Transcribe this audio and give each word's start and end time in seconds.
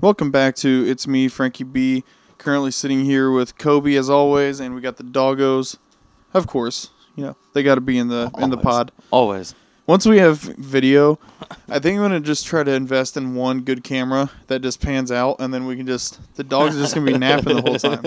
Welcome 0.00 0.30
back 0.30 0.56
to 0.56 0.84
It's 0.88 1.06
Me, 1.06 1.28
Frankie 1.28 1.64
B. 1.64 2.04
Currently 2.38 2.70
sitting 2.70 3.04
here 3.04 3.30
with 3.30 3.58
Coby 3.58 3.98
as 3.98 4.08
always, 4.08 4.58
and 4.60 4.74
we 4.74 4.80
got 4.80 4.96
the 4.96 5.02
doggos. 5.02 5.76
Of 6.32 6.46
course, 6.46 6.88
you 7.16 7.24
know 7.24 7.36
they 7.52 7.62
got 7.62 7.74
to 7.74 7.82
be 7.82 7.98
in 7.98 8.08
the 8.08 8.30
in 8.38 8.48
the 8.48 8.56
Always. 8.56 8.64
pod. 8.64 8.92
Always. 9.10 9.54
Once 9.90 10.06
we 10.06 10.18
have 10.18 10.38
video, 10.38 11.18
I 11.68 11.80
think 11.80 11.96
I'm 11.96 12.02
gonna 12.04 12.20
just 12.20 12.46
try 12.46 12.62
to 12.62 12.70
invest 12.70 13.16
in 13.16 13.34
one 13.34 13.62
good 13.62 13.82
camera 13.82 14.30
that 14.46 14.62
just 14.62 14.80
pans 14.80 15.10
out, 15.10 15.40
and 15.40 15.52
then 15.52 15.66
we 15.66 15.74
can 15.74 15.84
just 15.84 16.20
the 16.36 16.44
dogs 16.44 16.76
are 16.76 16.78
just 16.78 16.94
gonna 16.94 17.10
be 17.10 17.18
napping 17.18 17.56
the 17.56 17.60
whole 17.60 17.74
time, 17.76 18.04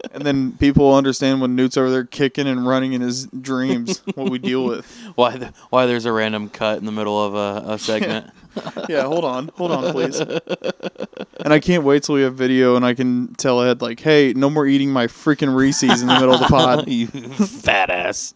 and 0.12 0.24
then 0.24 0.52
people 0.52 0.86
will 0.86 0.94
understand 0.94 1.42
when 1.42 1.54
Newt's 1.54 1.76
over 1.76 1.90
there 1.90 2.04
kicking 2.06 2.46
and 2.46 2.66
running 2.66 2.94
in 2.94 3.02
his 3.02 3.26
dreams 3.26 3.98
what 4.14 4.30
we 4.30 4.38
deal 4.38 4.64
with. 4.64 4.86
Why? 5.16 5.36
The, 5.36 5.52
why 5.68 5.84
there's 5.84 6.06
a 6.06 6.12
random 6.12 6.48
cut 6.48 6.78
in 6.78 6.86
the 6.86 6.92
middle 6.92 7.22
of 7.22 7.34
a, 7.34 7.72
a 7.72 7.78
segment? 7.78 8.30
Yeah, 8.88 9.02
hold 9.02 9.24
on, 9.24 9.48
hold 9.56 9.72
on, 9.72 9.92
please. 9.92 10.18
And 10.18 11.52
I 11.52 11.60
can't 11.60 11.84
wait 11.84 12.02
till 12.04 12.16
we 12.16 12.22
have 12.22 12.34
video 12.34 12.74
and 12.74 12.84
I 12.84 12.94
can 12.94 13.34
tell 13.34 13.60
Ed 13.60 13.80
like, 13.80 14.00
hey, 14.00 14.32
no 14.34 14.50
more 14.50 14.66
eating 14.66 14.90
my 14.90 15.06
freaking 15.06 15.54
Reese's 15.54 16.00
in 16.00 16.08
the 16.08 16.14
middle 16.14 16.34
of 16.34 16.40
the 16.40 16.46
pod. 16.46 16.88
you 16.88 17.06
fat 17.06 17.90
ass. 17.90 18.34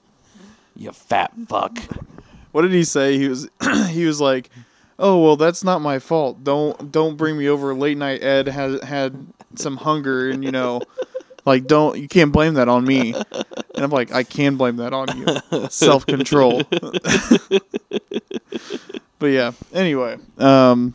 You 0.77 0.93
fat 0.93 1.33
fuck. 1.49 1.79
What 2.55 2.63
did 2.63 2.71
he 2.71 2.85
say? 2.85 3.19
He 3.19 3.27
was 3.27 3.49
he 3.89 4.07
was 4.07 4.21
like, 4.21 4.49
"Oh 4.97 5.21
well, 5.21 5.35
that's 5.35 5.65
not 5.65 5.81
my 5.81 5.99
fault. 5.99 6.45
Don't 6.45 6.93
don't 6.93 7.17
bring 7.17 7.37
me 7.37 7.49
over 7.49 7.75
late 7.75 7.99
night. 7.99 8.23
Ed 8.23 8.47
has 8.47 8.81
had 8.85 9.27
some 9.57 9.77
hunger, 9.77 10.31
and 10.31 10.45
you 10.45 10.53
know, 10.53 10.81
like 11.45 11.67
don't 11.67 11.99
you 11.99 12.07
can't 12.07 12.31
blame 12.31 12.55
that 12.55 12.69
on 12.69 12.85
me." 12.85 13.13
And 13.13 13.85
I'm 13.85 13.91
like, 13.91 14.13
"I 14.13 14.23
can 14.23 14.55
blame 14.55 14.77
that 14.77 14.93
on 14.93 15.09
you. 15.19 15.69
Self 15.69 16.07
control." 16.07 16.63
but 19.19 19.27
yeah. 19.27 19.51
Anyway, 19.73 20.19
um, 20.39 20.95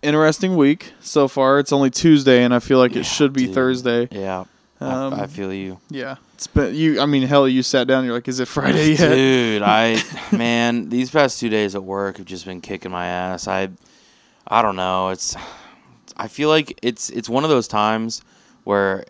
interesting 0.00 0.54
week 0.54 0.92
so 1.00 1.26
far. 1.26 1.58
It's 1.58 1.72
only 1.72 1.90
Tuesday, 1.90 2.44
and 2.44 2.54
I 2.54 2.60
feel 2.60 2.78
like 2.78 2.94
it 2.94 3.04
should 3.04 3.32
be 3.32 3.46
dude. 3.46 3.54
Thursday. 3.56 4.06
Yeah. 4.12 4.44
Um, 4.80 5.14
I, 5.14 5.22
I 5.22 5.26
feel 5.26 5.52
you. 5.52 5.78
Yeah, 5.88 6.16
it's 6.34 6.46
been 6.46 6.74
you. 6.74 7.00
I 7.00 7.06
mean, 7.06 7.22
hell, 7.22 7.48
you 7.48 7.62
sat 7.62 7.86
down. 7.86 8.04
You're 8.04 8.14
like, 8.14 8.28
"Is 8.28 8.40
it 8.40 8.48
Friday 8.48 8.90
yet?" 8.92 9.14
Dude, 9.14 9.62
I 9.62 10.02
man, 10.32 10.88
these 10.90 11.10
past 11.10 11.40
two 11.40 11.48
days 11.48 11.74
at 11.74 11.82
work 11.82 12.18
have 12.18 12.26
just 12.26 12.44
been 12.44 12.60
kicking 12.60 12.90
my 12.90 13.06
ass. 13.06 13.48
I 13.48 13.70
I 14.46 14.62
don't 14.62 14.76
know. 14.76 15.08
It's 15.08 15.34
I 16.16 16.28
feel 16.28 16.48
like 16.48 16.78
it's 16.82 17.10
it's 17.10 17.28
one 17.28 17.44
of 17.44 17.50
those 17.50 17.68
times 17.68 18.22
where 18.64 19.04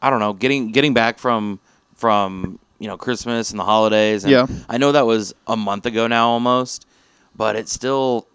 I 0.00 0.10
don't 0.10 0.20
know, 0.20 0.32
getting 0.32 0.70
getting 0.70 0.94
back 0.94 1.18
from 1.18 1.58
from, 1.94 2.58
you 2.78 2.86
know, 2.88 2.96
Christmas 2.96 3.50
and 3.50 3.58
the 3.58 3.64
holidays 3.64 4.22
and 4.24 4.30
Yeah. 4.30 4.46
I 4.68 4.76
know 4.78 4.92
that 4.92 5.06
was 5.06 5.34
a 5.46 5.56
month 5.56 5.86
ago 5.86 6.06
now 6.06 6.28
almost, 6.28 6.86
but 7.34 7.56
it's 7.56 7.72
still 7.72 8.28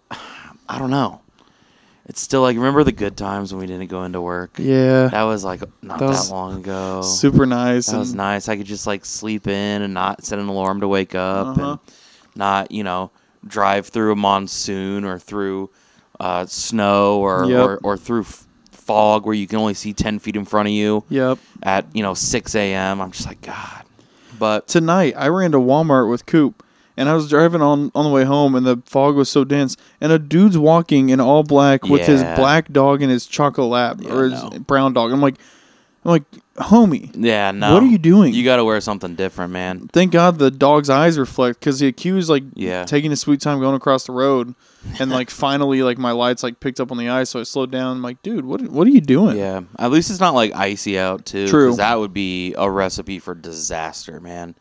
I 0.68 0.78
don't 0.78 0.90
know. 0.90 1.20
It's 2.06 2.20
still 2.20 2.42
like 2.42 2.56
remember 2.56 2.82
the 2.84 2.92
good 2.92 3.16
times 3.16 3.52
when 3.52 3.60
we 3.60 3.66
didn't 3.66 3.88
go 3.88 4.02
into 4.04 4.20
work? 4.20 4.56
Yeah, 4.58 5.06
That 5.08 5.22
was 5.22 5.44
like 5.44 5.62
not 5.82 5.98
That 6.00 6.10
that, 6.12 6.30
long 6.30 6.58
ago. 6.60 7.02
super 7.02 7.46
nice. 7.46 7.86
That 7.86 7.98
was 7.98 8.12
nice. 8.14 8.48
I 8.48 8.56
could 8.56 8.66
just 8.66 8.86
like 8.86 9.04
sleep 9.04 9.46
in 9.46 9.82
and 9.82 9.94
not 9.94 10.24
set 10.24 10.38
an 10.40 10.48
alarm 10.48 10.80
to 10.80 10.88
wake 10.88 11.14
up 11.14 11.46
Uh-huh. 11.58 11.70
and 11.70 11.78
not, 12.34 12.72
you 12.72 12.82
know, 12.82 13.10
drive 13.46 13.86
through 13.86 14.12
a 14.12 14.16
monsoon 14.16 15.04
or 15.04 15.18
through 15.18 15.70
uh, 16.20 16.46
snow 16.46 17.18
or, 17.20 17.44
Yep. 17.46 17.64
or, 17.64 17.76
or 17.82 17.96
through 17.96 18.22
f- 18.22 18.46
fog 18.72 19.24
where 19.24 19.34
you 19.34 19.46
can 19.46 19.58
only 19.58 19.74
see 19.74 19.92
10 19.92 20.18
feet 20.18 20.36
in 20.36 20.44
front 20.44 20.68
of 20.68 20.72
you 20.72 21.04
Yep. 21.08 21.38
at, 21.62 21.86
you 21.94 22.02
know, 22.02 22.14
6 22.14 22.54
a.m. 22.54 23.00
I'm 23.00 23.10
just 23.12 23.26
like, 23.26 23.40
God. 23.42 23.84
But 24.38 24.66
Tonight, 24.66 25.14
I 25.16 25.28
ran 25.28 25.52
to 25.52 25.58
Walmart 25.58 26.10
with 26.10 26.26
Coop, 26.26 26.61
and 26.96 27.08
I 27.08 27.14
was 27.14 27.28
driving 27.28 27.62
on 27.62 27.90
on 27.94 28.04
the 28.04 28.10
way 28.10 28.24
home, 28.24 28.54
and 28.54 28.66
the 28.66 28.80
fog 28.86 29.14
was 29.16 29.28
so 29.30 29.44
dense, 29.44 29.76
and 30.00 30.12
a 30.12 30.18
dude's 30.18 30.58
walking 30.58 31.08
in 31.10 31.20
all 31.20 31.42
black 31.42 31.84
with 31.84 32.06
his 32.06 32.20
Yeah. 32.22 32.36
black 32.36 32.72
dog 32.72 33.02
and 33.02 33.10
his 33.10 33.26
chocolate 33.26 33.68
lab 33.68 34.02
Yeah, 34.02 34.12
or 34.12 34.24
his 34.24 34.42
no. 34.42 34.50
brown 34.60 34.92
dog. 34.92 35.12
I'm 35.12 35.20
like, 35.20 35.36
I'm 36.04 36.10
like, 36.10 36.24
homie, 36.56 37.10
yeah, 37.14 37.52
no. 37.52 37.74
what 37.74 37.82
are 37.82 37.86
you 37.86 37.96
doing? 37.98 38.34
You 38.34 38.44
got 38.44 38.56
to 38.56 38.64
wear 38.64 38.80
something 38.80 39.14
different, 39.14 39.52
man. 39.52 39.88
Thank 39.92 40.10
God 40.10 40.36
the 40.38 40.50
dog's 40.50 40.90
eyes 40.90 41.16
reflect 41.16 41.60
because 41.60 41.78
the 41.78 41.86
accused 41.86 42.28
like 42.28 42.42
Yeah. 42.54 42.84
taking 42.84 43.10
his 43.10 43.20
sweet 43.20 43.40
time 43.40 43.60
going 43.60 43.76
across 43.76 44.04
the 44.06 44.12
road, 44.12 44.54
and 44.98 45.12
like 45.12 45.30
finally 45.44 45.82
like 45.84 45.98
my 45.98 46.10
lights 46.10 46.42
like 46.42 46.58
picked 46.58 46.80
up 46.80 46.90
on 46.90 46.98
the 46.98 47.08
ice, 47.08 47.30
so 47.30 47.38
I 47.40 47.44
slowed 47.44 47.70
down. 47.70 47.96
I'm 47.98 48.02
like, 48.02 48.20
dude, 48.22 48.44
what 48.44 48.62
what 48.62 48.86
are 48.86 48.90
you 48.90 49.00
doing? 49.00 49.38
Yeah. 49.38 49.60
At 49.78 49.92
least 49.92 50.10
it's 50.10 50.18
not 50.20 50.34
like 50.34 50.52
icy 50.56 50.98
out, 50.98 51.24
too. 51.24 51.46
True. 51.46 51.76
that 51.76 51.98
would 52.00 52.12
be 52.12 52.52
a 52.58 52.68
recipe 52.68 53.20
for 53.20 53.34
disaster, 53.36 54.18
man. 54.20 54.56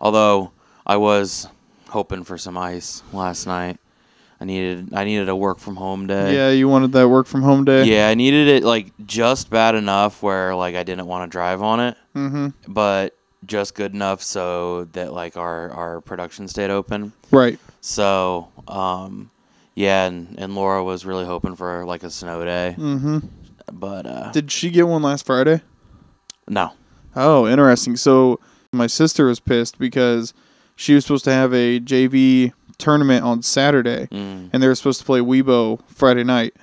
Although 0.00 0.50
I 0.84 0.96
was 0.96 1.46
hoping 1.92 2.24
for 2.24 2.38
some 2.38 2.56
ice 2.56 3.02
last 3.12 3.46
night. 3.46 3.78
I 4.40 4.44
needed 4.44 4.92
I 4.94 5.04
needed 5.04 5.28
a 5.28 5.36
work 5.36 5.58
from 5.60 5.76
home 5.76 6.06
day. 6.08 6.34
Yeah, 6.34 6.50
you 6.50 6.68
wanted 6.68 6.90
that 6.92 7.08
work 7.08 7.26
from 7.26 7.42
home 7.42 7.64
day. 7.64 7.84
Yeah, 7.84 8.08
I 8.08 8.14
needed 8.14 8.48
it 8.48 8.64
like 8.64 8.86
just 9.06 9.50
bad 9.50 9.74
enough 9.76 10.22
where 10.22 10.54
like 10.56 10.74
I 10.74 10.82
didn't 10.82 11.06
want 11.06 11.30
to 11.30 11.32
drive 11.32 11.62
on 11.62 11.78
it, 11.80 11.96
Mm-hmm. 12.16 12.48
but 12.72 13.16
just 13.46 13.74
good 13.74 13.92
enough 13.94 14.22
so 14.22 14.84
that 14.92 15.12
like 15.12 15.36
our 15.36 15.70
our 15.70 16.00
production 16.00 16.48
stayed 16.48 16.70
open. 16.70 17.12
Right. 17.30 17.58
So, 17.82 18.48
um 18.66 19.30
yeah, 19.74 20.06
and, 20.06 20.34
and 20.38 20.54
Laura 20.54 20.82
was 20.84 21.06
really 21.06 21.24
hoping 21.24 21.54
for 21.56 21.84
like 21.84 22.02
a 22.02 22.10
snow 22.10 22.44
day, 22.44 22.74
Mm-hmm. 22.78 23.18
but 23.72 24.06
uh 24.06 24.32
Did 24.32 24.50
she 24.50 24.70
get 24.70 24.88
one 24.88 25.02
last 25.02 25.24
Friday? 25.26 25.60
no. 26.48 26.72
Oh, 27.14 27.46
interesting. 27.46 27.94
So 27.96 28.40
my 28.72 28.86
sister 28.88 29.26
was 29.26 29.38
pissed 29.38 29.78
because 29.78 30.32
she 30.76 30.94
was 30.94 31.04
supposed 31.04 31.24
to 31.24 31.32
have 31.32 31.52
a 31.54 31.80
JV 31.80 32.52
tournament 32.78 33.24
on 33.24 33.42
Saturday, 33.42 34.08
Mm. 34.10 34.50
and 34.52 34.62
they 34.62 34.66
were 34.66 34.74
supposed 34.74 34.98
to 35.00 35.06
play 35.06 35.20
Weibo 35.20 35.80
Friday 35.86 36.24
night. 36.24 36.54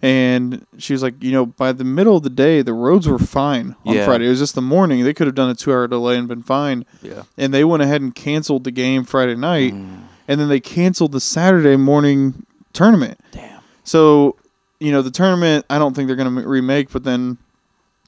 And 0.00 0.64
she 0.78 0.92
was 0.92 1.02
like, 1.02 1.22
you 1.22 1.32
know, 1.32 1.46
by 1.46 1.72
the 1.72 1.82
middle 1.84 2.16
of 2.16 2.22
the 2.22 2.30
day, 2.30 2.62
the 2.62 2.72
roads 2.72 3.08
were 3.08 3.18
fine 3.18 3.74
on 3.84 3.94
Yeah. 3.96 4.04
Friday. 4.04 4.26
It 4.26 4.30
was 4.30 4.38
just 4.38 4.54
the 4.54 4.62
morning. 4.62 5.02
They 5.02 5.12
could 5.12 5.26
have 5.26 5.34
done 5.34 5.50
a 5.50 5.54
two-hour 5.56 5.88
delay 5.88 6.16
and 6.16 6.28
been 6.28 6.42
fine. 6.42 6.84
Yeah. 7.02 7.22
And 7.36 7.52
they 7.52 7.64
went 7.64 7.82
ahead 7.82 8.00
and 8.00 8.14
canceled 8.14 8.62
the 8.64 8.70
game 8.70 9.02
Friday 9.04 9.34
night, 9.34 9.74
Mm. 9.74 10.02
and 10.28 10.40
then 10.40 10.48
they 10.48 10.60
canceled 10.60 11.10
the 11.12 11.20
Saturday 11.20 11.76
morning 11.76 12.44
tournament. 12.72 13.18
Damn. 13.32 13.58
So, 13.82 14.36
you 14.78 14.92
know, 14.92 15.02
the 15.02 15.10
tournament, 15.10 15.64
I 15.68 15.78
don't 15.80 15.94
think 15.96 16.06
they're 16.06 16.16
going 16.16 16.32
to 16.32 16.46
remake, 16.48 16.92
but 16.92 17.02
then, 17.02 17.38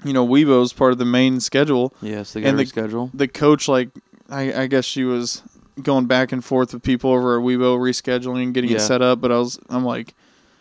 you 0.04 0.12
know, 0.12 0.24
Weibo's 0.26 0.72
part 0.72 0.92
of 0.92 0.98
the 0.98 1.04
main 1.04 1.40
schedule. 1.40 1.92
Yes, 2.02 2.32
they 2.32 2.40
got 2.42 2.50
And 2.50 2.58
the- 2.60 2.64
reschedule. 2.66 3.10
The 3.12 3.26
coach, 3.26 3.66
like, 3.66 3.88
I, 4.30 4.62
I 4.62 4.66
guess 4.66 4.84
she 4.84 5.04
was 5.04 5.42
going 5.82 6.06
back 6.06 6.32
and 6.32 6.44
forth 6.44 6.72
with 6.72 6.82
people 6.82 7.10
over 7.10 7.38
at 7.38 7.44
Weibo 7.44 7.78
rescheduling 7.78 8.44
and 8.44 8.54
getting 8.54 8.70
it 8.70 8.74
Yeah. 8.74 8.78
set 8.78 9.02
up. 9.02 9.20
But 9.20 9.32
I 9.32 9.38
was, 9.38 9.58
I'm 9.68 9.84
like, 9.84 10.14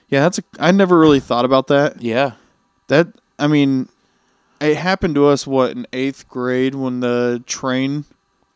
yeah, 0.09 0.22
that's 0.22 0.40
a, 0.40 0.44
I 0.59 0.72
never 0.72 0.97
really 0.97 1.19
thought 1.19 1.46
about 1.46 1.68
that. 1.68 2.02
Yeah. 2.02 2.34
That, 2.88 3.07
I 3.38 3.47
mean, 3.47 3.90
it 4.59 4.75
happened 4.75 5.16
to 5.16 5.28
us, 5.28 5.46
what, 5.46 5.72
in 5.72 5.88
eighth 5.94 6.28
grade 6.28 6.75
when 6.75 7.00
the 7.00 7.44
train 7.46 8.06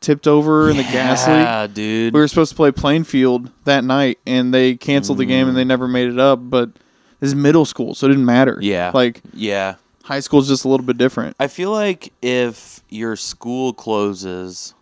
tipped 0.01 0.27
over 0.27 0.69
in 0.69 0.77
the 0.77 0.83
gas 0.83 1.25
leak? 1.27 1.35
Yeah, 1.37 1.67
dude. 1.67 2.13
We 2.13 2.19
were 2.19 2.27
supposed 2.27 2.51
to 2.51 2.55
play 2.55 2.71
Plainfield 2.71 3.49
that 3.63 3.83
night, 3.83 4.19
and 4.27 4.53
they 4.53 4.75
canceled 4.75 5.17
the 5.17 5.25
game, 5.25 5.47
and 5.47 5.57
they 5.57 5.63
mm. 5.63 5.67
never 5.67 5.87
made 5.87 6.09
it 6.09 6.19
up. 6.19 6.39
But 6.41 6.71
this 7.19 7.29
is 7.29 7.35
middle 7.35 7.65
school, 7.65 7.95
so 7.95 8.07
it 8.07 8.09
didn't 8.09 8.25
matter. 8.25 8.57
Yeah. 8.61 8.91
like 8.93 9.21
yeah. 9.33 9.75
high 10.03 10.19
school 10.19 10.41
is 10.41 10.47
just 10.47 10.65
a 10.65 10.67
little 10.67 10.85
bit 10.85 10.97
different. 10.97 11.35
I 11.39 11.47
feel 11.47 11.71
like 11.71 12.11
if 12.21 12.81
your 12.89 13.15
school 13.15 13.73
closes, 13.73 14.73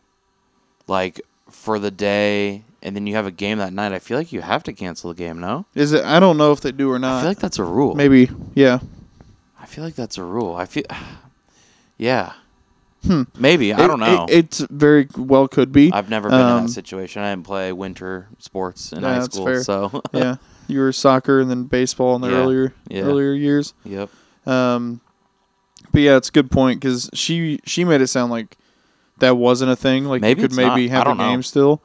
like 0.92 1.22
for 1.50 1.80
the 1.80 1.90
day, 1.92 2.64
and 2.84 2.96
then 2.96 3.08
you 3.08 3.16
have 3.16 3.26
a 3.26 3.32
game 3.32 3.58
that 3.60 3.74
night, 3.74 3.92
I 3.94 4.00
feel 4.00 4.18
like 4.18 4.32
you 4.32 4.42
have 4.42 4.64
to 4.64 4.74
cancel 4.74 5.10
the 5.12 5.16
game. 5.16 5.40
No, 5.40 5.66
Is 5.74 5.94
it? 5.94 6.04
I 6.04 6.20
don't 6.20 6.38
know 6.38 6.52
if 6.52 6.62
they 6.62 6.72
do 6.72 6.92
or 6.92 7.00
not. 7.00 7.18
I 7.18 7.22
feel 7.22 7.30
like 7.32 7.40
that's 7.40 7.60
a 7.60 7.64
rule. 7.64 7.96
Maybe, 7.96 8.30
yeah. 8.54 8.80
I 9.60 9.66
feel 9.66 9.84
like 9.84 9.96
that's 9.96 10.18
a 10.18 10.24
rule. 10.24 10.56
I 10.56 10.66
feel, 10.66 10.84
yeah, 11.98 12.34
Hmm. 13.06 13.24
maybe 13.36 13.74
I 13.74 13.88
don't 13.88 14.00
know. 14.00 14.26
It, 14.30 14.36
it's 14.36 14.60
very 14.70 15.08
well 15.18 15.48
could 15.48 15.72
be. 15.72 15.92
I've 15.92 16.10
never 16.12 16.30
been 16.30 16.40
in 16.40 16.46
um, 16.46 16.64
that 16.68 16.70
situation. 16.72 17.24
I 17.24 17.32
didn't 17.32 17.46
play 17.48 17.72
winter 17.74 18.28
sports 18.38 18.94
in 18.94 19.02
high 19.02 19.18
that's 19.20 19.34
school, 19.34 19.46
fair. 19.46 19.64
so 19.64 20.04
yeah, 20.14 20.36
you 20.68 20.80
were 20.82 20.92
soccer 20.92 21.40
and 21.40 21.50
then 21.50 21.64
baseball 21.64 22.16
in 22.16 22.22
the 22.22 22.30
Yeah, 22.30 22.36
earlier 22.38 22.74
yeah. 22.90 23.02
earlier 23.02 23.34
years. 23.34 23.74
yep. 23.86 24.10
Um, 24.46 25.02
but 25.92 26.02
yeah, 26.04 26.16
it's 26.16 26.30
a 26.30 26.32
good 26.32 26.52
point 26.52 26.80
because 26.80 27.10
she 27.16 27.60
she 27.66 27.84
made 27.86 28.02
it 28.02 28.08
sound 28.08 28.32
like 28.32 28.56
that 29.22 29.36
wasn't 29.38 29.72
a 29.72 29.76
thing. 29.76 30.06
Like 30.06 30.22
Maybe 30.22 30.42
you 30.42 30.48
could 30.50 30.56
maybe 30.58 30.88
not. 30.88 30.92
Have 30.92 31.02
a 31.02 31.06
don't 31.06 31.18
know. 31.18 31.30
game 31.32 31.42
still. 31.44 31.82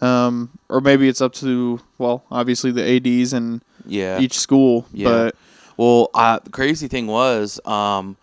Um, 0.00 0.50
or 0.68 0.80
maybe 0.80 1.08
it's 1.08 1.20
up 1.20 1.32
to 1.34 1.80
well, 1.98 2.24
obviously 2.30 2.70
the 2.72 2.82
ads 2.96 3.32
and 3.32 3.60
Yeah. 3.86 4.18
each 4.18 4.38
school. 4.38 4.86
Yeah. 4.92 5.08
But 5.08 5.36
Well, 5.76 6.10
uh, 6.14 6.38
the 6.42 6.50
crazy 6.50 6.88
thing 6.88 7.06
was, 7.06 7.60
um, 7.66 8.16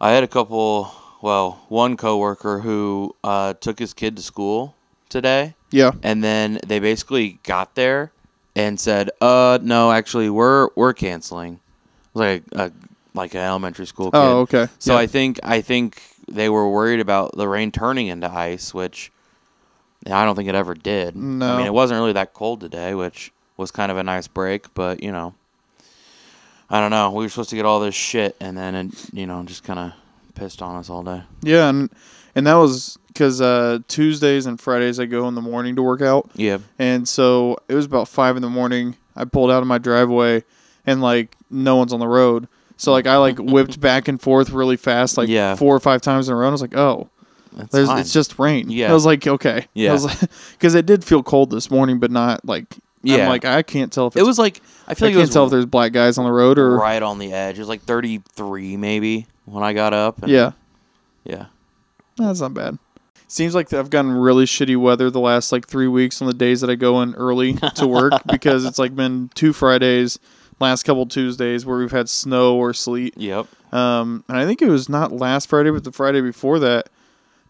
I 0.00 0.10
had 0.12 0.22
a 0.22 0.28
couple. 0.28 0.92
Well, 1.22 1.60
one 1.68 1.96
coworker 1.98 2.60
who 2.60 3.14
uh, 3.22 3.52
took 3.60 3.78
his 3.78 3.92
kid 3.92 4.16
to 4.16 4.22
school 4.22 4.74
today, 5.10 5.54
yeah, 5.70 5.90
and 6.02 6.24
then 6.24 6.58
they 6.66 6.78
basically 6.78 7.38
got 7.42 7.74
there 7.74 8.10
and 8.56 8.80
said, 8.80 9.10
"Uh, 9.20 9.58
no, 9.62 9.92
actually, 9.92 10.30
we're 10.30 10.68
we're 10.76 10.94
canceling." 10.94 11.60
Like 12.14 12.42
a, 12.52 12.72
like 13.14 13.34
an 13.34 13.40
elementary 13.40 13.86
school 13.86 14.10
kid. 14.10 14.16
oh 14.18 14.40
okay. 14.40 14.68
So 14.78 14.94
yeah. 14.94 15.00
I 15.00 15.06
think 15.06 15.38
I 15.42 15.60
think 15.60 16.00
they 16.30 16.48
were 16.48 16.68
worried 16.70 17.00
about 17.00 17.36
the 17.36 17.48
rain 17.48 17.70
turning 17.72 18.06
into 18.08 18.30
ice, 18.30 18.72
which 18.72 19.10
I 20.06 20.24
don't 20.24 20.36
think 20.36 20.48
it 20.48 20.54
ever 20.54 20.74
did. 20.74 21.16
No. 21.16 21.52
I 21.54 21.56
mean 21.58 21.66
it 21.66 21.74
wasn't 21.74 21.98
really 22.00 22.12
that 22.14 22.32
cold 22.34 22.60
today, 22.60 22.94
which 22.94 23.32
was 23.56 23.70
kind 23.70 23.90
of 23.92 23.98
a 23.98 24.02
nice 24.02 24.26
break, 24.28 24.72
but 24.74 25.02
you 25.02 25.12
know, 25.12 25.34
I 26.70 26.80
don't 26.80 26.90
know. 26.90 27.10
We 27.10 27.24
were 27.24 27.28
supposed 27.28 27.50
to 27.50 27.56
get 27.56 27.66
all 27.66 27.80
this 27.80 27.94
shit, 27.94 28.36
and 28.40 28.56
then 28.56 28.74
it, 28.74 29.14
you 29.14 29.26
know, 29.26 29.42
just 29.42 29.64
kind 29.64 29.78
of 29.78 29.92
pissed 30.34 30.62
on 30.62 30.76
us 30.76 30.88
all 30.88 31.02
day. 31.02 31.22
Yeah, 31.42 31.68
and 31.68 31.90
and 32.34 32.46
that 32.46 32.54
was 32.54 32.96
because 33.08 33.40
uh, 33.40 33.80
Tuesdays 33.88 34.46
and 34.46 34.60
Fridays 34.60 35.00
I 35.00 35.06
go 35.06 35.26
in 35.26 35.34
the 35.34 35.40
morning 35.42 35.74
to 35.76 35.82
work 35.82 36.00
out, 36.00 36.30
Yeah. 36.34 36.58
and 36.78 37.08
so 37.08 37.58
it 37.68 37.74
was 37.74 37.84
about 37.86 38.06
five 38.08 38.36
in 38.36 38.42
the 38.42 38.48
morning. 38.48 38.96
I 39.16 39.24
pulled 39.24 39.50
out 39.50 39.62
of 39.62 39.66
my 39.66 39.78
driveway, 39.78 40.44
and 40.86 41.02
like 41.02 41.34
no 41.50 41.74
one's 41.76 41.92
on 41.92 41.98
the 42.00 42.06
road. 42.08 42.46
So 42.80 42.92
like 42.92 43.06
I 43.06 43.16
like 43.18 43.38
whipped 43.38 43.78
back 43.88 44.08
and 44.08 44.20
forth 44.20 44.50
really 44.50 44.76
fast, 44.76 45.18
like 45.18 45.28
Yeah. 45.28 45.54
four 45.54 45.74
or 45.76 45.80
five 45.80 46.00
times 46.00 46.28
in 46.28 46.34
a 46.34 46.36
row. 46.36 46.46
And 46.46 46.50
I 46.50 46.52
was 46.52 46.62
like, 46.62 46.76
oh, 46.76 47.08
That's 47.52 47.70
there's 47.72 47.88
fine. 47.88 47.98
it's 47.98 48.12
just 48.12 48.38
rain. 48.38 48.70
Yeah. 48.70 48.90
I 48.90 48.94
was 48.94 49.04
like, 49.04 49.26
okay. 49.26 49.66
Yeah. 49.74 49.92
I 49.92 49.96
like, 49.96 50.18
because 50.52 50.74
it 50.74 50.86
did 50.86 51.04
feel 51.04 51.22
cold 51.22 51.50
this 51.50 51.70
morning, 51.70 51.98
but 51.98 52.10
not 52.10 52.44
like. 52.44 52.64
Yeah. 53.02 53.22
I'm 53.22 53.28
like 53.28 53.44
I 53.46 53.62
can't 53.62 53.90
tell 53.92 54.06
if 54.08 54.16
it 54.16 54.22
was 54.22 54.38
like 54.38 54.60
I 54.86 54.92
I 54.92 54.94
feel 54.94 55.08
like 55.08 55.12
I 55.12 55.16
can't 55.16 55.20
was 55.20 55.30
tell 55.30 55.44
if 55.46 55.50
there's 55.50 55.64
black 55.66 55.92
guys 55.92 56.18
on 56.18 56.24
the 56.26 56.32
road 56.32 56.58
or 56.58 56.76
right 56.76 57.02
on 57.02 57.18
the 57.18 57.32
edge. 57.32 57.56
It 57.56 57.60
was 57.62 57.68
like 57.68 57.80
33 57.82 58.76
maybe 58.76 59.26
when 59.46 59.62
I 59.64 59.72
got 59.72 59.92
up. 59.94 60.22
and- 60.22 60.30
yeah. 60.30 60.52
Yeah. 61.24 61.46
That's 62.16 62.40
not 62.40 62.52
bad. 62.54 62.78
Seems 63.26 63.54
like 63.54 63.72
I've 63.72 63.90
gotten 63.90 64.10
really 64.12 64.44
shitty 64.44 64.76
weather 64.76 65.08
the 65.10 65.20
last 65.20 65.52
like 65.52 65.66
three 65.68 65.86
weeks 65.86 66.20
on 66.20 66.28
the 66.28 66.34
days 66.34 66.60
that 66.62 66.68
I 66.70 66.74
go 66.74 67.00
in 67.02 67.14
early 67.14 67.54
to 67.76 67.86
work 67.86 68.12
because 68.30 68.64
it's 68.64 68.78
like 68.78 68.94
been 68.96 69.30
two 69.34 69.52
Fridays, 69.52 70.18
last 70.60 70.82
couple 70.84 71.06
Tuesdays 71.06 71.64
where 71.66 71.78
we've 71.78 71.90
had 71.90 72.08
snow 72.08 72.56
or 72.56 72.72
sleet. 72.74 73.16
Yep. 73.16 73.46
Um, 73.72 74.24
and 74.28 74.36
I 74.38 74.44
think 74.46 74.62
it 74.62 74.68
was 74.68 74.88
not 74.88 75.12
last 75.12 75.48
Friday, 75.48 75.70
but 75.70 75.84
the 75.84 75.92
Friday 75.92 76.20
before 76.20 76.58
that, 76.60 76.88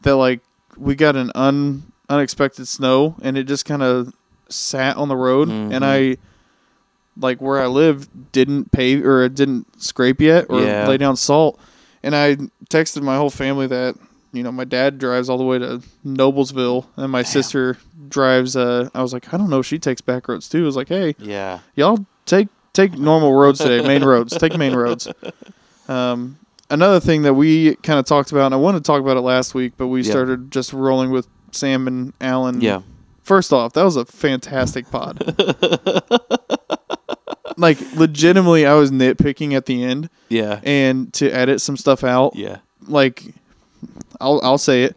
that 0.02 0.16
like 0.16 0.40
we 0.76 0.94
got 0.94 1.16
an 1.16 1.30
un 1.34 1.82
unexpected 2.08 2.66
snow 2.66 3.14
and 3.22 3.36
it 3.38 3.44
just 3.44 3.64
kind 3.64 3.82
of 3.82 4.12
sat 4.48 4.96
on 4.96 5.08
the 5.08 5.16
road 5.16 5.48
Mhm. 5.48 5.72
and 5.74 5.84
I 5.84 6.16
like 7.16 7.40
where 7.40 7.60
I 7.60 7.66
live 7.66 8.08
didn't 8.32 8.72
pave 8.72 9.04
or 9.04 9.24
it 9.24 9.34
didn't 9.34 9.66
scrape 9.82 10.20
yet 10.20 10.46
or 10.48 10.60
Yeah. 10.60 10.86
lay 10.88 10.96
down 10.96 11.16
salt. 11.16 11.58
And 12.02 12.16
I 12.16 12.36
texted 12.70 13.02
my 13.02 13.16
whole 13.16 13.30
family 13.30 13.66
that 13.68 13.94
you 14.32 14.42
know 14.42 14.50
my 14.52 14.64
dad 14.64 14.98
drives 14.98 15.28
all 15.28 15.38
the 15.38 15.44
way 15.44 15.58
to 15.58 15.82
Noblesville 16.06 16.86
and 16.96 17.10
my 17.12 17.22
sister 17.22 17.76
drives. 18.08 18.56
Uh, 18.56 18.88
I 18.94 19.02
was 19.02 19.12
like, 19.12 19.32
I 19.32 19.36
don't 19.36 19.50
know, 19.50 19.58
if 19.60 19.66
she 19.66 19.78
takes 19.78 20.00
back 20.00 20.28
roads 20.28 20.48
too. 20.48 20.62
I 20.62 20.66
was 20.66 20.76
like, 20.76 20.88
hey, 20.88 21.14
Yeah. 21.18 21.58
y'all 21.76 22.04
take 22.26 22.48
take 22.80 22.98
normal 22.98 23.32
roads 23.34 23.58
today, 23.58 23.86
main 23.86 24.02
roads, 24.04 24.36
take 24.36 24.56
main 24.56 24.74
roads. 24.74 25.08
Um, 25.88 26.38
another 26.70 27.00
thing 27.00 27.22
that 27.22 27.34
we 27.34 27.74
kind 27.76 27.98
of 27.98 28.04
talked 28.06 28.32
about, 28.32 28.46
and 28.46 28.54
I 28.54 28.58
wanted 28.58 28.78
to 28.78 28.84
talk 28.84 29.00
about 29.00 29.16
it 29.16 29.22
last 29.22 29.54
week, 29.54 29.72
but 29.76 29.88
we 29.88 30.02
Yeah. 30.02 30.10
started 30.10 30.50
just 30.50 30.72
rolling 30.72 31.10
with 31.10 31.26
Sam 31.52 31.86
and 31.86 32.12
Alan. 32.20 32.60
Yeah. 32.60 32.82
First 33.22 33.52
off, 33.52 33.72
that 33.74 33.82
was 33.84 33.96
a 33.96 34.04
fantastic 34.04 34.90
pod. 34.90 35.22
like 37.56 37.78
legitimately, 37.96 38.66
I 38.66 38.74
was 38.74 38.90
nitpicking 38.90 39.52
at 39.54 39.66
the 39.66 39.84
end, 39.84 40.08
Yeah. 40.28 40.60
and 40.62 41.12
to 41.14 41.30
edit 41.30 41.60
some 41.60 41.76
stuff 41.76 42.02
out, 42.04 42.34
Yeah. 42.36 42.58
like 42.88 43.24
I'll 44.20 44.40
I'll 44.42 44.58
say 44.58 44.84
it. 44.84 44.96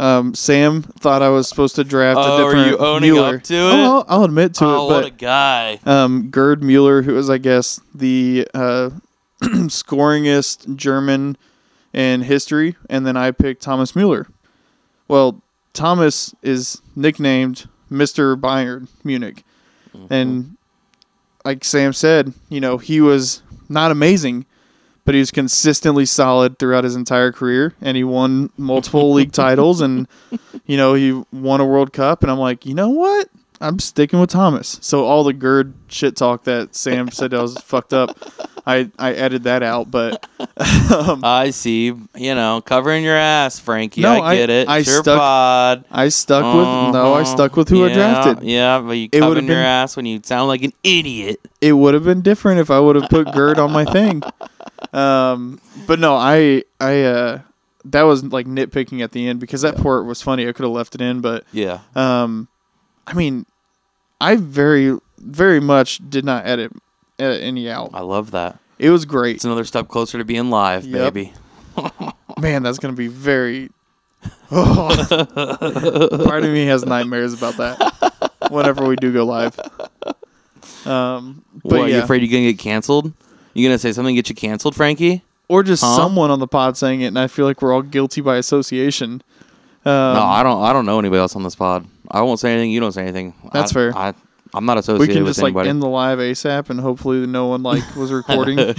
Um, 0.00 0.34
Sam 0.34 0.82
thought 0.82 1.20
I 1.22 1.28
was 1.28 1.46
supposed 1.48 1.76
to 1.76 1.84
draft 1.84 2.18
Oh, 2.20 2.34
a 2.34 2.38
different 2.38 2.66
are 2.66 2.70
you 2.70 2.78
owning 2.78 3.12
Mueller. 3.12 3.36
up 3.36 3.42
to 3.44 3.54
it? 3.54 3.58
Oh, 3.58 3.84
I'll, 3.98 4.04
I'll 4.08 4.24
admit 4.24 4.54
to 4.54 4.64
oh, 4.64 4.90
it, 4.90 4.94
what 4.94 5.04
a 5.04 5.10
guy. 5.10 5.78
um, 5.84 6.30
Gerd 6.30 6.62
Mueller, 6.62 7.02
who 7.02 7.14
was, 7.14 7.28
I 7.28 7.36
guess, 7.38 7.80
the 7.94 8.48
uh, 8.54 8.90
scoringest 9.42 10.74
German 10.76 11.36
in 11.92 12.22
history, 12.22 12.76
and 12.88 13.06
then 13.06 13.16
I 13.16 13.30
picked 13.30 13.62
Thomas 13.62 13.94
Mueller. 13.94 14.26
Well, 15.08 15.42
Thomas 15.72 16.34
is 16.42 16.80
nicknamed 16.96 17.68
Mr. 17.90 18.40
Bayern 18.40 18.88
Munich, 19.04 19.44
and 20.08 20.56
like 21.44 21.64
Sam 21.64 21.92
said, 21.92 22.32
you 22.48 22.60
know, 22.60 22.78
he 22.78 23.00
was 23.00 23.42
not 23.68 23.90
amazing, 23.90 24.46
but 25.10 25.14
he 25.16 25.18
was 25.18 25.32
consistently 25.32 26.06
solid 26.06 26.56
throughout 26.60 26.84
his 26.84 26.94
entire 26.94 27.32
career, 27.32 27.74
and 27.80 27.96
he 27.96 28.04
won 28.04 28.48
multiple 28.56 29.12
league 29.18 29.32
titles, 29.32 29.80
and 29.80 30.06
you 30.66 30.76
know, 30.76 30.94
he 30.94 31.20
won 31.32 31.60
a 31.60 31.66
World 31.66 31.92
Cup, 31.92 32.22
and 32.22 32.30
I'm 32.30 32.38
like, 32.38 32.64
you 32.64 32.74
know 32.74 32.90
what? 32.90 33.28
I'm 33.60 33.80
sticking 33.80 34.20
with 34.20 34.30
Thomas. 34.30 34.78
So 34.82 35.04
all 35.04 35.24
the 35.24 35.32
Gerd 35.32 35.74
shit 35.88 36.14
talk 36.16 36.44
that 36.44 36.76
Sam 36.76 37.10
said 37.10 37.34
I 37.34 37.42
was 37.42 37.58
fucked 37.62 37.92
up, 37.92 38.16
I 38.64 38.88
I 39.00 39.10
edited 39.14 39.42
that 39.44 39.64
out, 39.64 39.90
but 39.90 40.24
um, 40.92 41.22
I 41.24 41.50
see. 41.50 41.86
You 42.14 42.34
know, 42.36 42.60
covering 42.64 43.02
your 43.02 43.16
ass, 43.16 43.58
Frankie. 43.58 44.02
No, 44.02 44.12
I 44.12 44.28
I- 44.30 44.36
get 44.36 44.48
it. 44.50 44.68
I 44.68 44.82
stuck- 44.82 45.18
pod. 45.18 45.84
I 45.90 46.08
stuck 46.08 46.44
with 46.54 46.94
no, 46.94 47.14
I 47.14 47.22
Uh-huh. 47.22 47.24
stuck 47.24 47.56
with 47.56 47.68
who 47.68 47.84
I 47.84 47.92
drafted. 47.92 48.44
Yeah, 48.44 48.78
but 48.78 48.92
you 48.92 49.10
covering 49.10 49.48
your 49.48 49.56
ass 49.58 49.96
when 49.96 50.06
you 50.06 50.20
sound 50.22 50.46
like 50.46 50.62
an 50.62 50.72
idiot. 50.84 51.40
It 51.60 51.72
would 51.72 51.94
have 51.94 52.04
been 52.04 52.22
different 52.22 52.60
if 52.60 52.70
I 52.70 52.78
would 52.78 52.94
have 52.94 53.10
put 53.10 53.32
Gerd 53.32 53.58
on 53.58 53.72
my 53.72 53.84
thing. 53.84 54.22
Um, 54.92 55.60
but 55.86 55.98
no, 55.98 56.14
I 56.16 56.64
I 56.80 57.02
uh, 57.02 57.40
that 57.86 58.02
was 58.02 58.24
like 58.24 58.46
nitpicking 58.46 59.02
at 59.02 59.12
the 59.12 59.28
end 59.28 59.40
because 59.40 59.62
that 59.62 59.76
part 59.76 60.04
was 60.06 60.20
funny. 60.22 60.48
I 60.48 60.52
could 60.52 60.64
have 60.64 60.72
left 60.72 60.94
it 60.94 61.00
in, 61.00 61.20
but 61.20 61.44
Yeah. 61.52 61.80
um, 61.94 62.48
I 63.06 63.14
mean, 63.14 63.46
I 64.20 64.36
very 64.36 64.98
very 65.18 65.60
much 65.60 66.00
did 66.10 66.24
not 66.24 66.46
edit 66.46 66.72
edit 67.18 67.42
any 67.42 67.70
out. 67.70 67.90
I 67.94 68.00
love 68.00 68.30
that. 68.32 68.58
It 68.78 68.90
was 68.90 69.04
great. 69.04 69.36
It's 69.36 69.44
another 69.44 69.64
step 69.64 69.88
closer 69.88 70.18
to 70.18 70.24
being 70.24 70.50
live, 70.50 70.84
Yep. 70.86 71.14
baby. 71.14 71.32
Man, 72.40 72.62
that's 72.62 72.78
gonna 72.78 72.94
be 72.94 73.08
very. 73.08 73.70
part 74.50 76.44
of 76.44 76.50
me 76.50 76.66
has 76.66 76.84
nightmares 76.84 77.32
about 77.34 77.56
that. 77.58 78.22
Whenever 78.50 78.86
we 78.86 78.96
do 78.96 79.12
go 79.12 79.24
live. 79.24 79.58
Um, 80.84 81.44
but 81.62 81.78
what, 81.78 81.90
yeah, 81.90 81.98
you 81.98 82.02
afraid 82.02 82.22
you're 82.22 82.30
gonna 82.30 82.50
get 82.52 82.58
canceled? 82.58 83.12
You 83.54 83.66
gonna 83.68 83.78
say 83.78 83.92
something 83.92 84.14
get 84.14 84.28
you 84.28 84.34
canceled, 84.34 84.74
Frankie? 84.76 85.22
or 85.48 85.64
just 85.64 85.82
Huh? 85.82 85.96
someone 85.96 86.30
on 86.30 86.38
the 86.38 86.46
pod 86.46 86.76
saying 86.76 87.00
it, 87.00 87.06
and 87.06 87.18
I 87.18 87.26
feel 87.26 87.44
like 87.44 87.60
we're 87.60 87.72
all 87.74 87.82
guilty 87.82 88.20
by 88.20 88.36
association. 88.36 89.20
Um, 89.84 89.92
no, 90.14 90.22
I 90.22 90.44
don't. 90.44 90.62
I 90.62 90.72
don't 90.72 90.86
know 90.86 91.00
anybody 91.00 91.18
else 91.18 91.34
on 91.34 91.42
this 91.42 91.56
pod. 91.56 91.84
I 92.08 92.22
won't 92.22 92.38
say 92.38 92.52
anything. 92.52 92.70
You 92.70 92.78
don't 92.80 92.92
say 92.92 93.02
anything. 93.02 93.34
That's 93.52 93.72
I, 93.72 93.74
fair. 93.74 93.96
I, 93.96 94.14
I'm 94.54 94.64
not 94.66 94.78
associated. 94.78 95.08
we 95.08 95.14
can 95.14 95.26
just 95.26 95.42
like 95.42 95.56
end 95.66 95.82
the 95.82 95.88
live 95.88 96.18
ASAP, 96.18 96.70
and 96.70 96.78
hopefully 96.78 97.26
no 97.26 97.48
one 97.48 97.64
like 97.64 97.82
was 97.96 98.12
recording. 98.12 98.58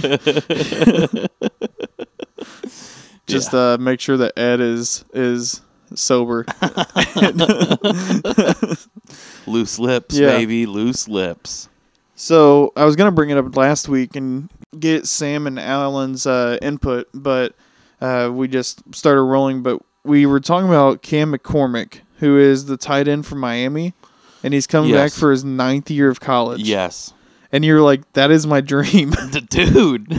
just 3.26 3.54
uh, 3.54 3.76
make 3.80 4.00
sure 4.00 4.16
that 4.16 4.38
Ed 4.38 4.60
is 4.60 5.04
is 5.12 5.60
sober. 5.94 6.44
Loose 9.46 9.78
lips, 9.78 10.18
Yeah. 10.18 10.28
baby. 10.28 10.66
Loose 10.66 11.08
lips. 11.08 11.68
So 12.14 12.72
I 12.76 12.84
was 12.84 12.96
gonna 12.96 13.12
bring 13.12 13.30
it 13.30 13.38
up 13.38 13.56
last 13.56 13.88
week 13.88 14.16
and 14.16 14.50
get 14.78 15.06
Sam 15.06 15.46
and 15.46 15.58
Alan's 15.58 16.26
uh, 16.26 16.58
input, 16.60 17.08
but 17.14 17.54
uh, 18.00 18.30
we 18.32 18.48
just 18.48 18.82
started 18.94 19.22
rolling. 19.22 19.62
But 19.62 19.80
we 20.04 20.26
were 20.26 20.40
talking 20.40 20.68
about 20.68 21.02
Cam 21.02 21.32
McCormick, 21.32 22.00
who 22.18 22.38
is 22.38 22.66
the 22.66 22.76
tight 22.76 23.08
end 23.08 23.26
from 23.26 23.40
Miami, 23.40 23.94
and 24.42 24.52
he's 24.52 24.66
coming 24.66 24.92
back 24.92 25.12
for 25.12 25.30
his 25.30 25.44
ninth 25.44 25.90
year 25.90 26.10
of 26.10 26.20
college. 26.20 26.60
Yes, 26.60 27.14
and 27.50 27.64
you're 27.64 27.80
like, 27.80 28.12
that 28.12 28.30
is 28.30 28.46
my 28.46 28.60
dream. 28.60 29.10
Dude. 29.48 30.06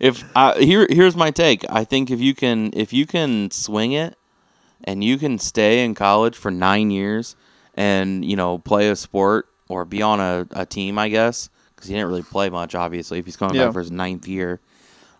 if 0.00 0.24
I, 0.36 0.58
here, 0.58 0.86
here's 0.90 1.16
my 1.16 1.30
take. 1.30 1.64
I 1.68 1.84
think 1.84 2.10
if 2.10 2.20
you 2.20 2.34
can, 2.34 2.70
if 2.74 2.92
you 2.92 3.06
can 3.06 3.50
swing 3.50 3.92
it, 3.92 4.16
and 4.84 5.02
you 5.02 5.16
can 5.16 5.38
stay 5.38 5.84
in 5.84 5.94
college 5.94 6.36
for 6.36 6.50
nine 6.50 6.90
years, 6.90 7.36
and 7.74 8.24
you 8.24 8.36
know 8.36 8.58
play 8.58 8.90
a 8.90 8.96
sport 8.96 9.48
or 9.72 9.84
be 9.84 10.02
on 10.02 10.20
a, 10.20 10.46
a 10.52 10.66
team, 10.66 10.98
I 10.98 11.08
guess, 11.08 11.48
because 11.74 11.88
he 11.88 11.94
didn't 11.94 12.08
really 12.08 12.22
play 12.22 12.50
much, 12.50 12.74
obviously, 12.74 13.18
if 13.18 13.24
he's 13.24 13.36
coming 13.36 13.56
Yeah. 13.56 13.66
back 13.66 13.72
for 13.72 13.80
his 13.80 13.90
ninth 13.90 14.28
year, 14.28 14.60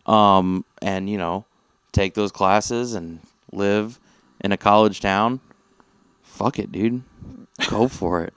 um, 0.07 0.65
and 0.81 1.09
you 1.09 1.19
know 1.19 1.45
take 1.93 2.15
those 2.15 2.33
classes 2.33 2.95
and 2.95 3.21
live 3.53 3.99
in 4.43 4.53
a 4.53 4.57
college 4.57 5.01
town. 5.01 5.41
Fuck 6.23 6.59
it, 6.59 6.73
dude. 6.73 7.03
Go 7.69 7.89
for 8.01 8.23
it. 8.23 8.33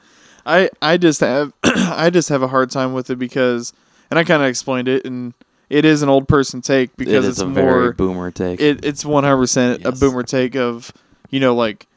I 0.46 0.70
I 0.82 0.98
just 0.98 1.22
have 1.22 1.54
I 1.64 2.10
just 2.10 2.30
have 2.30 2.42
a 2.44 2.48
hard 2.48 2.70
time 2.70 2.94
with 2.94 3.10
it 3.10 3.18
because, 3.18 3.74
and 4.10 4.20
I 4.20 4.24
kind 4.24 4.42
of 4.44 4.48
explained 4.50 4.88
it, 4.88 5.06
and 5.06 5.34
it 5.70 5.86
is 5.86 6.02
an 6.04 6.10
old 6.10 6.28
person 6.28 6.62
take 6.62 6.96
because 6.98 7.28
it's 7.28 7.40
a 7.40 7.48
more. 7.48 7.54
very 7.82 7.92
boomer 7.94 8.30
take. 8.32 8.60
it, 8.62 8.86
it's 8.86 9.04
100% 9.04 9.86
a 9.86 9.92
boomer 9.92 10.22
take 10.24 10.56
of 10.56 10.92
you 11.32 11.40
know 11.40 11.56
like 11.56 11.88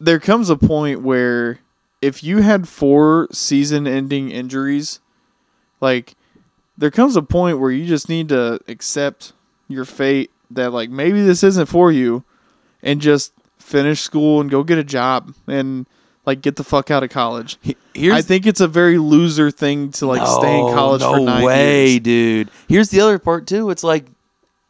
there 0.00 0.18
comes 0.18 0.48
a 0.48 0.56
point 0.56 1.02
where 1.02 1.58
if 2.02 2.22
you 2.24 2.38
had 2.42 2.68
four 2.68 3.28
season 3.32 3.86
ending 3.86 4.30
injuries 4.30 5.00
like 5.80 6.14
there 6.76 6.90
comes 6.90 7.16
a 7.16 7.22
point 7.22 7.58
where 7.60 7.70
you 7.70 7.86
just 7.86 8.08
need 8.08 8.28
to 8.28 8.58
accept 8.68 9.32
your 9.68 9.84
fate 9.84 10.30
that 10.50 10.72
like 10.72 10.90
maybe 10.90 11.22
this 11.22 11.42
isn't 11.42 11.66
for 11.66 11.90
you 11.92 12.24
and 12.82 13.00
just 13.00 13.32
finish 13.58 14.00
school 14.00 14.40
and 14.40 14.50
go 14.50 14.62
get 14.64 14.76
a 14.76 14.84
job 14.84 15.32
and 15.46 15.86
like 16.26 16.42
get 16.42 16.56
the 16.56 16.64
fuck 16.64 16.90
out 16.90 17.02
of 17.02 17.10
college 17.10 17.58
Here's 17.94 18.14
i 18.14 18.20
think 18.22 18.46
it's 18.46 18.60
a 18.60 18.68
very 18.68 18.98
loser 18.98 19.50
thing 19.50 19.90
to 19.92 20.06
like 20.06 20.26
stay 20.26 20.58
in 20.58 20.74
college 20.74 21.00
no 21.00 21.14
for 21.14 21.20
nine 21.20 21.44
way, 21.44 21.90
years 21.90 22.00
dude. 22.00 22.50
Here's 22.68 22.88
the 22.90 23.00
other 23.00 23.18
part 23.18 23.46
too. 23.46 23.70
It's 23.70 23.84
like 23.84 24.06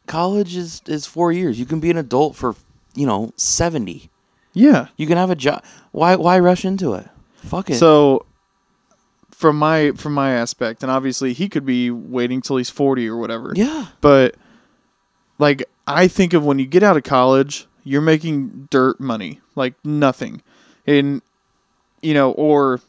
college 0.06 0.56
is 0.56 0.82
is 0.86 1.06
four 1.06 1.32
years. 1.32 1.58
You 1.58 1.66
can 1.66 1.80
be 1.80 1.90
an 1.90 1.96
adult 1.96 2.36
for 2.36 2.54
you 2.94 3.06
know 3.06 3.32
seventy. 3.36 4.10
yeah 4.52 4.88
You 4.96 5.06
can 5.06 5.16
have 5.16 5.30
a 5.30 5.36
job. 5.36 5.64
Why 5.92 6.16
why 6.16 6.38
rush 6.38 6.64
into 6.64 6.94
it? 6.94 7.08
Fuck 7.42 7.70
it. 7.70 7.76
So, 7.76 8.24
from 9.30 9.58
my 9.58 9.92
from 9.92 10.14
my 10.14 10.32
aspect, 10.32 10.82
and 10.82 10.90
obviously 10.92 11.32
he 11.32 11.48
could 11.48 11.66
be 11.66 11.90
waiting 11.90 12.40
till 12.40 12.56
he's 12.56 12.70
forty 12.70 13.08
or 13.08 13.16
whatever. 13.16 13.52
Yeah. 13.54 13.86
But 14.00 14.36
like 15.38 15.64
I 15.86 16.08
think 16.08 16.32
of 16.32 16.44
when 16.44 16.58
you 16.58 16.66
get 16.66 16.82
out 16.82 16.96
of 16.96 17.02
college, 17.02 17.66
you're 17.84 18.00
making 18.02 18.68
dirt 18.70 19.00
money, 19.00 19.40
like 19.56 19.74
nothing, 19.84 20.42
in 20.86 21.22
you 22.02 22.14
know, 22.14 22.32
or 22.32 22.80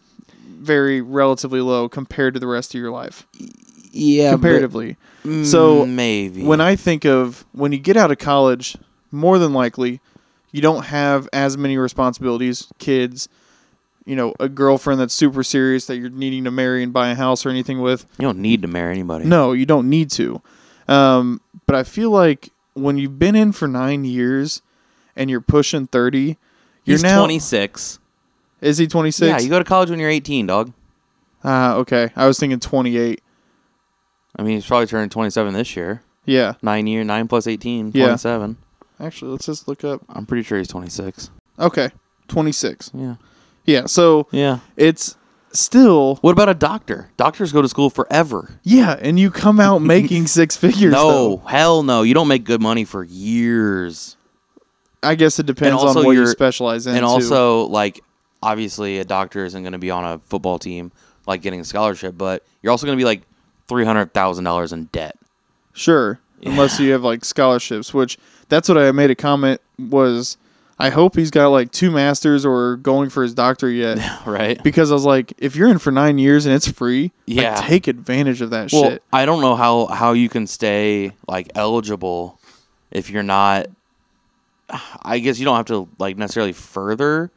very 0.60 1.01
relatively 1.01 1.62
low 1.62 1.89
compared 1.89 2.33
to 2.36 2.39
the 2.39 2.48
rest 2.48 2.74
of 2.74 2.79
your 2.79 2.91
life 2.91 3.25
Yeah. 3.91 4.31
comparatively. 4.31 4.98
but- 5.24 5.45
So, 5.45 5.86
Mm, 5.86 5.89
maybe 5.95 6.43
When 6.43 6.60
I 6.62 6.75
think 6.75 7.05
of 7.05 7.45
when 7.53 7.72
you 7.72 7.77
get 7.79 7.95
out 7.95 8.12
of 8.12 8.17
college, 8.17 8.75
more 9.12 9.39
than 9.39 9.53
likely, 9.53 10.01
you 10.51 10.62
don't 10.62 10.86
have 10.86 11.29
as 11.31 11.57
many 11.57 11.77
responsibilities, 11.77 12.67
kids, 12.77 13.29
you 14.05 14.15
know, 14.15 14.33
a 14.39 14.50
girlfriend 14.50 15.00
that's 15.00 15.13
super 15.13 15.43
serious 15.43 15.86
that 15.86 15.98
you're 15.98 16.10
needing 16.10 16.43
to 16.45 16.51
marry 16.51 16.83
and 16.83 16.91
buy 16.93 17.10
a 17.10 17.15
house 17.15 17.45
or 17.45 17.50
anything 17.50 17.81
with. 17.81 18.05
you 18.19 18.24
don't 18.24 18.39
need 18.39 18.62
to 18.63 18.67
marry 18.67 18.91
anybody. 18.91 19.25
No, 19.25 19.53
you 19.53 19.65
don't 19.65 19.89
need 19.89 20.10
to. 20.12 20.41
Um, 20.88 21.39
but 21.65 21.75
I 21.75 21.83
feel 21.83 22.10
like 22.12 22.50
when 22.74 22.98
you've 22.98 23.17
been 23.19 23.36
in 23.36 23.51
for 23.53 23.67
nine 23.67 24.03
years 24.03 24.62
and 25.15 25.29
you're 25.29 25.41
pushing 25.41 25.88
thirty, 25.88 26.38
you're 26.86 26.95
He's 26.95 27.03
now 27.03 27.19
26. 27.19 28.00
is 28.62 28.77
he 28.77 28.88
twenty 28.88 29.12
six? 29.12 29.29
Yeah, 29.29 29.39
you 29.39 29.50
go 29.50 29.60
to 29.60 29.65
college 29.65 29.89
when 29.89 30.00
you're 30.00 30.10
18, 30.10 30.48
dog. 30.48 30.74
Ah, 31.43 31.75
okay. 31.75 32.10
I 32.15 32.27
was 32.27 32.38
thinking 32.39 32.60
twenty 32.60 32.98
eight. 32.98 33.22
I 34.36 34.41
mean, 34.41 34.55
he's 34.55 34.65
probably 34.65 34.88
turning 34.88 35.10
27 35.10 35.53
this 35.53 35.75
year. 35.75 36.01
Yeah, 36.25 36.53
Nine 36.62 36.88
year, 36.88 37.03
nine 37.03 37.27
plus 37.27 37.45
18, 37.48 37.91
Yeah. 37.93 38.05
27. 38.05 38.57
actually, 39.00 39.31
let's 39.31 39.45
just 39.45 39.67
look 39.67 39.83
up. 39.83 40.01
I'm 40.10 40.25
pretty 40.25 40.41
sure 40.43 40.57
he's 40.57 40.69
26. 40.69 41.29
Okay, 41.60 41.89
twenty 42.27 42.51
six. 42.51 42.89
Yeah. 42.93 43.15
Yeah, 43.65 43.86
so 43.86 44.27
Yeah. 44.32 44.60
it's 44.77 45.15
still 45.51 46.15
What 46.22 46.32
about 46.32 46.50
a 46.50 46.53
doctor? 46.53 47.10
Doctors 47.17 47.51
go 47.51 47.62
to 47.62 47.70
school 47.70 47.89
forever. 47.89 48.50
yeah, 48.63 48.98
and 49.01 49.20
you 49.20 49.29
come 49.32 49.60
out 49.60 49.82
making 49.82 50.27
six 50.27 50.55
figures. 50.58 50.91
no, 50.91 51.10
though. 51.38 51.38
hell 51.48 51.84
no. 51.84 52.01
You 52.01 52.13
don't 52.13 52.27
make 52.27 52.43
good 52.43 52.62
money 52.62 52.84
for 52.86 53.03
years. 53.03 54.17
I 55.01 55.15
guess 55.15 55.38
it 55.39 55.46
depends 55.46 55.84
on 55.84 55.96
what 55.96 56.03
you 56.08 56.12
you're- 56.13 56.27
specialize 56.27 56.88
in. 56.88 56.96
and 56.96 57.03
too. 57.03 57.08
also, 57.10 57.63
like, 57.67 58.01
obviously, 58.41 59.00
a 59.00 59.03
doctor 59.05 59.43
isn't 59.46 59.62
going 59.62 59.74
to 59.74 59.77
be 59.79 59.91
on 59.91 60.03
a 60.05 60.20
football 60.20 60.58
team, 60.60 60.91
like 61.27 61.41
getting 61.41 61.60
a 61.60 61.65
scholarship, 61.65 62.17
but 62.17 62.43
you're 62.62 62.72
also 62.72 62.86
going 62.86 62.98
to 62.98 63.01
be 63.01 63.05
like 63.05 63.22
$300,000 63.67 64.74
in 64.74 64.86
debt. 64.86 65.17
Sure, 65.74 66.20
unless 66.46 66.79
you 66.79 66.91
have 66.91 67.03
like 67.03 67.25
scholarships, 67.25 67.93
which 67.93 68.17
that's 68.50 68.70
what 68.70 68.77
I 68.77 68.91
made 68.91 69.10
a 69.12 69.15
comment 69.15 69.60
was. 69.79 70.38
I 70.84 70.90
hope 70.90 71.16
he's 71.16 71.32
got 71.32 71.48
like 71.50 71.72
two 71.72 71.90
masters 71.92 72.46
or 72.46 72.75
going 72.78 73.10
for 73.10 73.24
his 73.24 73.34
doctor 73.34 73.70
yet, 73.70 73.98
right? 74.25 74.62
because 74.63 74.92
I 74.92 74.94
was 74.94 75.06
like, 75.06 75.34
if 75.38 75.56
you're 75.56 75.70
in 75.70 75.78
for 75.80 75.92
nine 75.92 76.18
years 76.18 76.46
and 76.46 76.54
it's 76.54 76.68
free, 76.68 77.04
like, 77.28 77.38
Yeah. 77.38 77.56
take 77.56 77.88
advantage 77.88 78.42
of 78.42 78.50
that 78.50 78.72
Well, 78.72 78.84
shit. 78.92 79.04
I 79.13 79.25
don't 79.25 79.42
know 79.42 79.56
how 79.56 79.86
how 79.88 80.12
you 80.13 80.28
can 80.30 80.46
stay 80.48 81.13
like 81.28 81.52
eligible 81.56 82.40
if 82.92 83.10
you're 83.10 83.24
not. 83.24 83.68
I 85.04 85.20
guess 85.20 85.40
you 85.40 85.46
don't 85.46 85.56
have 85.58 85.68
to 85.68 85.88
like 86.00 86.18
necessarily 86.18 86.54
further 86.54 87.32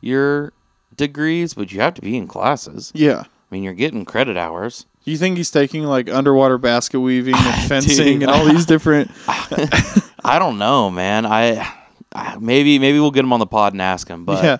your 0.00 0.52
degrees, 0.96 1.54
but 1.54 1.70
you 1.72 1.80
have 1.80 1.94
to 1.94 2.00
be 2.02 2.16
in 2.16 2.26
classes. 2.26 2.90
Yeah. 2.94 3.20
I 3.24 3.54
mean, 3.54 3.62
you're 3.62 3.74
getting 3.74 4.04
credit 4.04 4.36
hours. 4.36 4.86
You 5.04 5.16
think 5.18 5.36
he's 5.36 5.50
taking 5.50 5.84
like 5.84 6.08
underwater 6.08 6.58
basket 6.58 7.00
weaving 7.00 7.34
and 7.34 7.56
Dude, 7.60 7.68
fencing 7.68 8.22
and 8.22 8.30
all 8.32 8.44
these 8.46 8.66
different? 8.66 9.10
I 10.24 10.38
don't 10.38 10.58
know, 10.58 10.90
man. 10.90 11.26
I 11.26 11.56
Ah, 12.14 12.36
maybe 12.40 12.78
maybe 12.78 12.98
we'll 13.00 13.10
get 13.10 13.24
him 13.24 13.32
on 13.32 13.40
the 13.40 13.46
pod 13.46 13.72
and 13.72 13.82
ask 13.82 14.08
him, 14.08 14.24
but 14.24 14.42
yeah, 14.44 14.56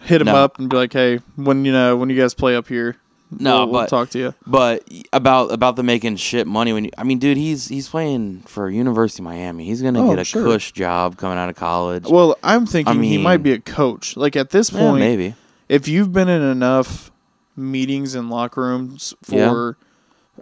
hit 0.00 0.20
him 0.20 0.26
No. 0.26 0.36
up 0.36 0.58
and 0.58 0.68
be 0.68 0.76
like, 0.76 0.92
hey, 0.92 1.20
when 1.36 1.64
you 1.64 1.72
know 1.72 1.96
when 1.96 2.10
you 2.10 2.16
guys 2.20 2.34
play 2.34 2.56
up 2.56 2.66
here, 2.68 2.96
No, 3.30 3.58
we'll, 3.66 3.68
we'll 3.74 3.86
talk 3.86 4.10
to 4.10 4.18
you. 4.18 4.34
But 4.46 4.88
about 5.12 5.52
about 5.52 5.76
the 5.76 5.82
making 5.82 6.16
shit 6.16 6.46
money 6.46 6.72
when 6.72 6.84
you, 6.86 6.90
I 6.98 7.04
mean, 7.04 7.18
dude, 7.18 7.36
he's 7.36 7.68
he's 7.68 7.88
playing 7.88 8.42
for 8.46 8.68
University 8.70 9.20
of 9.22 9.24
Miami. 9.24 9.64
He's 9.64 9.82
gonna 9.82 10.04
Oh, 10.04 10.10
get 10.10 10.18
a 10.18 10.24
sure. 10.24 10.44
cush 10.44 10.72
job 10.72 11.16
coming 11.16 11.38
out 11.38 11.48
of 11.48 11.56
college. 11.56 12.06
Well, 12.08 12.36
I'm 12.42 12.66
thinking 12.66 13.02
he 13.02 13.18
might 13.18 13.42
be 13.42 13.52
a 13.52 13.60
coach. 13.60 14.16
Like 14.16 14.36
at 14.36 14.50
this 14.50 14.72
Yeah, 14.72 14.80
point, 14.80 15.00
maybe. 15.00 15.34
if 15.68 15.86
you've 15.88 16.12
been 16.12 16.28
in 16.28 16.42
enough 16.42 17.10
meetings 17.56 18.14
and 18.14 18.28
locker 18.30 18.62
rooms 18.62 19.14
for 19.22 19.76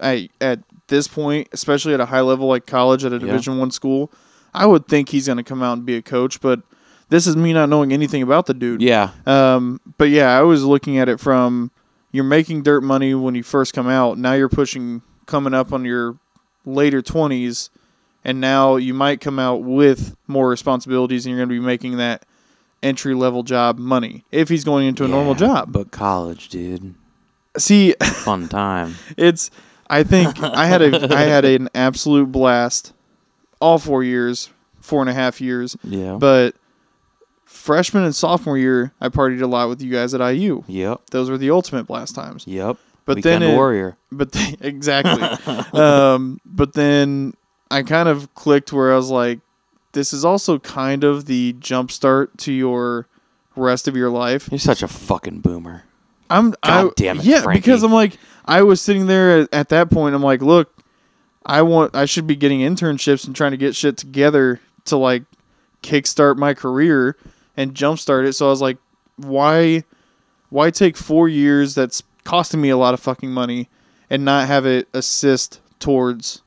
at, 0.00 0.28
at 0.40 0.59
this 0.88 1.06
point, 1.09 1.49
especially 1.52 1.94
at 1.94 2.00
a 2.00 2.06
high 2.06 2.21
level 2.21 2.49
like 2.49 2.66
college 2.66 3.04
at 3.04 3.12
a 3.12 3.16
Yeah. 3.16 3.26
Division 3.26 3.59
One 3.59 3.71
school, 3.71 4.11
I 4.54 4.66
would 4.66 4.87
think 4.87 5.08
he's 5.08 5.26
going 5.26 5.38
to 5.38 5.42
come 5.42 5.62
out 5.62 5.75
and 5.75 5.87
be 5.87 5.96
a 5.96 6.02
coach. 6.02 6.40
But 6.40 6.62
this 7.08 7.26
is 7.26 7.37
me 7.37 7.52
not 7.52 7.68
knowing 7.68 7.92
anything 7.92 8.23
about 8.23 8.46
the 8.46 8.54
dude. 8.54 8.82
Yeah, 8.82 9.11
Um, 9.26 9.80
but 9.99 10.11
yeah, 10.11 10.37
I 10.38 10.42
was 10.42 10.64
looking 10.64 10.99
at 10.99 11.08
it 11.08 11.20
from 11.20 11.70
you're 12.12 12.25
making 12.25 12.62
dirt 12.62 12.82
money 12.82 13.14
when 13.14 13.34
you 13.34 13.42
first 13.42 13.75
come 13.75 13.88
out. 13.88 14.18
Now 14.18 14.34
you're 14.34 14.49
pushing 14.49 15.02
coming 15.26 15.54
up 15.54 15.73
on 15.73 15.84
your 15.84 16.16
later 16.64 17.02
twenties, 17.02 17.70
and 18.25 18.40
now 18.40 18.76
you 18.76 18.94
might 18.94 19.20
come 19.20 19.38
out 19.38 19.62
with 19.62 20.16
more 20.26 20.49
responsibilities, 20.49 21.26
and 21.26 21.30
you're 21.34 21.44
going 21.44 21.56
to 21.56 21.61
be 21.61 21.66
making 21.66 21.96
that 21.99 22.25
entry 22.82 23.14
level 23.14 23.42
job 23.42 23.78
money 23.78 24.25
if 24.30 24.49
he's 24.49 24.62
going 24.62 24.87
into 24.87 25.04
a 25.04 25.08
normal 25.08 25.34
job. 25.34 25.73
But 25.73 25.90
college, 25.90 26.50
dude, 26.50 26.94
See, 27.56 27.94
fun 28.02 28.49
time. 28.49 28.96
it's 29.16 29.50
I 29.88 30.02
think 30.02 30.40
I 30.42 30.66
had 30.66 30.82
a 30.82 31.14
I 31.14 31.23
had 31.23 31.44
an 31.44 31.68
absolute 31.75 32.30
blast 32.32 32.92
all 33.64 33.78
four 33.78 34.02
years, 34.04 34.50
four 34.80 35.00
and 35.00 35.09
a 35.11 35.14
half 35.14 35.40
years, 35.40 35.76
Yeah. 35.83 36.16
but 36.21 36.54
freshman 37.44 38.02
and 38.04 38.14
sophomore 38.14 38.59
year 38.59 38.92
I 39.00 39.09
partied 39.09 39.40
a 39.42 39.47
lot 39.47 39.68
with 39.68 39.80
you 39.83 39.90
guys 39.90 40.12
at 40.14 40.21
IU. 40.21 40.64
yep. 40.66 41.00
Those 41.11 41.30
were 41.30 41.38
the 41.38 41.50
ultimate 41.50 41.85
blast 41.87 42.14
times. 42.14 42.44
Yep. 42.47 42.76
But 43.06 43.16
Weekend 43.16 43.42
then 43.42 43.50
it, 43.52 43.54
warrior. 43.56 43.97
but 44.11 44.33
th- 44.33 44.56
exactly. 44.61 45.23
um, 45.80 46.40
but 46.44 46.73
then 46.75 47.35
I 47.71 47.83
kind 47.83 48.09
of 48.09 48.35
clicked 48.35 48.73
where 48.73 48.92
I 48.92 48.97
was 48.97 49.11
like, 49.11 49.40
this 49.92 50.12
is 50.12 50.25
also 50.25 50.59
kind 50.59 51.04
of 51.04 51.26
the 51.26 51.54
jump 51.61 51.90
start 51.90 52.37
to 52.38 52.52
your 52.52 53.06
rest 53.56 53.87
of 53.88 53.97
your 53.97 54.11
life. 54.11 54.49
You're 54.50 54.59
such 54.59 54.83
a 54.83 54.88
fucking 54.88 55.40
boomer. 55.40 55.85
I'm 56.30 56.54
I, 56.62 56.83
God 56.83 56.94
damn 56.97 57.18
it, 57.21 57.25
yeah, 57.26 57.42
Frankie. 57.42 57.61
because 57.61 57.83
I'm 57.83 57.92
like 57.92 58.16
I 58.47 58.62
was 58.62 58.80
sitting 58.80 59.06
there 59.06 59.40
at, 59.42 59.49
at 59.54 59.68
that 59.68 59.90
point. 59.90 60.14
I'm 60.14 60.23
like, 60.23 60.40
look, 60.42 60.75
I 61.46 61.62
want 61.62 61.94
I 61.94 62.04
should 62.06 62.26
be 62.26 62.36
getting 62.36 62.60
internships 62.60 63.26
and 63.26 63.34
trying 63.36 63.50
to 63.50 63.56
get 63.56 63.76
shit 63.76 63.96
together 63.96 64.60
to 64.86 64.96
like 64.96 65.24
kickstart 65.82 66.36
my 66.36 66.54
career 66.54 67.16
and 67.56 67.74
jumpstart 67.74 68.26
it. 68.26 68.32
So 68.32 68.46
I 68.46 68.50
was 68.50 68.62
like, 68.62 68.78
why 69.16 69.84
why 70.50 70.70
take 70.70 70.96
four 70.96 71.28
years 71.28 71.74
that's 71.74 72.02
costing 72.24 72.60
me 72.60 72.70
a 72.70 72.76
lot 72.76 72.94
of 72.94 73.00
fucking 73.00 73.30
money 73.30 73.68
and 74.10 74.24
not 74.24 74.46
have 74.46 74.66
it 74.66 74.88
assist 74.94 75.60
towards 75.78 76.42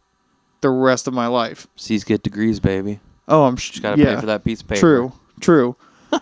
the 0.61 0.69
rest 0.69 1.07
of 1.07 1.13
my 1.13 1.27
life? 1.27 1.67
C's 1.75 2.03
get 2.03 2.23
degrees, 2.23 2.59
baby. 2.59 2.99
Oh, 3.27 3.43
I'm 3.43 3.57
sh- 3.57 3.71
Just 3.71 3.83
gotta 3.83 4.01
yeah, 4.01 4.15
pay 4.15 4.21
for 4.21 4.27
that 4.27 4.43
piece 4.43 4.61
of 4.61 4.67
paper. 4.67 4.79
True, 4.79 5.13
true. 5.41 5.75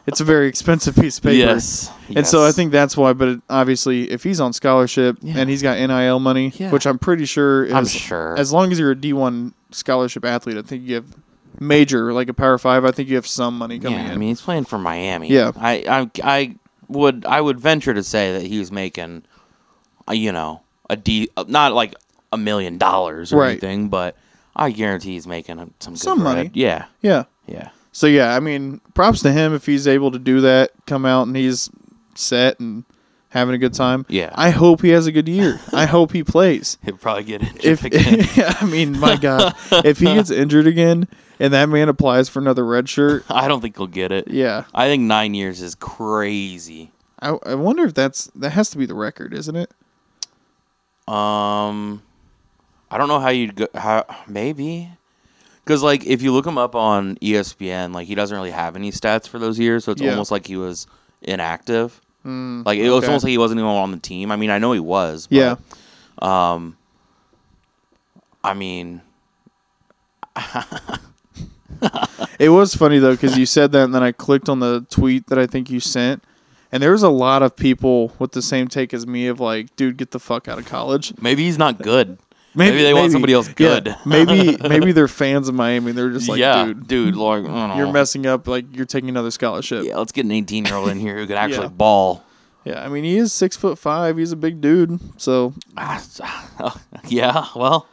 It's 0.08 0.20
a 0.20 0.24
very 0.24 0.48
expensive 0.48 0.96
piece 0.96 1.18
of 1.18 1.24
paper. 1.24 1.36
Yes. 1.36 1.92
And 2.16 2.26
so 2.26 2.46
I 2.46 2.52
think 2.52 2.72
that's 2.72 2.96
why. 2.98 3.14
But 3.14 3.28
it, 3.28 3.42
obviously, 3.50 4.10
if 4.12 4.24
he's 4.24 4.40
on 4.40 4.54
scholarship 4.54 5.18
Yeah. 5.22 5.36
and 5.38 5.50
he's 5.50 5.62
got 5.62 5.78
NIL 5.78 6.20
money, 6.20 6.52
Yeah. 6.56 6.72
which 6.72 6.86
I'm 6.88 6.98
pretty 7.00 7.26
sure 7.26 7.66
is, 7.66 7.74
I'm 7.74 7.86
sure. 7.86 8.38
as 8.38 8.52
long 8.54 8.72
as 8.72 8.80
you're 8.80 8.92
a 8.92 8.96
D1 8.96 9.54
scholarship 9.72 10.26
athlete, 10.26 10.58
I 10.58 10.62
think 10.62 10.84
you 10.88 10.96
have 10.96 11.06
major, 11.60 12.14
like 12.14 12.30
a 12.30 12.34
Power 12.34 12.58
Five. 12.58 12.86
I 12.86 12.92
think 12.92 13.10
you 13.10 13.16
have 13.16 13.28
some 13.28 13.58
money 13.58 13.80
coming 13.80 14.00
yeah, 14.00 14.06
in. 14.08 14.12
I 14.12 14.18
mean, 14.18 14.30
he's 14.30 14.42
playing 14.42 14.66
for 14.66 14.78
Miami. 14.78 15.30
Yeah. 15.30 15.52
I, 15.56 15.84
I, 15.88 16.12
I 16.24 16.56
would, 16.88 17.26
I 17.26 17.40
would 17.42 17.60
venture 17.60 17.94
to 17.94 18.04
say 18.04 18.34
that 18.34 18.44
he's 18.46 18.72
making, 18.72 19.24
uh, 20.10 20.14
you 20.14 20.32
know, 20.32 20.62
a 20.90 20.96
D, 20.96 21.30
uh, 21.38 21.46
not 21.48 21.74
like 21.74 21.96
a 22.32 22.38
million 22.38 22.78
dollars 22.78 23.32
or 23.34 23.38
Right. 23.40 23.52
anything, 23.52 23.90
but 23.90 24.16
I 24.56 24.72
guarantee 24.72 25.14
he's 25.14 25.28
making 25.28 25.58
some 25.80 25.94
good 25.94 26.00
Some 26.02 26.22
bread. 26.22 26.36
money. 26.38 26.52
Yeah, 26.54 26.86
yeah. 27.02 27.24
yeah. 27.48 27.70
So 27.96 28.08
yeah, 28.08 28.36
I 28.36 28.42
mean, 28.42 28.82
props 28.94 29.22
to 29.22 29.32
him 29.32 29.54
if 29.56 29.66
he's 29.66 29.88
able 29.88 30.12
to 30.12 30.20
do 30.20 30.42
that, 30.42 30.72
come 30.86 31.06
out 31.06 31.28
and 31.28 31.36
he's 31.36 31.70
set 32.14 32.60
and 32.60 32.84
having 33.30 33.56
a 33.56 33.58
good 33.58 33.74
time. 33.74 34.06
Yeah. 34.10 34.32
I 34.36 34.50
hope 34.50 34.82
he 34.82 34.90
has 34.90 35.08
a 35.08 35.14
good 35.14 35.30
year. 35.30 35.62
I 35.72 35.86
hope 35.86 36.12
he 36.12 36.22
plays. 36.22 36.78
He'll 36.84 36.98
probably 36.98 37.24
get 37.24 37.42
injured 37.42 37.64
If 37.64 37.86
again. 37.86 38.28
I 38.60 38.66
mean, 38.66 39.00
my 39.00 39.16
God, 39.16 39.56
if 39.72 40.00
he 40.00 40.08
gets 40.08 40.30
injured 40.30 40.68
again 40.68 41.08
and 41.40 41.54
that 41.54 41.70
man 41.70 41.88
applies 41.88 42.28
for 42.28 42.40
another 42.40 42.66
red 42.66 42.90
shirt, 42.90 43.24
I 43.30 43.48
don't 43.48 43.62
think 43.62 43.78
he'll 43.78 43.88
get 43.88 44.12
it. 44.12 44.28
yeah, 44.28 44.66
I 44.74 44.88
think 44.88 45.04
nine 45.04 45.34
years 45.34 45.62
is 45.62 45.74
crazy. 45.76 46.92
I, 47.22 47.30
I 47.46 47.56
wonder 47.56 47.86
if 47.86 47.94
that's 47.94 48.26
that 48.36 48.50
has 48.50 48.72
to 48.72 48.78
be 48.78 48.86
the 48.86 48.94
record, 48.94 49.34
isn't 49.34 49.56
it? 49.56 49.72
Um, 51.08 52.04
I 52.92 52.98
don't 52.98 53.08
know 53.08 53.22
how 53.22 53.30
you'd 53.30 53.56
go. 53.56 53.68
How 53.74 54.04
maybe. 54.28 54.90
Because 55.66 55.82
like 55.84 56.06
if 56.06 56.22
you 56.22 56.32
look 56.32 56.46
him 56.46 56.58
up 56.60 56.76
on 56.76 57.16
ESPN, 57.18 57.94
like 57.94 58.08
he 58.08 58.14
doesn't 58.16 58.38
really 58.38 58.52
have 58.52 58.76
any 58.76 58.92
stats 58.92 59.28
for 59.28 59.40
those 59.40 59.58
years, 59.60 59.84
so 59.84 59.92
it's 59.92 60.02
Yeah. 60.02 60.12
almost 60.12 60.30
like 60.32 60.46
he 60.46 60.56
was 60.58 60.86
inactive. 61.24 62.00
Mm, 62.26 62.64
Like 62.66 62.78
it 62.78 62.90
was 62.90 63.00
okay. 63.00 63.08
almost 63.08 63.24
like 63.24 63.32
he 63.32 63.38
wasn't 63.40 63.60
even 63.60 63.70
on 63.70 63.92
the 63.92 63.98
team. 63.98 64.32
I 64.32 64.36
mean, 64.36 64.52
I 64.52 64.60
know 64.60 64.72
he 64.74 64.80
was. 64.80 65.28
But, 65.28 65.36
Yeah. 65.36 65.56
Um. 66.22 66.78
I 68.44 68.54
mean, 68.54 69.02
It 72.40 72.50
was 72.50 72.76
funny 72.76 73.00
though 73.00 73.12
because 73.12 73.38
you 73.38 73.46
said 73.46 73.72
that, 73.74 73.84
and 73.86 73.94
then 73.96 74.04
I 74.04 74.12
clicked 74.12 74.50
on 74.50 74.60
the 74.60 74.86
tweet 74.90 75.28
that 75.28 75.38
I 75.40 75.46
think 75.48 75.70
you 75.70 75.80
sent, 75.80 76.24
And 76.72 76.82
there's 76.84 77.04
a 77.04 77.10
lot 77.10 77.42
of 77.44 77.56
people 77.56 78.12
with 78.20 78.32
the 78.34 78.42
same 78.42 78.68
take 78.68 78.94
as 78.94 79.06
me 79.08 79.28
of 79.28 79.40
like, 79.40 79.76
dude, 79.76 79.98
get 79.98 80.12
the 80.12 80.20
fuck 80.20 80.48
out 80.48 80.58
of 80.60 80.66
college. 80.66 81.14
Maybe 81.22 81.44
he's 81.46 81.58
not 81.58 81.82
good. 81.82 82.18
Maybe, 82.56 82.84
they 82.84 82.94
want 82.94 83.12
somebody 83.12 83.34
else 83.34 83.48
Yeah, 83.48 83.54
good. 83.56 83.96
maybe 84.06 84.58
maybe 84.68 84.92
they're 84.92 85.08
fans 85.08 85.50
of 85.50 85.56
Miami. 85.56 85.92
They're 85.92 86.10
just 86.12 86.30
like, 86.30 86.40
yeah, 86.40 86.66
dude, 86.66 86.88
dude, 86.88 87.16
like 87.16 87.44
you're 87.44 87.92
messing 87.92 88.26
up. 88.26 88.48
Like 88.48 88.76
you're 88.76 88.86
taking 88.86 89.10
another 89.10 89.32
scholarship. 89.32 89.84
Yeah, 89.86 89.98
let's 89.98 90.12
get 90.12 90.26
an 90.26 90.32
18 90.32 90.66
year 90.66 90.76
old 90.76 90.90
in 90.90 91.00
here 91.00 91.16
who 91.18 91.28
can 91.28 91.36
actually 91.38 91.66
Yeah. 91.66 91.70
ball. 91.70 92.24
Yeah, 92.64 92.84
I 92.84 92.88
mean 92.88 93.04
he 93.04 93.18
is 93.18 93.32
six 93.34 93.56
foot 93.56 93.78
five. 93.78 94.18
He's 94.18 94.32
a 94.32 94.36
big 94.36 94.60
dude. 94.62 95.00
So 95.22 95.54
Ah, 95.78 96.04
yeah, 97.08 97.46
well, 97.56 97.88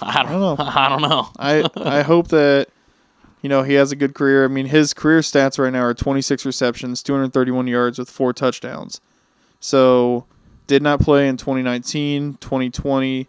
I 0.00 0.22
don't, 0.24 0.58
I 0.60 0.88
don't 0.88 1.02
know. 1.02 1.28
I 1.38 1.58
don't 1.58 1.74
know. 1.76 1.78
I 1.84 1.98
I 1.98 2.02
hope 2.02 2.28
that 2.28 2.68
you 3.42 3.48
know 3.48 3.62
he 3.62 3.74
has 3.74 3.92
a 3.92 3.96
good 3.96 4.14
career. 4.14 4.44
I 4.44 4.48
mean 4.48 4.66
his 4.66 4.94
career 4.94 5.20
stats 5.20 5.58
right 5.58 5.72
now 5.72 5.82
are 5.82 5.94
26 5.94 6.44
receptions, 6.44 7.02
231 7.02 7.66
yards 7.68 7.98
with 7.98 8.10
four 8.10 8.32
touchdowns. 8.32 9.00
So 9.60 10.26
did 10.66 10.82
not 10.82 10.98
play 11.00 11.28
in 11.28 11.36
2019, 11.36 12.38
2020, 12.40 13.28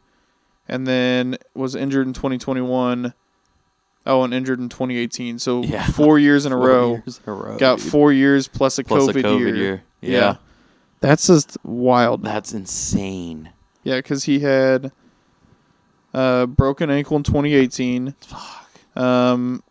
and 0.68 0.86
then 0.88 1.38
was 1.54 1.76
injured 1.76 2.08
in 2.08 2.14
2021. 2.14 3.14
Oh, 4.08 4.24
and 4.24 4.34
injured 4.34 4.60
in 4.60 4.70
2018. 4.70 5.40
So 5.40 5.64
Yeah. 5.64 5.86
four 5.88 6.20
years 6.20 6.46
in 6.46 6.52
a 6.52 6.56
Four 6.58 6.68
row. 6.68 6.92
years 7.06 7.20
in 7.26 7.32
a 7.32 7.36
row, 7.36 7.58
Got 7.58 7.80
dude. 7.80 7.92
four 7.92 8.14
years 8.14 8.48
plus 8.48 8.78
a 8.78 8.84
Plus 8.84 9.04
COVID, 9.08 9.16
a 9.20 9.24
COVID 9.24 9.40
year. 9.40 9.56
year. 9.56 9.84
Yeah. 10.02 10.12
Yeah. 10.20 10.36
That's 11.02 11.28
just 11.28 11.58
wild. 11.64 12.24
That's 12.24 12.54
insane. 12.54 13.50
Yeah, 13.84 13.98
because 13.98 14.24
he 14.24 14.40
had 14.40 14.92
uh, 16.14 16.46
broken 16.46 16.90
ankle 16.90 17.18
in 17.18 17.24
2018. 17.24 18.16
Fuck. 18.22 18.70
Um, 18.96 19.62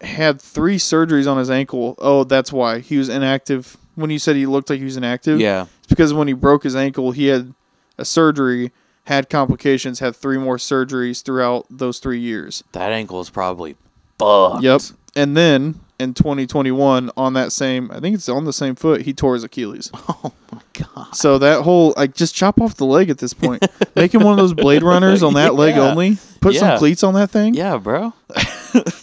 had 0.00 0.40
three 0.40 0.76
surgeries 0.76 1.30
on 1.30 1.38
his 1.38 1.50
ankle. 1.50 1.94
Oh, 1.98 2.24
that's 2.24 2.52
why 2.52 2.78
he 2.80 2.98
was 2.98 3.08
inactive. 3.08 3.76
When 3.96 4.10
you 4.10 4.18
said 4.20 4.36
he 4.36 4.46
looked 4.46 4.70
like 4.70 4.78
he 4.78 4.84
was 4.84 4.96
inactive, 4.96 5.40
Yeah. 5.40 5.66
it's 5.78 5.86
because 5.88 6.12
when 6.14 6.28
he 6.28 6.34
broke 6.34 6.62
his 6.62 6.76
ankle, 6.76 7.10
he 7.10 7.26
had 7.26 7.52
a 7.98 8.04
surgery, 8.04 8.70
had 9.08 9.30
complications, 9.30 9.98
had 9.98 10.14
three 10.14 10.36
more 10.36 10.58
surgeries 10.58 11.22
throughout 11.22 11.64
those 11.70 11.98
three 11.98 12.20
years. 12.20 12.62
That 12.72 12.92
ankle 12.92 13.20
is 13.22 13.30
probably 13.30 13.74
fucked. 14.18 14.62
Yep. 14.62 14.82
And 15.16 15.34
then 15.34 15.80
in 15.98 16.12
2021, 16.12 17.10
on 17.16 17.32
that 17.32 17.50
same, 17.50 17.90
I 17.90 18.00
think 18.00 18.14
it's 18.14 18.28
on 18.28 18.44
the 18.44 18.52
same 18.52 18.74
foot, 18.74 19.00
he 19.00 19.14
tore 19.14 19.32
his 19.34 19.44
Achilles. 19.44 19.90
Oh 20.24 20.32
my 20.52 20.60
god. 20.94 21.14
So 21.14 21.38
that 21.38 21.62
whole 21.62 21.92
like 21.96 22.14
just 22.14 22.34
chop 22.34 22.60
off 22.60 22.76
the 22.76 22.86
leg 22.86 23.10
at 23.10 23.18
this 23.18 23.34
point. 23.34 23.66
Make 23.96 24.14
him 24.14 24.22
one 24.22 24.32
of 24.32 24.38
those 24.38 24.54
Blade 24.54 24.82
Runners 24.82 25.22
on 25.22 25.34
that 25.34 25.54
leg 25.54 25.76
only. 25.76 26.16
Put 26.40 26.54
some 26.54 26.68
Yeah. 26.70 26.78
cleats 26.78 27.02
on 27.04 27.12
that 27.14 27.30
thing. 27.30 27.54
Yeah, 27.54 27.76
bro. 27.78 28.12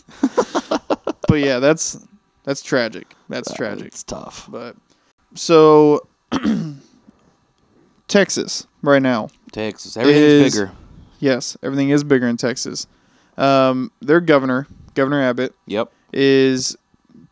But 1.27 1.39
yeah, 1.39 1.59
that's 1.59 1.99
that's 2.43 2.61
tragic. 2.61 3.13
That's 3.29 3.51
tragic. 3.53 3.87
It's 3.87 4.03
tough. 4.03 4.47
But 4.49 4.75
so 5.33 6.07
Texas 8.07 8.67
right 8.81 9.01
now. 9.01 9.29
Texas. 9.55 9.95
Everything's 9.97 10.23
Is- 10.23 10.53
bigger. 10.53 10.71
Yes, 11.19 11.55
everything 11.63 11.89
is 11.89 12.03
bigger 12.03 12.27
in 12.27 12.35
Texas. 12.37 12.87
Um, 13.37 13.91
their 14.01 14.19
governor, 14.19 14.67
Governor 14.95 15.21
Abbott, 15.21 15.55
Yep. 15.65 15.91
is 16.13 16.75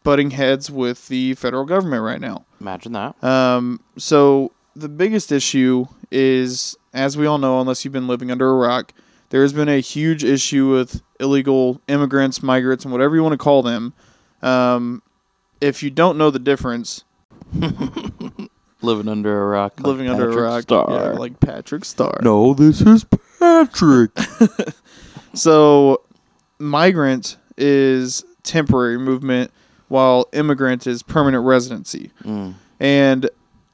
butting 0.03 0.31
heads 0.31 0.71
with 0.71 1.07
the 1.09 1.33
federal 1.35 1.65
government 1.65 2.01
right 2.01 2.19
now. 2.21 2.45
Imagine 2.61 2.93
that. 2.93 3.21
Um, 3.23 3.79
so 3.97 4.51
the 4.75 4.89
biggest 4.89 5.31
issue 5.31 5.85
is, 6.11 6.75
as 6.93 7.17
we 7.17 7.25
all 7.25 7.37
know, 7.37 7.59
unless 7.59 7.83
you've 7.83 7.91
been 7.93 8.07
living 8.07 8.31
under 8.31 8.49
a 8.49 8.55
rock, 8.55 8.93
there 9.29 9.41
has 9.41 9.51
been 9.53 9.69
a 9.69 9.79
huge 9.79 10.23
issue 10.23 10.69
with 10.69 11.01
illegal 11.19 11.81
immigrants, 11.87 12.41
migrants, 12.41 12.85
and 12.85 12.91
whatever 12.91 13.15
you 13.15 13.23
want 13.23 13.33
to 13.33 13.37
call 13.37 13.63
them. 13.63 13.93
Um, 14.41 15.01
if 15.61 15.83
you 15.83 15.89
don't 15.89 16.17
know 16.17 16.29
the 16.31 16.39
difference, 16.39 17.03
Living 18.83 19.07
under 19.07 19.43
a 19.43 19.47
rock. 19.47 19.73
like 19.77 19.87
living 19.87 20.09
under 20.09 20.25
a 20.25 20.27
Patrick 20.29 20.45
rock, 20.45 20.61
Star. 20.63 20.87
yeah, 20.91 21.17
like 21.17 21.39
Patrick 21.39 21.85
Star. 21.85 22.19
no, 22.21 22.53
this 22.53 22.81
is 22.81 23.05
Patrick. 23.39 24.11
So, 25.33 26.01
migrant 26.59 27.37
is 27.57 28.23
temporary 28.43 28.99
movement, 28.99 29.51
while 29.87 30.27
immigrant 30.31 30.85
is 30.85 31.01
permanent 31.01 31.43
residency. 31.43 32.11
Mm. 32.23 32.53
And 32.79 33.29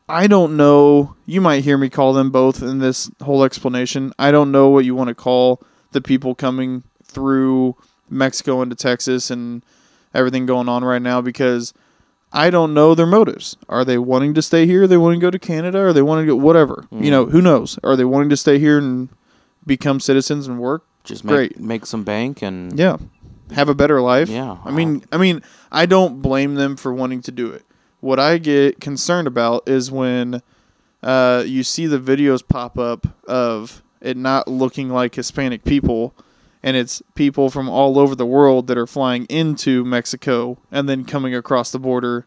I 0.07 0.27
don't 0.27 0.55
know. 0.55 1.15
You 1.25 1.41
might 1.41 1.63
hear 1.63 1.77
me 1.77 1.89
call 1.89 2.13
them 2.13 2.31
both 2.31 2.61
in 2.61 2.79
this 2.79 3.11
whole 3.21 3.43
explanation. 3.43 4.13
I 4.17 4.31
don't 4.31 4.51
know 4.51 4.69
what 4.69 4.85
you 4.85 4.95
want 4.95 5.09
to 5.09 5.15
call 5.15 5.61
the 5.91 6.01
people 6.01 6.33
coming 6.33 6.83
through 7.03 7.75
Mexico 8.09 8.61
into 8.61 8.75
Texas 8.75 9.29
and 9.29 9.63
everything 10.13 10.45
going 10.45 10.69
on 10.69 10.83
right 10.83 11.01
now 11.01 11.19
because 11.21 11.73
I 12.31 12.49
don't 12.49 12.73
know 12.73 12.93
their 12.95 13.05
motives. 13.07 13.57
Are 13.67 13.83
they 13.83 13.97
wanting 13.97 14.33
to 14.35 14.41
stay 14.41 14.65
here? 14.65 14.83
Are 14.83 14.87
they 14.87 14.97
wanting 14.97 15.19
to 15.19 15.25
go 15.25 15.31
to 15.31 15.39
Canada? 15.39 15.79
Are 15.79 15.93
they 15.93 16.01
wanting 16.01 16.27
to 16.27 16.33
go 16.33 16.35
whatever? 16.35 16.85
You 16.91 17.09
know, 17.11 17.25
who 17.25 17.41
knows? 17.41 17.79
Are 17.83 17.95
they 17.95 18.05
wanting 18.05 18.29
to 18.29 18.37
stay 18.37 18.59
here 18.59 18.77
and 18.77 19.09
become 19.65 19.99
citizens 19.99 20.47
and 20.47 20.59
work? 20.59 20.83
Just 21.03 21.23
make, 21.23 21.33
Great. 21.33 21.59
make 21.59 21.85
some 21.85 22.03
bank 22.03 22.41
and 22.43 22.77
Yeah. 22.77 22.97
Have 23.51 23.67
a 23.67 23.73
better 23.73 23.99
life. 23.99 24.29
Yeah. 24.29 24.57
I 24.63 24.69
mean, 24.69 25.03
I 25.11 25.17
mean, 25.17 25.41
I 25.71 25.87
don't 25.87 26.21
blame 26.21 26.53
them 26.53 26.77
for 26.77 26.93
wanting 26.93 27.21
to 27.23 27.31
do 27.31 27.49
it. 27.49 27.65
What 27.99 28.19
I 28.19 28.37
get 28.37 28.79
concerned 28.79 29.27
about 29.27 29.67
is 29.67 29.89
when 29.91 30.43
uh, 31.01 31.43
you 31.47 31.63
see 31.63 31.87
the 31.87 31.97
videos 31.99 32.47
pop 32.47 32.77
up 32.77 33.07
of 33.27 33.81
it 34.01 34.17
not 34.17 34.47
looking 34.47 34.89
like 34.89 35.15
Hispanic 35.15 35.63
people, 35.63 36.13
and 36.63 36.75
it's 36.77 37.01
people 37.15 37.49
from 37.49 37.69
all 37.69 37.97
over 37.99 38.15
the 38.15 38.25
world 38.25 38.67
that 38.67 38.77
are 38.77 38.87
flying 38.87 39.25
into 39.25 39.83
Mexico 39.85 40.57
and 40.71 40.87
then 40.89 41.05
coming 41.05 41.33
across 41.35 41.71
the 41.71 41.79
border 41.79 42.25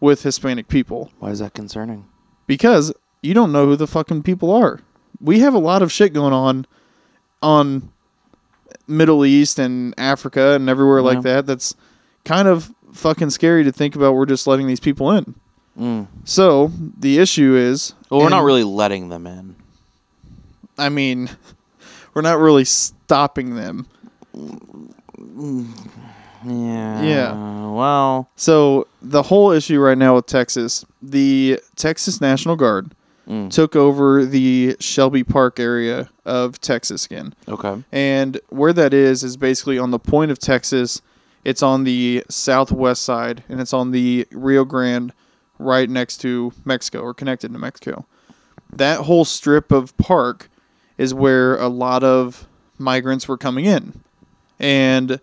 with 0.00 0.22
Hispanic 0.22 0.68
people 0.68 1.10
why 1.18 1.30
is 1.30 1.38
that 1.40 1.54
concerning? 1.54 2.04
because 2.46 2.92
you 3.22 3.34
don't 3.34 3.52
know 3.52 3.66
who 3.66 3.76
the 3.76 3.86
fucking 3.86 4.22
people 4.24 4.50
are. 4.52 4.80
We 5.20 5.38
have 5.40 5.54
a 5.54 5.58
lot 5.58 5.82
of 5.82 5.92
shit 5.92 6.12
going 6.12 6.32
on 6.32 6.66
on 7.40 7.90
Middle 8.88 9.24
East 9.24 9.58
and 9.60 9.94
Africa 9.96 10.52
and 10.54 10.68
everywhere 10.68 10.98
Yeah. 10.98 11.04
like 11.04 11.22
that. 11.22 11.46
That's 11.46 11.74
kind 12.24 12.48
of 12.48 12.74
fucking 12.92 13.30
scary 13.30 13.62
to 13.64 13.70
think 13.72 13.94
about. 13.94 14.14
We're 14.14 14.26
just 14.26 14.46
letting 14.48 14.66
these 14.66 14.80
people 14.80 15.12
in. 15.12 15.34
Mm. 15.78 16.06
So 16.24 16.72
the 16.98 17.18
issue 17.18 17.54
is, 17.54 17.94
Well, 18.10 18.20
we're 18.20 18.28
not 18.28 18.42
really 18.44 18.64
letting 18.64 19.08
them 19.08 19.26
in. 19.28 19.54
I 20.76 20.88
mean, 20.88 21.30
we're 22.14 22.22
not 22.22 22.38
really 22.38 22.64
stopping 22.64 23.54
them. 23.54 23.86
Yeah. 26.44 27.02
Yeah. 27.02 27.66
Well. 27.70 28.28
So 28.36 28.86
the 29.00 29.22
whole 29.22 29.52
issue 29.52 29.78
right 29.80 29.96
now 29.98 30.16
with 30.16 30.26
Texas, 30.26 30.84
the 31.00 31.60
Texas 31.76 32.20
National 32.20 32.56
Guard 32.56 32.94
Mm. 33.28 33.50
took 33.52 33.76
over 33.76 34.26
the 34.26 34.74
Shelby 34.80 35.22
Park 35.22 35.60
area 35.60 36.08
of 36.24 36.60
Texas 36.60 37.06
again. 37.06 37.32
Okay. 37.46 37.80
And 37.92 38.40
where 38.48 38.72
that 38.72 38.92
is 38.92 39.22
is 39.22 39.36
basically 39.36 39.78
on 39.78 39.92
the 39.92 39.98
point 40.00 40.32
of 40.32 40.40
Texas. 40.40 41.00
It's 41.44 41.62
on 41.62 41.84
the 41.84 42.24
southwest 42.28 43.02
side, 43.02 43.44
and 43.48 43.60
it's 43.60 43.72
on 43.72 43.92
the 43.92 44.26
Rio 44.32 44.64
Grande, 44.64 45.12
right 45.60 45.88
next 45.88 46.16
to 46.22 46.52
Mexico 46.64 46.98
or 47.00 47.14
connected 47.14 47.52
to 47.52 47.58
Mexico. 47.60 48.06
That 48.72 49.02
whole 49.02 49.24
strip 49.24 49.70
of 49.70 49.96
park 49.98 50.50
is 50.98 51.14
where 51.14 51.56
a 51.56 51.68
lot 51.68 52.04
of 52.04 52.46
migrants 52.78 53.28
were 53.28 53.38
coming 53.38 53.64
in, 53.64 54.00
and 54.58 55.20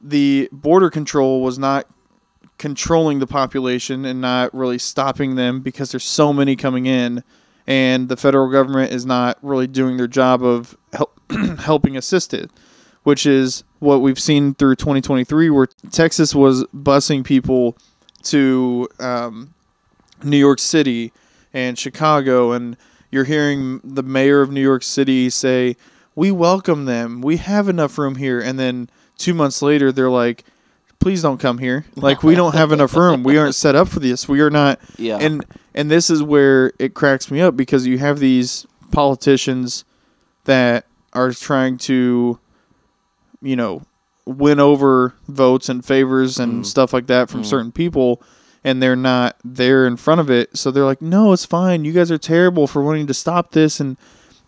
the 0.00 0.48
border 0.52 0.90
control 0.90 1.42
was 1.42 1.58
not 1.58 1.86
controlling 2.58 3.18
the 3.18 3.26
population 3.26 4.04
and 4.04 4.20
not 4.20 4.54
really 4.54 4.78
stopping 4.78 5.34
them 5.34 5.60
because 5.60 5.90
there's 5.90 6.04
so 6.04 6.32
many 6.32 6.54
coming 6.54 6.86
in 6.86 7.22
and 7.66 8.08
the 8.08 8.16
federal 8.16 8.50
government 8.50 8.92
is 8.92 9.06
not 9.06 9.38
really 9.42 9.66
doing 9.66 9.96
their 9.96 10.06
job 10.06 10.44
of 10.44 10.76
help, 10.92 11.18
helping 11.58 11.96
assist 11.96 12.32
it 12.34 12.50
which 13.02 13.26
is 13.26 13.64
what 13.80 14.00
we've 14.00 14.18
seen 14.18 14.54
through 14.54 14.76
2023 14.76 15.50
where 15.50 15.66
texas 15.90 16.34
was 16.34 16.64
busing 16.66 17.24
people 17.24 17.76
to 18.22 18.88
um, 19.00 19.52
new 20.22 20.36
york 20.36 20.58
city 20.58 21.12
and 21.52 21.78
chicago 21.78 22.52
and 22.52 22.76
you're 23.12 23.24
hearing 23.24 23.80
the 23.84 24.02
mayor 24.02 24.40
of 24.40 24.50
new 24.50 24.60
york 24.62 24.82
city 24.82 25.30
say 25.30 25.76
we 26.16 26.32
welcome 26.32 26.86
them 26.86 27.20
we 27.20 27.36
have 27.36 27.68
enough 27.68 27.96
room 27.98 28.16
here 28.16 28.40
and 28.40 28.58
then 28.58 28.88
two 29.18 29.34
months 29.34 29.62
later 29.62 29.92
they're 29.92 30.10
like 30.10 30.42
please 30.98 31.20
don't 31.22 31.38
come 31.38 31.58
here 31.58 31.84
like 31.96 32.22
we 32.22 32.34
don't 32.34 32.54
have 32.54 32.72
enough 32.72 32.94
room 32.96 33.22
we 33.22 33.36
aren't 33.38 33.54
set 33.54 33.76
up 33.76 33.88
for 33.88 34.00
this 34.00 34.28
we 34.28 34.40
are 34.40 34.50
not 34.50 34.80
Yeah. 34.98 35.18
and 35.20 35.44
and 35.74 35.90
this 35.90 36.10
is 36.10 36.22
where 36.22 36.72
it 36.78 36.94
cracks 36.94 37.30
me 37.30 37.40
up 37.40 37.56
because 37.56 37.86
you 37.86 37.98
have 37.98 38.18
these 38.18 38.66
politicians 38.90 39.84
that 40.44 40.86
are 41.12 41.32
trying 41.32 41.76
to 41.78 42.38
you 43.42 43.56
know 43.56 43.82
win 44.24 44.60
over 44.60 45.14
votes 45.28 45.68
and 45.68 45.84
favors 45.84 46.38
and 46.38 46.62
Mm. 46.62 46.66
stuff 46.66 46.92
like 46.92 47.08
that 47.08 47.28
from 47.28 47.42
Mm. 47.42 47.46
certain 47.46 47.72
people 47.72 48.22
and 48.64 48.82
they're 48.82 48.96
not 48.96 49.36
there 49.44 49.86
in 49.86 49.96
front 49.96 50.20
of 50.20 50.30
it 50.30 50.56
so 50.56 50.70
they're 50.70 50.84
like 50.84 51.02
no 51.02 51.32
it's 51.32 51.44
fine 51.46 51.84
you 51.84 51.92
guys 51.92 52.10
are 52.10 52.18
terrible 52.18 52.66
for 52.66 52.82
wanting 52.82 53.06
to 53.06 53.14
stop 53.14 53.52
this 53.52 53.80
and 53.80 53.96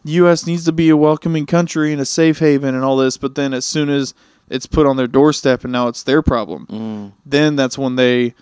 the 0.05 0.12
US 0.12 0.46
needs 0.46 0.64
to 0.66 0.72
be 0.72 0.90
a 0.90 0.96
welcoming 0.96 1.46
country 1.46 1.90
and 1.92 2.00
a 2.00 2.05
safe 2.05 2.38
haven 2.38 2.74
and 2.74 2.85
all 2.85 2.96
this 2.96 3.16
but 3.16 3.35
then 3.35 3.53
as 3.55 3.64
soon 3.64 3.88
as 3.88 4.14
it's 4.50 4.66
put 4.66 4.87
on 4.87 4.96
their 4.96 5.07
doorstep 5.07 5.64
and 5.64 5.72
now 5.72 5.88
it's 5.88 6.03
their 6.03 6.22
problem 6.22 6.66
Mm. 6.66 7.12
then 7.27 7.57
that's 7.57 7.79
when 7.79 7.96
they 7.96 8.35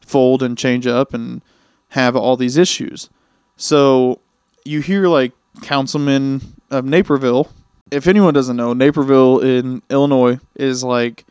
fold 0.00 0.42
and 0.42 0.56
change 0.58 0.86
up 0.86 1.14
and 1.14 1.40
have 1.90 2.16
all 2.16 2.36
these 2.36 2.56
issues. 2.56 3.10
So 3.56 4.20
you 4.64 4.80
hear 4.80 5.06
like 5.08 5.32
councilman 5.62 6.40
of 6.70 6.84
Naperville. 6.84 7.48
If 7.90 8.06
anyone 8.06 8.34
doesn't 8.34 8.56
know, 8.56 8.72
Naperville 8.72 9.40
in 9.40 9.82
Illinois 9.90 10.38
is 10.56 10.82
like 10.82 11.24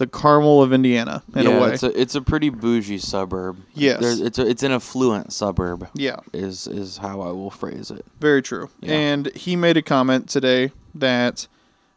the 0.00 0.06
Carmel 0.06 0.62
of 0.62 0.72
Indiana 0.72 1.22
in 1.36 1.42
yeah, 1.44 1.50
a 1.50 1.60
way. 1.60 1.72
It's 1.74 1.82
a 1.82 2.00
it's 2.00 2.14
a 2.14 2.22
pretty 2.22 2.48
bougie 2.48 2.96
suburb. 2.96 3.58
Yes. 3.74 4.00
There's, 4.00 4.20
it's 4.22 4.38
a, 4.38 4.46
it's 4.48 4.62
an 4.62 4.72
affluent 4.72 5.30
suburb. 5.30 5.86
yeah, 5.94 6.16
Is 6.32 6.66
is 6.66 6.96
how 6.96 7.20
I 7.20 7.30
will 7.32 7.50
phrase 7.50 7.90
it. 7.90 8.04
very 8.18 8.40
true. 8.40 8.70
Yeah. 8.80 8.94
And 8.94 9.26
he 9.36 9.56
made 9.56 9.76
a 9.76 9.82
comment 9.82 10.26
today 10.30 10.72
that, 10.94 11.46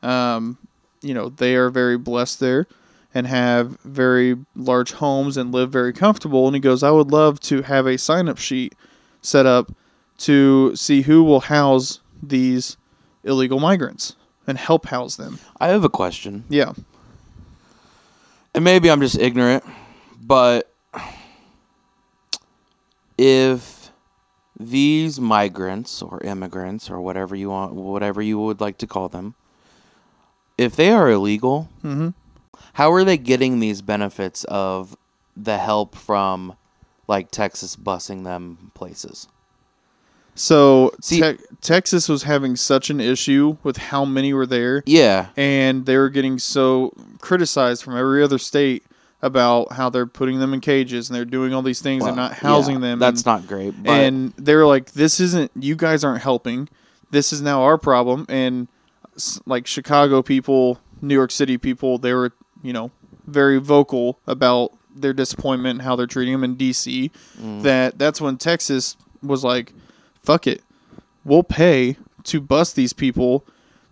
um, 0.01 0.57
you 1.01 1.13
know, 1.13 1.29
they 1.29 1.55
are 1.55 1.69
very 1.69 1.97
blessed 1.97 2.41
there 2.41 2.67
and 3.13 3.25
have 3.25 3.79
very 3.85 4.35
large 4.53 4.91
homes 4.91 5.37
and 5.37 5.53
live 5.53 5.71
very 5.71 5.93
comfortable. 5.93 6.45
And 6.45 6.55
he 6.55 6.59
goes, 6.59 6.83
I 6.83 6.91
would 6.91 7.09
love 7.11 7.39
to 7.41 7.61
have 7.61 7.87
a 7.87 7.97
sign 7.97 8.27
up 8.27 8.37
sheet 8.37 8.75
set 9.21 9.45
up 9.45 9.71
to 10.17 10.75
see 10.75 11.03
who 11.03 11.23
will 11.23 11.39
house 11.39 12.01
these 12.21 12.75
illegal 13.23 13.61
migrants 13.61 14.17
and 14.45 14.57
help 14.57 14.87
house 14.87 15.15
them. 15.15 15.39
I 15.61 15.67
have 15.69 15.85
a 15.85 15.89
question, 15.89 16.43
Yeah. 16.49 16.73
And 18.55 18.63
maybe 18.63 18.89
I'm 18.89 19.01
just 19.01 19.17
ignorant, 19.17 19.63
but 20.21 20.71
if 23.17 23.91
these 24.59 25.19
migrants 25.19 26.01
or 26.01 26.21
immigrants 26.23 26.89
or 26.89 27.01
whatever 27.01 27.35
you 27.35 27.49
want, 27.49 27.73
whatever 27.73 28.21
you 28.21 28.39
would 28.39 28.61
like 28.61 28.77
to 28.79 28.87
call 28.87 29.09
them, 29.09 29.35
if 30.57 30.75
they 30.75 30.91
are 30.91 31.09
illegal, 31.09 31.69
Mm-hmm. 31.83 32.09
how 32.73 32.91
are 32.93 33.03
they 33.03 33.17
getting 33.17 33.59
these 33.59 33.81
benefits 33.81 34.43
of 34.45 34.95
the 35.35 35.57
help 35.57 35.95
from 35.95 36.55
like 37.07 37.31
Texas 37.31 37.75
busing 37.75 38.23
them 38.23 38.71
places? 38.75 39.27
So 40.35 40.91
See- 41.01 41.21
Te- 41.21 41.37
Texas 41.61 42.09
was 42.09 42.23
having 42.23 42.55
such 42.55 42.89
an 42.89 42.99
issue 42.99 43.57
with 43.63 43.77
how 43.77 44.03
many 44.05 44.33
were 44.33 44.45
there, 44.45 44.83
Yeah. 44.85 45.27
and 45.37 45.85
they 45.85 45.97
were 45.97 46.09
getting 46.09 46.39
so 46.39 46.91
criticized 47.21 47.83
from 47.83 47.95
every 47.95 48.23
other 48.23 48.37
state 48.37 48.83
about 49.21 49.71
how 49.71 49.89
they're 49.89 50.05
putting 50.05 50.39
them 50.39 50.53
in 50.53 50.59
cages 50.59 51.09
and 51.09 51.15
they're 51.15 51.23
doing 51.23 51.53
all 51.53 51.61
these 51.61 51.79
things 51.79 52.05
and 52.05 52.17
not 52.17 52.33
housing 52.33 52.75
yeah, 52.75 52.89
them. 52.89 52.99
That's 52.99 53.21
and, 53.21 53.25
not 53.25 53.47
great. 53.47 53.73
And 53.85 54.33
they 54.37 54.53
were 54.53 54.65
like, 54.65 54.91
"This 54.91 55.21
isn't. 55.21 55.49
You 55.57 55.75
guys 55.75 56.03
aren't 56.03 56.21
helping. 56.21 56.67
This 57.11 57.31
is 57.31 57.41
now 57.41 57.61
our 57.63 57.77
problem." 57.77 58.25
And 58.27 58.67
like 59.45 59.65
Chicago 59.65 60.21
people, 60.21 60.79
New 61.01 61.13
York 61.13 61.31
City 61.31 61.57
people, 61.57 61.97
they 61.97 62.13
were 62.13 62.33
you 62.61 62.73
know 62.73 62.91
very 63.25 63.59
vocal 63.59 64.19
about 64.27 64.73
their 64.93 65.13
disappointment 65.13 65.79
and 65.79 65.81
how 65.81 65.95
they're 65.95 66.05
treating 66.05 66.33
them 66.33 66.43
in 66.43 66.55
DC. 66.57 67.09
Mm. 67.41 67.61
That 67.61 67.97
that's 67.97 68.19
when 68.19 68.35
Texas 68.37 68.97
was 69.21 69.43
like, 69.45 69.73
"Fuck 70.23 70.47
it, 70.47 70.61
we'll 71.23 71.43
pay 71.43 71.97
to 72.25 72.39
bus 72.41 72.73
these 72.73 72.93
people 72.93 73.45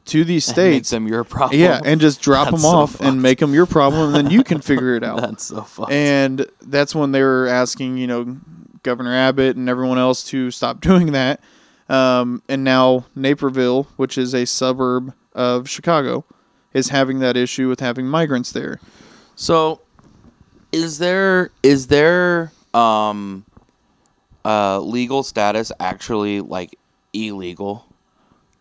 to 0.05 0.23
these 0.23 0.47
and 0.49 0.57
make 0.57 0.73
states." 0.73 0.89
them 0.89 1.07
your 1.07 1.23
problem. 1.23 1.59
Yeah, 1.59 1.79
and 1.83 2.01
just 2.01 2.21
drop 2.21 2.45
That's 2.49 2.63
them 2.63 2.71
so 2.71 2.77
off 2.77 2.91
fucked. 2.93 3.03
and 3.03 3.21
make 3.21 3.39
them 3.39 3.53
your 3.53 3.65
problem, 3.65 4.07
and 4.07 4.15
then 4.15 4.31
you 4.31 4.43
can 4.43 4.61
figure 4.69 4.95
it 4.95 5.03
out. 5.03 5.21
that's 5.21 5.45
so 5.45 5.61
fucked. 5.61 5.91
And 5.91 6.45
that's 6.61 6.95
when 6.95 7.11
they 7.11 7.21
were 7.21 7.47
asking, 7.47 7.97
you 7.97 8.07
know, 8.07 8.37
Governor 8.83 9.13
Abbott 9.13 9.57
and 9.57 9.69
everyone 9.69 9.97
else 9.97 10.23
to 10.25 10.49
stop 10.51 10.81
doing 10.81 11.11
that. 11.11 11.39
Um, 11.89 12.41
and 12.47 12.63
now 12.63 13.05
Naperville, 13.15 13.83
which 13.97 14.17
is 14.17 14.33
a 14.33 14.45
suburb 14.45 15.13
of 15.33 15.69
Chicago, 15.69 16.23
is 16.73 16.87
having 16.89 17.19
that 17.19 17.35
issue 17.35 17.67
with 17.67 17.81
having 17.81 18.07
migrants 18.07 18.53
there. 18.53 18.79
So, 19.35 19.81
is 20.71 20.99
there 20.99 21.51
is 21.63 21.87
there 21.87 22.53
um, 22.73 23.45
uh, 24.45 24.79
legal 24.79 25.23
status 25.23 25.71
actually 25.79 26.41
like 26.41 26.77
illegal? 27.13 27.85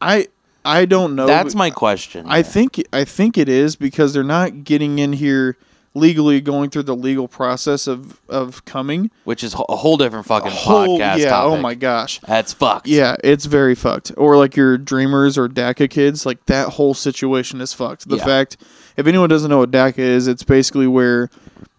I 0.00 0.28
I 0.64 0.84
don't 0.84 1.14
know. 1.14 1.26
That's 1.26 1.54
my 1.54 1.70
question. 1.70 2.26
I 2.28 2.42
think 2.42 2.82
I 2.92 3.04
think 3.04 3.38
it 3.38 3.48
is 3.48 3.76
because 3.76 4.12
they're 4.12 4.22
not 4.22 4.64
getting 4.64 4.98
in 4.98 5.12
here 5.12 5.56
legally, 5.94 6.40
going 6.40 6.70
through 6.70 6.84
the 6.84 6.94
legal 6.94 7.26
process 7.26 7.86
of 7.86 8.20
of 8.28 8.64
coming. 8.64 9.10
which 9.24 9.42
is 9.42 9.54
a 9.54 9.76
whole 9.76 9.96
different 9.96 10.24
fucking 10.26 10.52
Whole- 10.52 10.98
podcast. 10.98 11.18
yeah. 11.18 11.30
topic. 11.30 11.58
Oh 11.58 11.60
my 11.60 11.74
gosh. 11.74 12.20
that's 12.20 12.52
fucked. 12.52 12.86
Yeah, 12.86 13.16
it's 13.24 13.46
very 13.46 13.74
fucked. 13.74 14.12
Or 14.16 14.36
like 14.36 14.54
your 14.56 14.78
Dreamers 14.78 15.36
or 15.36 15.48
DACA 15.48 15.90
kids, 15.90 16.24
like 16.24 16.44
that 16.46 16.68
whole 16.68 16.94
situation 16.94 17.60
is 17.60 17.72
fucked. 17.72 18.08
The 18.08 18.18
Yeah. 18.18 18.24
fact, 18.24 18.56
if 18.96 19.06
anyone 19.06 19.28
doesn't 19.28 19.50
know 19.50 19.58
what 19.58 19.70
DACA 19.72 19.98
is, 19.98 20.28
it's 20.28 20.44
basically 20.44 20.86
where 20.86 21.28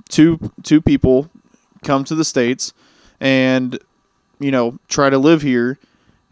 two 0.09 0.51
two 0.63 0.81
people 0.81 1.29
come 1.83 2.03
to 2.03 2.15
the 2.15 2.25
states 2.25 2.73
and 3.21 3.79
you 4.41 4.51
know 4.51 4.77
try 4.87 5.09
to 5.09 5.17
live 5.17 5.41
here, 5.41 5.79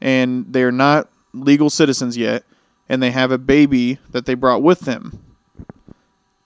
and 0.01 0.51
they're 0.51 0.71
not 0.71 1.09
legal 1.33 1.69
citizens 1.69 2.17
yet, 2.17 2.43
and 2.89 3.01
they 3.01 3.11
have 3.11 3.31
a 3.31 3.37
baby 3.37 3.99
that 4.11 4.25
they 4.25 4.33
brought 4.33 4.63
with 4.63 4.81
them. 4.81 5.21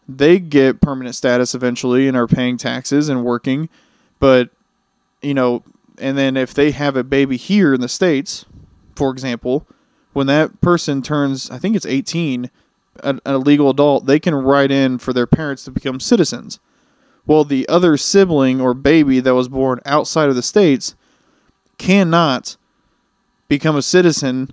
They 0.08 0.38
get 0.40 0.82
permanent 0.82 1.16
status 1.16 1.56
eventually 1.56 2.08
and 2.08 2.18
are 2.18 2.28
paying 2.28 2.58
taxes 2.58 3.10
and 3.10 3.24
working, 3.24 3.70
but 4.20 4.50
you 5.22 5.34
know, 5.34 5.64
and 5.98 6.18
then 6.18 6.36
if 6.36 6.54
they 6.54 6.72
have 6.72 6.98
a 6.98 7.04
baby 7.04 7.38
here 7.38 7.74
in 7.74 7.82
the 7.82 7.88
states, 7.88 8.46
for 8.96 9.12
example, 9.12 9.66
when 10.12 10.28
that 10.28 10.60
person 10.62 11.02
turns, 11.02 11.50
I 11.50 11.58
think 11.58 11.76
it's 11.76 11.86
18, 11.86 12.52
a, 12.98 13.20
a 13.26 13.38
legal 13.38 13.70
adult, 13.70 14.06
they 14.06 14.20
can 14.20 14.36
write 14.36 14.72
in 14.72 14.98
for 14.98 15.14
their 15.14 15.26
parents 15.26 15.64
to 15.66 15.72
become 15.72 16.00
citizens. 16.00 16.60
Well, 17.26 17.46
the 17.46 17.68
other 17.70 17.96
sibling 17.96 18.60
or 18.60 18.74
baby 18.74 19.20
that 19.22 19.34
was 19.34 19.48
born 19.48 19.80
outside 19.86 20.30
of 20.30 20.36
the 20.36 20.44
states 20.44 20.96
cannot 21.84 22.56
become 23.50 23.76
a 23.76 23.82
citizen 23.82 24.50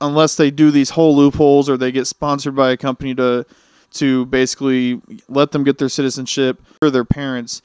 unless 0.00 0.34
they 0.34 0.50
do 0.50 0.72
these 0.72 0.90
whole 0.90 1.16
loopholes 1.16 1.68
or 1.68 1.76
they 1.76 1.92
get 1.92 2.08
sponsored 2.08 2.56
by 2.56 2.72
a 2.72 2.76
company 2.76 3.14
to 3.14 3.46
to 3.92 4.26
basically 4.26 5.00
let 5.28 5.52
them 5.52 5.62
get 5.64 5.78
their 5.78 5.88
citizenship 5.88 6.60
or 6.82 6.90
their 6.90 7.04
parents 7.04 7.62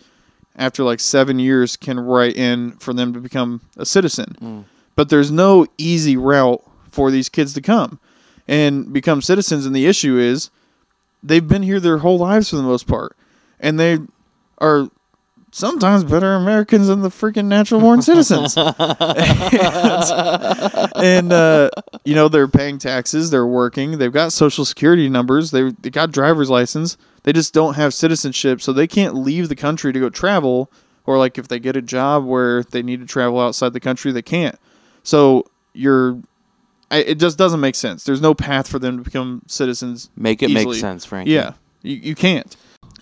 after 0.55 0.83
like 0.83 0.99
seven 0.99 1.39
years 1.39 1.75
can 1.75 1.99
write 1.99 2.35
in 2.35 2.71
for 2.73 2.93
them 2.93 3.13
to 3.13 3.19
become 3.19 3.61
a 3.77 3.85
citizen. 3.85 4.35
Mm. 4.41 4.63
But 4.95 5.09
there's 5.09 5.31
no 5.31 5.65
easy 5.77 6.15
route 6.15 6.63
for 6.89 7.11
these 7.11 7.29
kids 7.29 7.53
to 7.53 7.61
come 7.61 7.99
and 8.47 8.91
become 8.93 9.21
citizens. 9.21 9.65
And 9.65 9.75
the 9.75 9.85
issue 9.85 10.17
is 10.17 10.49
they've 11.21 11.47
been 11.47 11.63
here 11.63 11.79
their 11.79 11.99
whole 11.99 12.17
lives 12.17 12.49
for 12.49 12.55
the 12.55 12.63
most 12.63 12.87
part. 12.87 13.15
And 13.59 13.79
they 13.79 13.99
are 14.59 14.89
sometimes 15.55 16.03
better 16.03 16.35
Americans 16.35 16.87
than 16.87 17.01
the 17.01 17.07
freaking 17.07 17.45
natural 17.45 17.79
born 17.79 18.01
citizens. 18.01 18.57
and 20.97 21.31
uh, 21.31 21.69
you 22.03 22.13
know 22.13 22.27
they're 22.27 22.47
paying 22.47 22.77
taxes, 22.77 23.31
they're 23.31 23.47
working, 23.47 23.97
they've 23.97 24.11
got 24.11 24.33
social 24.33 24.65
security 24.65 25.07
numbers, 25.07 25.51
they 25.51 25.71
they 25.81 25.89
got 25.89 26.11
driver's 26.11 26.49
license. 26.49 26.97
They 27.23 27.33
just 27.33 27.53
don't 27.53 27.73
have 27.75 27.93
citizenship, 27.93 28.61
so 28.61 28.71
they 28.71 28.85
can't 28.85 29.15
leave 29.15 29.49
the 29.49 29.55
country 29.55 29.91
to 29.93 29.99
go 29.99 30.09
travel. 30.09 30.69
Or 31.07 31.17
like 31.17 31.37
if 31.37 31.47
they 31.47 31.59
get 31.59 31.75
a 31.75 31.81
job 31.81 32.25
where 32.25 32.63
they 32.63 32.81
need 32.83 32.99
to 32.99 33.05
travel 33.05 33.39
outside 33.39 33.73
the 33.73 33.79
country, 33.79 34.11
they 34.11 34.23
can't. 34.23 34.59
So 35.03 35.45
you're, 35.73 36.19
I, 36.89 36.97
it 36.97 37.19
just 37.19 37.37
doesn't 37.37 37.59
make 37.59 37.75
sense. 37.75 38.03
There's 38.03 38.21
no 38.21 38.33
path 38.33 38.67
for 38.67 38.79
them 38.79 38.97
to 38.97 39.03
become 39.03 39.43
citizens. 39.45 40.09
Make 40.15 40.41
it 40.41 40.49
Easily. 40.49 40.65
make 40.65 40.81
sense, 40.81 41.05
Frank. 41.05 41.29
Yeah, 41.29 41.53
you, 41.83 41.95
you 41.95 42.15
can't. 42.15 42.55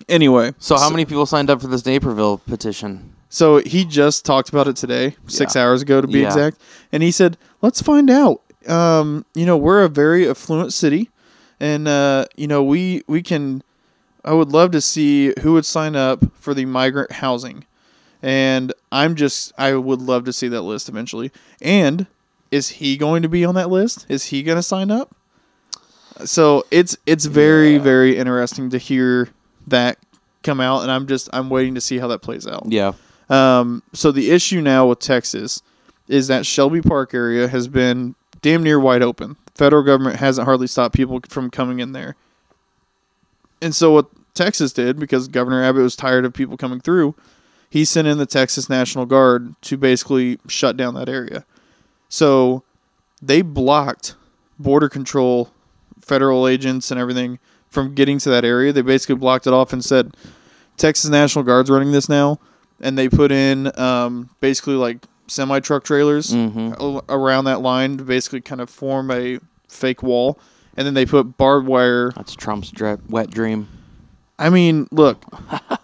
Anyway, 0.09 0.53
So 0.59 0.75
how 0.77 0.89
many 0.89 1.05
people 1.05 1.25
signed 1.25 1.49
up 1.49 1.61
for 1.61 1.67
this 1.67 1.85
Naperville 1.85 2.37
petition? 2.39 3.13
So 3.29 3.57
he 3.59 3.85
just 3.85 4.25
talked 4.25 4.49
about 4.49 4.67
it 4.67 4.75
today, 4.75 5.15
six 5.27 5.55
Yeah. 5.55 5.63
hours 5.63 5.81
ago 5.81 6.01
to 6.01 6.07
be 6.07 6.19
Yeah. 6.21 6.27
exact, 6.27 6.57
and 6.91 7.01
he 7.01 7.11
said, 7.11 7.37
"Let's 7.61 7.81
find 7.81 8.09
out. 8.09 8.41
Um, 8.67 9.25
you 9.33 9.45
know, 9.45 9.57
we're 9.57 9.83
a 9.83 9.89
very 9.89 10.29
affluent 10.29 10.71
city, 10.73 11.09
and 11.59 11.87
uh, 11.87 12.25
you 12.35 12.47
know, 12.47 12.63
we 12.63 13.01
we 13.07 13.21
can. 13.21 13.63
I 14.25 14.33
would 14.33 14.49
love 14.53 14.71
to 14.71 14.81
see 14.81 15.33
who 15.41 15.53
would 15.53 15.65
sign 15.65 15.95
up 15.95 16.23
for 16.39 16.53
the 16.53 16.65
migrant 16.65 17.11
housing, 17.13 17.65
and 18.21 18.71
I'm 18.91 19.15
just 19.15 19.51
I 19.57 19.73
would 19.75 20.01
love 20.01 20.25
to 20.25 20.33
see 20.33 20.47
that 20.49 20.61
list 20.61 20.87
eventually. 20.87 21.31
And 21.61 22.05
is 22.51 22.69
he 22.69 22.95
going 22.97 23.23
to 23.23 23.29
be 23.29 23.43
on 23.43 23.55
that 23.55 23.69
list? 23.69 24.05
Is 24.09 24.25
he 24.25 24.43
going 24.43 24.57
to 24.57 24.63
sign 24.63 24.91
up? 24.91 25.15
So 26.25 26.63
it's 26.71 26.95
it's 27.07 27.25
very 27.25 27.73
Yeah. 27.75 27.81
very 27.81 28.17
interesting 28.17 28.69
to 28.69 28.77
hear 28.77 29.29
that 29.67 29.97
come 30.43 30.59
out, 30.59 30.81
and 30.81 30.91
I'm 30.91 31.07
just 31.07 31.29
I'm 31.33 31.49
waiting 31.49 31.75
to 31.75 31.81
see 31.81 31.97
how 31.97 32.07
that 32.07 32.21
plays 32.21 32.47
out. 32.47 32.63
Yeah. 32.67 32.93
Um, 33.29 33.81
so 33.93 34.11
the 34.11 34.31
issue 34.31 34.61
now 34.61 34.87
with 34.87 34.99
Texas 34.99 35.61
is 36.07 36.27
that 36.27 36.45
Shelby 36.45 36.81
Park 36.81 37.13
area 37.13 37.47
has 37.47 37.67
been 37.67 38.15
damn 38.41 38.61
near 38.61 38.79
wide 38.79 39.01
open. 39.01 39.37
The 39.45 39.51
federal 39.53 39.83
government 39.83 40.17
hasn't 40.17 40.45
hardly 40.45 40.67
stopped 40.67 40.93
people 40.93 41.21
from 41.29 41.49
coming 41.49 41.79
in 41.79 41.93
there. 41.93 42.15
And 43.61 43.73
so 43.73 43.93
what 43.93 44.07
Texas 44.33 44.73
did, 44.73 44.99
because 44.99 45.27
Governor 45.27 45.63
Abbott 45.63 45.83
was 45.83 45.95
tired 45.95 46.25
of 46.25 46.33
people 46.33 46.57
coming 46.57 46.81
through, 46.81 47.15
he 47.69 47.85
sent 47.85 48.07
in 48.07 48.17
the 48.17 48.25
Texas 48.25 48.69
National 48.69 49.05
Guard 49.05 49.55
to 49.61 49.77
basically 49.77 50.37
shut 50.47 50.75
down 50.75 50.93
that 50.95 51.09
area. 51.09 51.45
So 52.09 52.63
they 53.21 53.41
blocked 53.41 54.15
border 54.59 54.89
control, 54.89 55.49
federal 56.01 56.47
agents 56.47 56.91
and 56.91 56.99
everything 56.99 57.39
from 57.73 57.93
getting 57.95 58.19
to 58.19 58.29
that 58.29 58.45
area. 58.45 58.71
They 58.71 58.81
basically 58.81 59.15
blocked 59.15 59.47
it 59.47 59.53
off 59.53 59.73
and 59.73 59.83
said, 59.83 60.15
Texas 60.77 61.09
National 61.09 61.43
Guard's 61.43 61.69
running 61.69 61.91
this 61.91 62.07
now. 62.07 62.39
and 62.81 62.97
they 62.97 63.09
put 63.09 63.31
in 63.31 63.71
um, 63.79 64.29
basically 64.39 64.75
like 64.75 64.97
semi 65.27 65.59
truck 65.59 65.83
trailers 65.83 66.31
Mm-hmm. 66.31 66.99
around 67.11 67.45
that 67.45 67.61
line 67.61 67.97
to 67.97 68.03
basically 68.03 68.41
kind 68.41 68.61
of 68.61 68.69
form 68.69 69.09
a 69.11 69.39
fake 69.67 70.03
wall, 70.03 70.39
and 70.77 70.85
then 70.85 70.93
they 70.93 71.05
put 71.05 71.37
barbed 71.37 71.67
wire. 71.67 72.11
That's 72.15 72.35
Trump's 72.35 72.69
dre- 72.71 72.97
wet 73.09 73.29
dream. 73.31 73.67
I 74.39 74.49
mean, 74.49 74.87
look, 74.91 75.21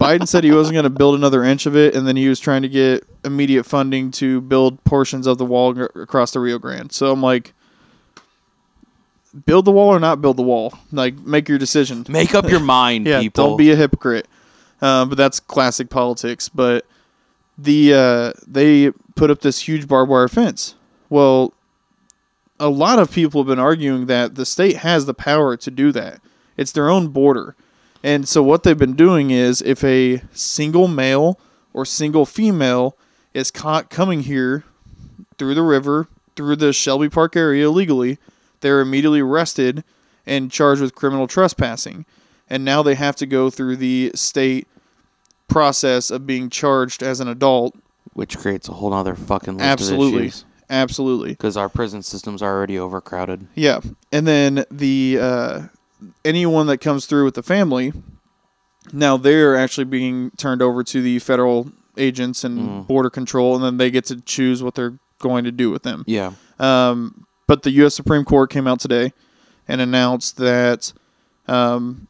Biden 0.01 0.27
said 0.27 0.43
he 0.43 0.51
wasn't 0.51 0.73
going 0.73 0.83
to 0.83 0.89
build 0.89 1.15
another 1.15 1.43
inch 1.43 1.65
of 1.67 1.75
it, 1.77 1.95
and 1.95 2.07
then 2.07 2.15
he 2.17 2.27
was 2.27 2.39
trying 2.39 2.63
to 2.63 2.69
get 2.69 3.03
immediate 3.23 3.63
funding 3.63 4.11
to 4.11 4.41
build 4.41 4.83
portions 4.83 5.27
of 5.27 5.37
the 5.37 5.45
wall 5.45 5.79
across 5.79 6.31
the 6.31 6.39
Rio 6.39 6.57
Grande. 6.59 6.91
So 6.91 7.11
I'm 7.11 7.21
like, 7.21 7.53
build 9.45 9.65
the 9.65 9.71
wall 9.71 9.89
or 9.89 9.99
not 9.99 10.21
build 10.21 10.37
the 10.37 10.43
wall. 10.43 10.77
Like, 10.91 11.17
make 11.19 11.47
your 11.49 11.57
decision. 11.57 12.05
Make 12.09 12.33
up 12.35 12.49
your 12.49 12.59
mind, 12.61 13.05
yeah, 13.05 13.21
people. 13.21 13.49
don't 13.49 13.57
be 13.57 13.71
a 13.71 13.75
hypocrite. 13.75 14.27
Uh, 14.81 15.05
but 15.05 15.17
that's 15.17 15.39
classic 15.39 15.89
politics. 15.89 16.49
But 16.49 16.85
the 17.57 17.93
uh, 17.93 18.33
they 18.47 18.91
put 19.15 19.29
up 19.29 19.41
this 19.41 19.59
huge 19.67 19.87
barbed 19.87 20.09
wire 20.09 20.27
fence. 20.27 20.75
Well, 21.09 21.53
a 22.59 22.69
lot 22.69 22.99
of 22.99 23.11
people 23.11 23.41
have 23.41 23.47
been 23.47 23.59
arguing 23.59 24.05
that 24.07 24.35
the 24.35 24.45
state 24.45 24.77
has 24.77 25.05
the 25.05 25.13
power 25.13 25.57
to 25.57 25.71
do 25.71 25.91
that. 25.91 26.21
It's 26.57 26.71
their 26.71 26.89
own 26.89 27.09
border. 27.09 27.55
And 28.03 28.27
so 28.27 28.41
what 28.41 28.63
they've 28.63 28.77
been 28.77 28.95
doing 28.95 29.31
is 29.31 29.61
if 29.61 29.83
a 29.83 30.21
single 30.31 30.87
male 30.87 31.39
or 31.73 31.85
single 31.85 32.25
female 32.25 32.97
is 33.33 33.51
caught 33.51 33.89
coming 33.89 34.21
here 34.21 34.63
through 35.37 35.55
the 35.55 35.63
river, 35.63 36.07
through 36.35 36.55
the 36.57 36.71
Shelby 36.73 37.09
Park 37.09 37.35
area 37.35 37.65
illegally, 37.65 38.17
they're 38.61 38.81
immediately 38.81 39.21
arrested 39.21 39.83
and 40.25 40.51
charged 40.51 40.81
with 40.81 40.95
criminal 40.95 41.27
trespassing. 41.27 42.05
And 42.49 42.65
now 42.65 42.81
they 42.83 42.95
have 42.95 43.15
to 43.17 43.25
go 43.25 43.49
through 43.49 43.75
the 43.77 44.11
state 44.15 44.67
process 45.47 46.11
of 46.11 46.25
being 46.27 46.49
charged 46.49 47.03
as 47.03 47.19
an 47.19 47.27
adult. 47.27 47.75
Which 48.13 48.37
creates 48.37 48.67
a 48.69 48.73
whole 48.73 48.93
other 48.93 49.15
fucking 49.15 49.55
list 49.57 49.65
Absolutely. 49.65 50.27
of 50.27 50.43
Absolutely. 50.71 51.29
Because 51.29 51.57
our 51.57 51.69
prison 51.69 52.03
systems 52.03 52.41
are 52.43 52.55
already 52.55 52.77
overcrowded. 52.77 53.47
Yeah, 53.55 53.79
and 54.11 54.27
then 54.27 54.65
the 54.69 55.17
uh, 55.19 55.61
anyone 56.23 56.67
that 56.67 56.77
comes 56.77 57.07
through 57.07 57.25
with 57.25 57.33
the 57.33 57.41
family, 57.43 57.91
now 58.93 59.17
they're 59.17 59.55
actually 59.57 59.85
being 59.85 60.29
turned 60.37 60.61
over 60.61 60.83
to 60.83 61.01
the 61.01 61.17
federal 61.19 61.71
agents 61.97 62.43
and 62.43 62.59
Mm. 62.59 62.87
border 62.87 63.09
control, 63.09 63.55
and 63.55 63.63
then 63.63 63.77
they 63.77 63.89
get 63.89 64.05
to 64.05 64.21
choose 64.21 64.61
what 64.61 64.75
they're 64.75 64.93
going 65.17 65.43
to 65.45 65.51
do 65.51 65.71
with 65.71 65.81
them. 65.83 66.03
Yeah. 66.07 66.33
Um, 66.59 67.25
but 67.49 67.63
the 67.63 67.71
U.S. 67.81 67.95
Supreme 67.95 68.23
Court 68.23 68.51
came 68.51 68.67
out 68.67 68.79
today 68.79 69.11
and 69.67 69.81
announced 69.81 70.37
that 70.37 70.93
um, 71.47 72.07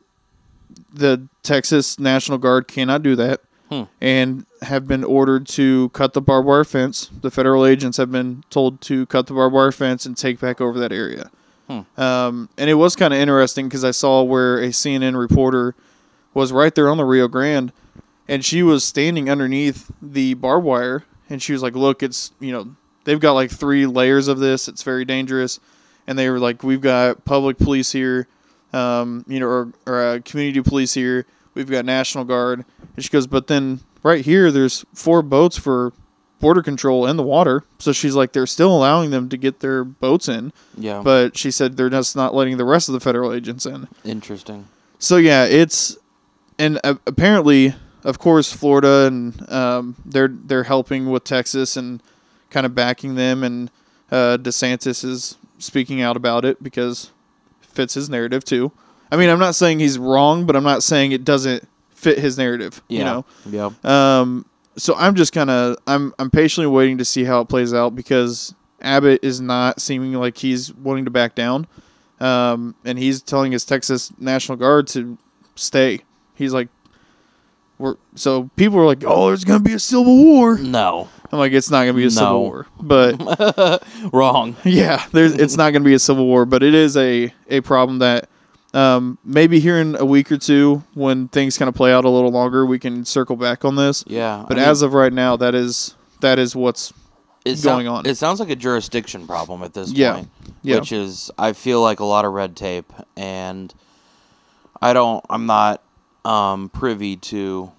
the 0.93 1.27
Texas 1.43 1.97
National 1.97 2.37
Guard 2.37 2.67
cannot 2.67 3.01
do 3.03 3.15
that 3.15 3.39
Hmm. 3.69 3.83
and 4.01 4.45
have 4.63 4.87
been 4.87 5.03
ordered 5.03 5.45
to 5.49 5.89
cut 5.89 6.13
the 6.13 6.21
barbed 6.21 6.47
wire 6.47 6.63
fence. 6.63 7.09
The 7.21 7.29
federal 7.29 7.67
agents 7.67 7.97
have 7.97 8.11
been 8.11 8.43
told 8.49 8.81
to 8.81 9.05
cut 9.05 9.27
the 9.27 9.33
barbed 9.35 9.53
wire 9.53 9.71
fence 9.71 10.07
and 10.07 10.17
take 10.17 10.39
back 10.39 10.59
over 10.59 10.79
that 10.79 10.91
area. 10.91 11.29
Hmm. 11.67 11.81
Um, 11.95 12.49
and 12.57 12.67
it 12.67 12.73
was 12.73 12.95
kind 12.95 13.13
of 13.13 13.19
interesting 13.19 13.67
because 13.69 13.83
I 13.83 13.91
saw 13.91 14.23
where 14.23 14.57
a 14.57 14.69
CNN 14.69 15.15
reporter 15.17 15.75
was 16.33 16.51
right 16.51 16.73
there 16.73 16.89
on 16.89 16.97
the 16.97 17.05
Rio 17.05 17.27
Grande 17.27 17.71
and 18.27 18.43
she 18.43 18.63
was 18.63 18.83
standing 18.83 19.29
underneath 19.29 19.91
the 20.01 20.33
barbed 20.33 20.65
wire 20.65 21.05
and 21.29 21.39
she 21.39 21.53
was 21.53 21.61
like 21.61 21.75
look 21.75 22.01
it's 22.01 22.31
you 22.39 22.51
know 22.51 22.75
they've 23.09 23.19
got 23.19 23.31
like 23.31 23.49
three 23.49 23.87
layers 23.87 24.27
of 24.27 24.37
this. 24.37 24.67
It's 24.67 24.83
very 24.83 25.03
dangerous. 25.03 25.59
And 26.05 26.17
they 26.17 26.29
were 26.29 26.37
like 26.37 26.61
we've 26.63 26.81
got 26.81 27.25
public 27.25 27.57
police 27.57 27.91
here 27.91 28.27
um, 28.71 29.25
you 29.27 29.39
know 29.39 29.47
or, 29.47 29.73
or 29.87 29.99
uh, 29.99 30.19
community 30.23 30.61
police 30.61 30.93
here. 30.93 31.25
We've 31.55 31.69
got 31.69 31.85
national 31.85 32.25
guard. 32.25 32.63
And 32.95 33.03
she 33.03 33.09
goes 33.09 33.25
but 33.25 33.47
then 33.47 33.79
right 34.03 34.23
here 34.23 34.51
there's 34.51 34.85
four 34.93 35.23
boats 35.23 35.57
for 35.57 35.91
border 36.39 36.61
control 36.61 37.07
in 37.07 37.17
the 37.17 37.23
water. 37.23 37.63
So 37.79 37.91
she's 37.93 38.13
like 38.13 38.31
they're 38.33 38.45
still 38.45 38.75
allowing 38.75 39.09
them 39.09 39.27
to 39.29 39.37
get 39.37 39.59
their 39.59 39.83
boats 39.83 40.27
in. 40.29 40.53
Yeah. 40.77 41.01
but 41.01 41.35
she 41.35 41.49
said 41.49 41.77
they're 41.77 41.89
just 41.89 42.15
not 42.15 42.35
letting 42.35 42.57
the 42.57 42.65
rest 42.65 42.89
of 42.89 42.93
the 42.93 42.99
federal 42.99 43.33
agents 43.33 43.65
in. 43.65 43.87
Interesting. 44.05 44.67
so 44.99 45.17
yeah, 45.17 45.45
it's 45.45 45.97
and 46.59 46.79
uh, 46.83 46.95
apparently, 47.07 47.73
of 48.03 48.19
course, 48.19 48.51
Florida 48.53 49.07
and 49.07 49.51
um, 49.51 49.95
they're 50.05 50.27
they're 50.27 50.65
helping 50.65 51.09
with 51.09 51.23
Texas 51.23 51.75
and 51.75 52.03
kind 52.49 52.65
of 52.65 52.75
backing 52.75 53.15
them, 53.15 53.43
and 53.43 53.71
uh, 54.11 54.37
DeSantis 54.37 55.03
is 55.03 55.37
speaking 55.57 56.01
out 56.01 56.17
about 56.17 56.45
it 56.45 56.61
because 56.63 57.11
it 57.61 57.69
fits 57.69 57.93
his 57.93 58.09
narrative 58.09 58.43
too. 58.43 58.71
I 59.11 59.17
mean, 59.17 59.29
I'm 59.29 59.39
not 59.39 59.55
saying 59.55 59.79
he's 59.79 59.97
wrong, 59.97 60.45
but 60.45 60.55
I'm 60.55 60.63
not 60.63 60.83
saying 60.83 61.11
it 61.11 61.25
doesn't 61.25 61.67
fit 61.89 62.19
his 62.19 62.37
narrative. 62.37 62.81
Yeah. 62.87 62.99
You 62.99 63.05
know. 63.05 63.25
Yeah. 63.83 64.19
Um, 64.19 64.45
so 64.77 64.95
I'm 64.95 65.15
just 65.15 65.33
kind 65.33 65.49
of 65.49 65.77
I'm 65.87 66.13
I'm 66.19 66.31
patiently 66.31 66.67
waiting 66.67 66.97
to 66.99 67.05
see 67.05 67.23
how 67.23 67.41
it 67.41 67.49
plays 67.49 67.73
out 67.73 67.95
because 67.95 68.53
Abbott 68.81 69.23
is 69.23 69.41
not 69.41 69.81
seeming 69.81 70.13
like 70.13 70.37
he's 70.37 70.73
wanting 70.73 71.05
to 71.05 71.11
back 71.11 71.35
down, 71.35 71.67
um, 72.19 72.75
and 72.85 72.97
he's 72.97 73.21
telling 73.21 73.51
his 73.51 73.65
Texas 73.65 74.11
National 74.19 74.57
Guard 74.57 74.87
to 74.89 75.17
stay. 75.55 76.01
He's 76.35 76.53
like, 76.53 76.69
we're 77.79 77.95
so 78.15 78.49
people 78.55 78.77
are 78.79 78.85
like, 78.85 79.03
oh, 79.05 79.27
there's 79.29 79.43
gonna 79.45 79.59
be 79.61 79.73
a 79.73 79.79
civil 79.79 80.15
war. 80.23 80.57
No. 80.59 81.09
I'm 81.31 81.39
like, 81.39 81.51
it's 81.53 81.69
not 81.71 81.81
gonna 81.81 81.93
be 81.93 82.03
a 82.03 82.05
No. 82.05 82.09
civil 82.09 82.41
war, 82.41 82.67
but 82.81 83.83
Wrong. 84.13 84.55
yeah, 84.63 85.05
there's 85.11 85.33
it's 85.33 85.57
not 85.57 85.71
going 85.71 85.83
to 85.83 85.87
be 85.87 85.93
a 85.93 85.99
civil 85.99 86.25
war, 86.25 86.45
but 86.45 86.61
it 86.63 86.73
is 86.73 86.95
a 86.97 87.33
a 87.49 87.61
problem 87.61 87.99
that 87.99 88.29
um, 88.73 89.17
maybe 89.23 89.59
here 89.59 89.77
in 89.79 89.95
a 89.95 90.05
week 90.05 90.31
or 90.31 90.37
two, 90.37 90.83
when 90.93 91.27
things 91.29 91.57
kind 91.57 91.69
of 91.69 91.73
play 91.75 91.91
out 91.93 92.05
a 92.05 92.09
little 92.09 92.31
longer, 92.31 92.65
we 92.65 92.77
can 92.79 93.03
circle 93.05 93.35
back 93.35 93.63
on 93.65 93.75
this. 93.75 94.03
Yeah. 94.07 94.45
But 94.47 94.57
I 94.57 94.61
mean, 94.61 94.69
as 94.69 94.81
of 94.83 94.93
right 94.93 95.13
now, 95.13 95.37
that 95.37 95.55
is 95.55 95.95
that 96.21 96.37
is 96.39 96.55
what's 96.55 96.93
it 97.45 97.61
going 97.63 97.87
on. 97.87 98.05
It 98.05 98.17
sounds 98.17 98.39
like 98.39 98.49
a 98.49 98.55
jurisdiction 98.55 99.25
problem 99.25 99.63
at 99.63 99.73
this 99.73 99.91
Yeah. 99.91 100.15
point. 100.15 100.29
Yeah. 100.63 100.75
Which 100.79 100.91
is 100.91 101.31
I 101.37 101.53
feel 101.53 101.81
like 101.81 101.99
a 101.99 102.05
lot 102.05 102.25
of 102.25 102.33
red 102.33 102.55
tape 102.55 102.91
and 103.15 103.73
I 104.81 104.93
don't 104.93 105.23
I'm 105.29 105.45
not 105.45 105.81
um 106.25 106.69
privy 106.69 107.15
to, 107.15 107.71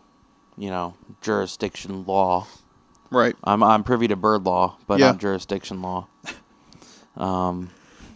you 0.56 0.70
know, 0.70 0.94
jurisdiction 1.20 2.04
law. 2.04 2.46
right. 3.10 3.36
I'm 3.44 3.62
I'm 3.62 3.84
privy 3.84 4.08
to 4.08 4.16
bird 4.16 4.44
law, 4.44 4.76
but 4.86 4.98
Yeah. 4.98 5.12
not 5.12 5.18
jurisdiction 5.18 5.82
law. 5.82 6.06
Um 7.16 7.70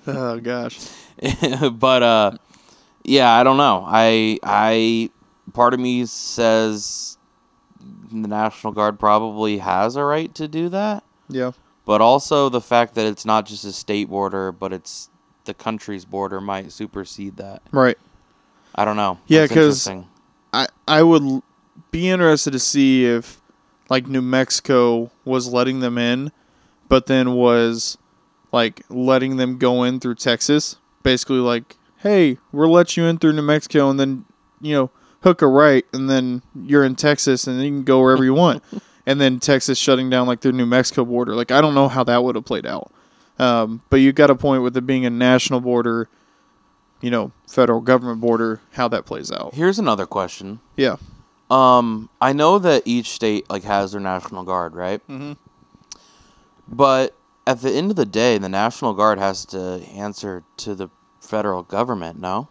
Oh 0.06 0.38
gosh. 0.40 0.78
but 1.72 2.02
uh 2.02 2.30
yeah, 3.04 3.32
I 3.32 3.42
don't 3.44 3.56
know. 3.58 3.84
I 3.86 4.38
I 4.42 5.10
part 5.52 5.74
of 5.74 5.80
me 5.80 6.06
says 6.06 7.18
the 8.10 8.28
National 8.28 8.72
Guard 8.72 8.98
probably 8.98 9.58
has 9.58 9.96
a 9.96 10.04
right 10.04 10.34
to 10.36 10.48
do 10.48 10.68
that, 10.70 11.02
Yeah. 11.28 11.50
but 11.84 12.00
also 12.00 12.48
the 12.48 12.60
fact 12.60 12.94
that 12.94 13.04
it's 13.06 13.24
not 13.26 13.44
just 13.46 13.64
a 13.64 13.72
state 13.72 14.08
border, 14.08 14.52
but 14.52 14.72
it's 14.72 15.10
the 15.44 15.52
country's 15.54 16.04
border 16.06 16.40
might 16.40 16.72
supersede 16.72 17.36
that. 17.36 17.60
Right. 17.72 17.98
I 18.74 18.84
don't 18.86 18.96
know. 18.96 19.18
Yeah, 19.26 19.40
That's 19.40 19.52
'cause- 19.52 19.86
interesting. 19.86 20.08
I 20.54 20.68
I 20.86 21.02
would 21.02 21.42
be 21.90 22.08
interested 22.08 22.52
to 22.52 22.58
see 22.58 23.04
if 23.04 23.40
like 23.90 24.06
New 24.06 24.22
Mexico 24.22 25.10
was 25.24 25.52
letting 25.52 25.80
them 25.80 25.98
in, 25.98 26.32
but 26.88 27.06
then 27.06 27.32
was 27.34 27.98
like 28.52 28.82
letting 28.88 29.36
them 29.36 29.58
go 29.58 29.82
in 29.82 30.00
through 30.00 30.14
Texas. 30.14 30.76
Basically, 31.02 31.38
like, 31.38 31.76
hey, 31.98 32.38
we'll 32.52 32.70
let 32.70 32.96
you 32.96 33.04
in 33.04 33.18
through 33.18 33.34
New 33.34 33.42
Mexico, 33.42 33.90
and 33.90 33.98
then 33.98 34.24
you 34.60 34.74
know 34.74 34.90
hook 35.22 35.42
a 35.42 35.46
right, 35.46 35.84
and 35.92 36.08
then 36.08 36.42
you're 36.54 36.84
in 36.84 36.94
Texas, 36.94 37.46
and 37.46 37.58
then 37.58 37.64
you 37.64 37.72
can 37.72 37.84
go 37.84 38.00
wherever 38.00 38.24
you 38.24 38.34
want. 38.34 38.62
and 39.06 39.20
then 39.20 39.40
Texas 39.40 39.78
shutting 39.78 40.10
down 40.10 40.26
like 40.26 40.40
their 40.40 40.52
New 40.52 40.66
Mexico 40.66 41.04
border. 41.04 41.34
Like, 41.34 41.50
I 41.50 41.60
don't 41.60 41.74
know 41.74 41.88
how 41.88 42.04
that 42.04 42.22
would 42.22 42.36
have 42.36 42.44
played 42.44 42.66
out. 42.66 42.92
Um, 43.38 43.82
but 43.90 43.96
you 43.96 44.12
got 44.12 44.30
a 44.30 44.34
point 44.34 44.62
with 44.62 44.76
it 44.76 44.86
being 44.86 45.04
a 45.04 45.10
national 45.10 45.60
border, 45.60 46.08
you 47.04 47.10
know, 47.10 47.30
federal 47.46 47.82
government 47.82 48.18
border, 48.22 48.60
how 48.72 48.88
that 48.88 49.04
plays 49.04 49.30
out. 49.30 49.52
Here's 49.54 49.78
another 49.78 50.06
question. 50.06 50.58
Yeah. 50.76 50.96
Um, 51.50 52.08
I 52.18 52.32
know 52.32 52.58
that 52.58 52.82
each 52.86 53.10
state 53.10 53.44
like 53.50 53.62
has 53.64 53.92
their 53.92 54.00
national 54.00 54.44
guard, 54.44 54.74
right? 54.74 55.06
Mhm. 55.06 55.36
But 56.66 57.14
at 57.46 57.60
the 57.60 57.70
end 57.70 57.90
of 57.90 57.96
the 57.96 58.06
day, 58.06 58.38
the 58.38 58.48
national 58.48 58.94
guard 58.94 59.18
has 59.18 59.44
to 59.46 59.82
answer 59.94 60.42
to 60.58 60.74
the 60.74 60.88
federal 61.20 61.62
government. 61.62 62.18
No, 62.18 62.48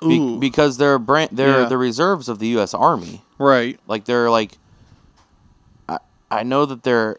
Be- 0.00 0.36
because 0.38 0.76
they're 0.76 0.98
brand, 1.00 1.30
they're 1.32 1.62
Yeah. 1.62 1.68
the 1.68 1.78
reserves 1.78 2.28
of 2.28 2.38
the 2.38 2.46
U.S. 2.48 2.72
Army. 2.74 3.24
right. 3.38 3.80
Like 3.88 4.04
they're 4.04 4.30
like, 4.30 4.58
I 5.88 5.98
I 6.30 6.42
know 6.44 6.66
that 6.66 6.84
they're 6.84 7.16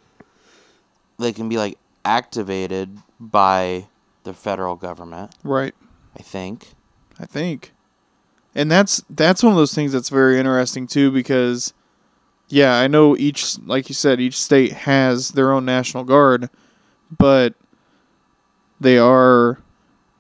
they 1.19 1.33
can 1.33 1.49
be 1.49 1.57
like 1.57 1.77
activated 2.05 2.97
by 3.19 3.87
the 4.27 4.33
federal 4.33 4.75
government. 4.75 5.33
Right. 5.43 5.73
I 6.17 6.21
think. 6.21 6.73
I 7.19 7.25
think. 7.25 7.71
And 8.53 8.69
that's 8.69 9.03
that's 9.09 9.41
one 9.41 9.53
of 9.53 9.57
those 9.57 9.73
things 9.73 9.91
that's 9.93 10.09
very 10.09 10.37
interesting 10.37 10.85
too 10.85 11.11
because 11.11 11.73
yeah, 12.49 12.75
I 12.75 12.87
know 12.87 13.15
each 13.17 13.57
like 13.59 13.89
you 13.89 13.95
said 13.95 14.19
each 14.19 14.37
state 14.37 14.73
has 14.73 15.29
their 15.29 15.51
own 15.51 15.65
national 15.65 16.03
guard, 16.03 16.49
but 17.17 17.53
they 18.79 18.97
are 18.97 19.59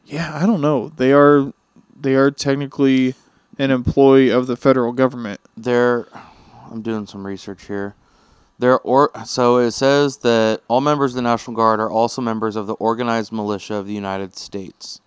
yeah, 0.05 0.35
I 0.35 0.45
don't 0.45 0.61
know. 0.61 0.89
They 0.95 1.11
are 1.13 1.51
they 1.99 2.15
are 2.15 2.31
technically 2.31 3.15
an 3.59 3.71
employee 3.71 4.29
of 4.29 4.47
the 4.47 4.55
federal 4.55 4.93
government. 4.93 5.41
They're. 5.55 6.07
I'm 6.69 6.81
doing 6.81 7.07
some 7.07 7.25
research 7.25 7.65
here. 7.65 7.95
They're 8.59 8.79
or 8.79 9.11
so 9.25 9.57
it 9.57 9.71
says 9.71 10.17
that 10.17 10.61
all 10.67 10.81
members 10.81 11.11
of 11.11 11.17
the 11.17 11.21
National 11.21 11.55
Guard 11.55 11.79
are 11.79 11.91
also 11.91 12.21
members 12.21 12.55
of 12.55 12.67
the 12.67 12.73
organized 12.75 13.31
militia 13.31 13.75
of 13.75 13.85
the 13.87 13.93
United 13.93 14.35
States. 14.35 14.99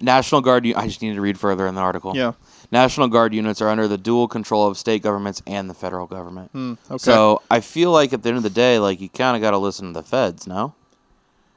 National 0.00 0.40
Guard. 0.40 0.66
I 0.76 0.86
just 0.86 1.00
need 1.00 1.14
to 1.14 1.20
read 1.20 1.38
further 1.38 1.66
in 1.66 1.74
the 1.74 1.80
article. 1.80 2.16
Yeah. 2.16 2.32
National 2.70 3.08
Guard 3.08 3.32
units 3.34 3.60
are 3.62 3.68
under 3.68 3.86
the 3.86 3.98
dual 3.98 4.28
control 4.28 4.66
of 4.66 4.76
state 4.76 5.02
governments 5.02 5.42
and 5.46 5.70
the 5.70 5.74
federal 5.74 6.06
government. 6.06 6.50
Hmm, 6.52 6.74
okay. 6.90 6.98
So 6.98 7.42
I 7.50 7.60
feel 7.60 7.92
like 7.92 8.12
at 8.12 8.22
the 8.22 8.30
end 8.30 8.38
of 8.38 8.42
the 8.42 8.50
day, 8.50 8.78
like 8.78 9.00
you 9.00 9.08
kind 9.08 9.36
of 9.36 9.42
got 9.42 9.52
to 9.52 9.58
listen 9.58 9.88
to 9.88 10.00
the 10.00 10.02
feds, 10.06 10.46
no? 10.46 10.74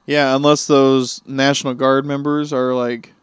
yeah, 0.06 0.36
unless 0.36 0.68
those 0.68 1.26
National 1.26 1.74
Guard 1.74 2.06
members 2.06 2.54
are 2.54 2.74
like 2.74 3.14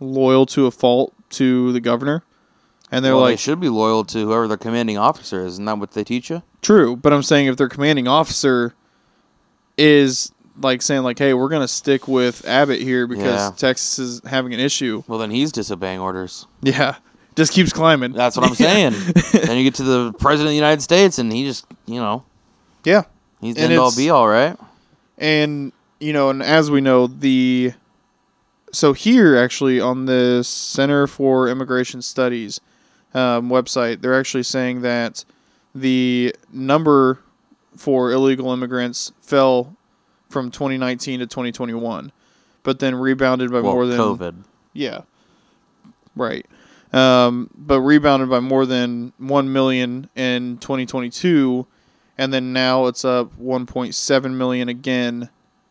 loyal 0.00 0.46
to 0.46 0.66
a 0.66 0.70
fault 0.70 1.14
to 1.30 1.72
the 1.72 1.80
governor, 1.80 2.22
and 2.90 3.04
they're 3.04 3.16
well, 3.16 3.24
they 3.26 3.36
should 3.36 3.60
be 3.60 3.68
loyal 3.68 4.04
to 4.04 4.18
whoever 4.26 4.46
their 4.48 4.56
commanding 4.56 4.98
officer 4.98 5.40
is. 5.44 5.54
Isn't 5.54 5.64
that 5.66 5.78
what 5.78 5.90
they 5.92 6.04
teach 6.04 6.30
you? 6.30 6.42
true, 6.62 6.96
but 6.96 7.12
I'm 7.12 7.22
saying 7.22 7.46
if 7.46 7.56
their 7.56 7.68
commanding 7.68 8.08
officer 8.08 8.74
is 9.76 10.32
like 10.60 10.80
saying 10.82 11.02
like, 11.02 11.18
"Hey, 11.18 11.34
we're 11.34 11.48
gonna 11.48 11.68
stick 11.68 12.08
with 12.08 12.46
Abbott 12.46 12.80
here 12.80 13.06
because 13.06 13.24
Yeah. 13.24 13.50
Texas 13.56 13.98
is 13.98 14.20
having 14.24 14.54
an 14.54 14.60
issue," 14.60 15.02
Well, 15.06 15.18
then 15.18 15.30
he's 15.30 15.52
disobeying 15.52 16.00
orders. 16.00 16.46
yeah, 16.62 16.96
just 17.36 17.52
keeps 17.52 17.72
climbing. 17.72 18.12
That's 18.12 18.36
what 18.36 18.46
I'm 18.46 18.54
saying. 18.54 18.94
then 19.32 19.56
you 19.58 19.64
get 19.64 19.74
to 19.76 19.82
the 19.84 20.12
president 20.14 20.46
of 20.48 20.50
the 20.52 20.56
United 20.56 20.80
States, 20.82 21.18
and 21.18 21.30
he 21.32 21.44
just, 21.44 21.66
you 21.84 21.96
know, 22.00 22.22
yeah, 22.84 23.02
he's 23.40 23.54
the 23.56 23.62
And 23.62 23.72
end 23.72 23.80
all 23.80 23.94
be 23.94 24.08
all, 24.10 24.26
right? 24.28 24.56
and 25.18 25.72
you 26.00 26.12
know, 26.12 26.30
and 26.30 26.42
as 26.42 26.70
we 26.70 26.80
know, 26.80 27.06
the 27.06 27.72
so 28.72 28.92
here 28.92 29.36
actually 29.36 29.80
on 29.80 30.06
the 30.06 30.42
Center 30.42 31.06
for 31.06 31.48
Immigration 31.48 32.02
Studies 32.02 32.60
um, 33.14 33.48
website, 33.48 34.00
they're 34.02 34.18
actually 34.18 34.42
saying 34.42 34.82
that 34.82 35.24
the 35.74 36.34
number 36.52 37.20
for 37.76 38.10
illegal 38.12 38.52
immigrants 38.52 39.12
fell 39.20 39.76
from 40.30 40.50
2019 40.50 41.20
to 41.20 41.26
2021, 41.26 42.10
but 42.62 42.78
then 42.78 42.94
rebounded 42.94 43.50
by 43.50 43.60
Well, 43.60 43.74
more 43.74 43.86
than 43.86 43.98
COVID. 43.98 44.34
yeah, 44.72 45.02
right. 46.14 46.46
Um, 46.92 47.50
but 47.54 47.80
rebounded 47.80 48.30
by 48.30 48.40
more 48.40 48.64
than 48.64 49.12
one 49.18 49.52
million 49.52 50.08
in 50.16 50.56
2022, 50.58 51.66
and 52.16 52.32
then 52.32 52.52
now 52.52 52.86
it's 52.86 53.04
up 53.04 53.36
1.7 53.38 54.30
million 54.34 54.68
again 54.68 55.28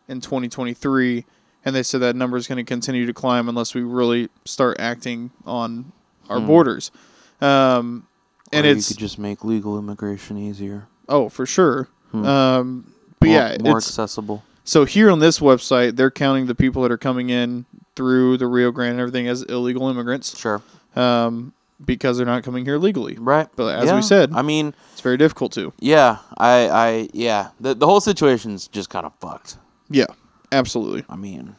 in 0.08 0.20
2023. 0.20 1.24
And 1.64 1.74
they 1.74 1.82
said 1.82 2.00
that 2.02 2.14
number 2.14 2.36
is 2.36 2.46
going 2.46 2.58
to 2.58 2.64
continue 2.64 3.06
to 3.06 3.12
climb 3.12 3.48
unless 3.48 3.74
we 3.74 3.80
really 3.82 4.28
start 4.44 4.76
acting 4.78 5.32
on 5.44 5.90
our 6.28 6.38
Hmm. 6.38 6.46
borders. 6.46 6.92
Um, 7.40 8.06
and 8.52 8.64
Or 8.66 8.70
it's 8.70 8.88
you 8.90 8.94
could 8.94 9.00
just 9.00 9.18
make 9.18 9.44
legal 9.44 9.78
immigration 9.78 10.38
easier. 10.38 10.86
oh 11.08 11.28
for 11.28 11.46
sure. 11.46 11.88
Hmm. 12.12 12.24
Um, 12.24 12.92
but 13.20 13.28
more, 13.28 13.34
yeah, 13.36 13.56
more 13.60 13.76
accessible. 13.78 14.42
so 14.64 14.84
here 14.84 15.10
on 15.10 15.18
this 15.18 15.38
website, 15.40 15.96
they're 15.96 16.10
counting 16.10 16.46
the 16.46 16.54
people 16.54 16.82
that 16.82 16.92
are 16.92 16.98
coming 16.98 17.30
in 17.30 17.64
through 17.96 18.36
the 18.38 18.46
Rio 18.46 18.70
Grande 18.70 18.92
and 18.92 19.00
everything 19.00 19.26
as 19.26 19.42
illegal 19.42 19.88
immigrants 19.88 20.38
Sure. 20.38 20.62
um, 20.94 21.52
because 21.84 22.16
they're 22.16 22.26
not 22.26 22.42
coming 22.44 22.64
here 22.64 22.78
legally. 22.78 23.16
Right. 23.18 23.48
But 23.56 23.76
as 23.78 23.86
Yeah. 23.86 23.96
we 23.96 24.02
said, 24.02 24.32
I 24.34 24.42
mean, 24.42 24.74
it's 24.92 25.00
very 25.00 25.16
difficult 25.16 25.52
to. 25.52 25.72
yeah, 25.80 26.18
I, 26.38 26.68
I, 26.68 27.08
yeah, 27.12 27.48
the 27.60 27.74
the 27.74 27.86
whole 27.86 28.00
situation's 28.00 28.68
just 28.68 28.88
kind 28.90 29.04
of 29.06 29.12
fucked. 29.20 29.56
Yeah, 29.90 30.06
absolutely. 30.52 31.04
I 31.08 31.16
mean, 31.16 31.56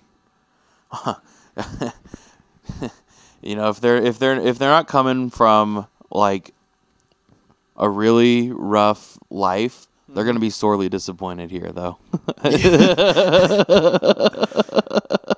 you 3.42 3.56
know, 3.56 3.70
if 3.70 3.82
they're 3.82 3.98
if 3.98 4.20
they're 4.20 4.40
if 4.40 4.58
they're 4.60 4.70
not 4.70 4.88
coming 4.88 5.30
from 5.30 5.88
like 6.12 6.54
a 7.76 7.90
really 7.90 8.52
rough 8.52 9.18
life, 9.30 9.88
they're 10.10 10.26
gonna 10.26 10.40
be 10.40 10.50
sorely 10.50 10.90
disappointed 10.90 11.52
here, 11.52 11.72
though. 11.72 11.98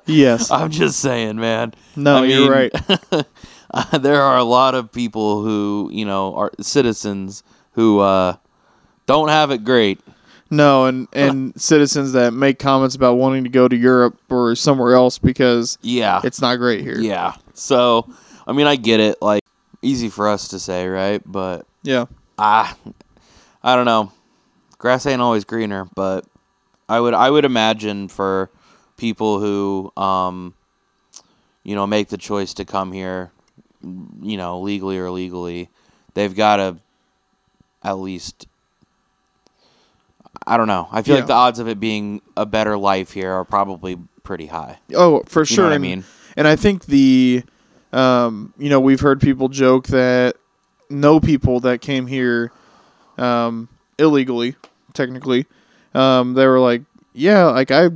Yes. 0.05 0.49
I'm 0.51 0.71
just 0.71 0.99
saying, 1.01 1.37
man. 1.37 1.73
No, 1.95 2.23
I 2.23 2.25
you're 2.25 2.41
mean, 2.41 2.51
right. 2.51 2.71
uh, 3.71 3.97
there 3.99 4.21
are 4.21 4.37
a 4.37 4.43
lot 4.43 4.73
of 4.75 4.91
people 4.91 5.43
who 5.43 5.89
you 5.93 6.03
know 6.05 6.33
are 6.35 6.51
citizens 6.59 7.43
who 7.73 7.99
uh, 7.99 8.35
don't 9.05 9.29
have 9.29 9.51
it 9.51 9.63
great. 9.63 9.99
No, 10.49 10.85
and 10.85 11.07
and 11.13 11.59
citizens 11.61 12.13
that 12.13 12.33
make 12.33 12.57
comments 12.57 12.95
about 12.95 13.15
wanting 13.17 13.43
to 13.43 13.51
go 13.51 13.67
to 13.67 13.75
Europe 13.75 14.17
or 14.31 14.55
somewhere 14.55 14.95
else 14.95 15.19
because 15.19 15.77
Yeah, 15.83 16.21
it's 16.23 16.41
not 16.41 16.55
great 16.57 16.81
here. 16.81 16.99
yeah. 16.99 17.35
So, 17.59 18.09
I 18.47 18.53
mean, 18.53 18.67
I 18.67 18.75
get 18.75 18.99
it. 18.99 19.21
Like, 19.21 19.41
easy 19.81 20.09
for 20.09 20.27
us 20.27 20.49
to 20.49 20.59
say, 20.59 20.87
right? 20.87 21.21
But 21.25 21.65
Yeah. 21.83 22.05
ah, 22.37 22.75
I 23.63 23.75
don't 23.75 23.85
know. 23.85 24.11
Grass 24.77 25.05
ain't 25.05 25.21
always 25.21 25.43
greener, 25.43 25.85
but 25.95 26.25
I 26.87 26.99
would 26.99 27.13
I 27.13 27.29
would 27.29 27.45
imagine 27.45 28.07
for 28.07 28.49
people 28.97 29.39
who 29.39 29.91
um, 30.01 30.53
you 31.63 31.75
know, 31.75 31.85
make 31.85 32.07
the 32.09 32.17
choice 32.17 32.53
to 32.55 32.65
come 32.65 32.91
here, 32.91 33.31
you 33.83 34.37
know, 34.37 34.61
legally 34.61 34.97
or 34.97 35.05
illegally, 35.07 35.69
they've 36.13 36.35
got 36.35 36.57
to 36.57 36.77
at 37.83 37.99
least. 37.99 38.47
I 40.47 40.57
don't 40.57 40.67
know. 40.67 40.87
I 40.91 41.01
feel 41.01 41.15
Yeah. 41.15 41.21
like 41.21 41.27
the 41.27 41.33
odds 41.33 41.59
of 41.59 41.67
it 41.67 41.79
being 41.79 42.21
a 42.37 42.45
better 42.45 42.77
life 42.77 43.11
here 43.11 43.31
are 43.31 43.45
probably 43.45 43.97
pretty 44.23 44.45
high. 44.47 44.79
Oh, 44.95 45.23
for 45.27 45.41
You 45.41 45.45
sure. 45.45 45.65
know 45.65 45.69
what 45.69 45.75
I 45.75 45.79
mean? 45.79 46.03
And 46.39 46.47
I 46.47 46.55
think 46.55 46.85
the, 46.85 47.43
um, 47.91 48.53
you 48.57 48.69
know, 48.69 48.79
we've 48.79 49.01
heard 49.01 49.19
people 49.19 49.49
joke 49.49 49.87
that 49.87 50.37
know 50.89 51.19
people 51.19 51.59
that 51.59 51.81
came 51.81 52.07
here, 52.07 52.53
um, 53.17 53.67
illegally, 53.97 54.55
technically. 54.93 55.47
Um, 55.93 56.35
they 56.35 56.47
were 56.47 56.61
like, 56.61 56.83
yeah, 57.11 57.43
like 57.47 57.71
I, 57.71 57.89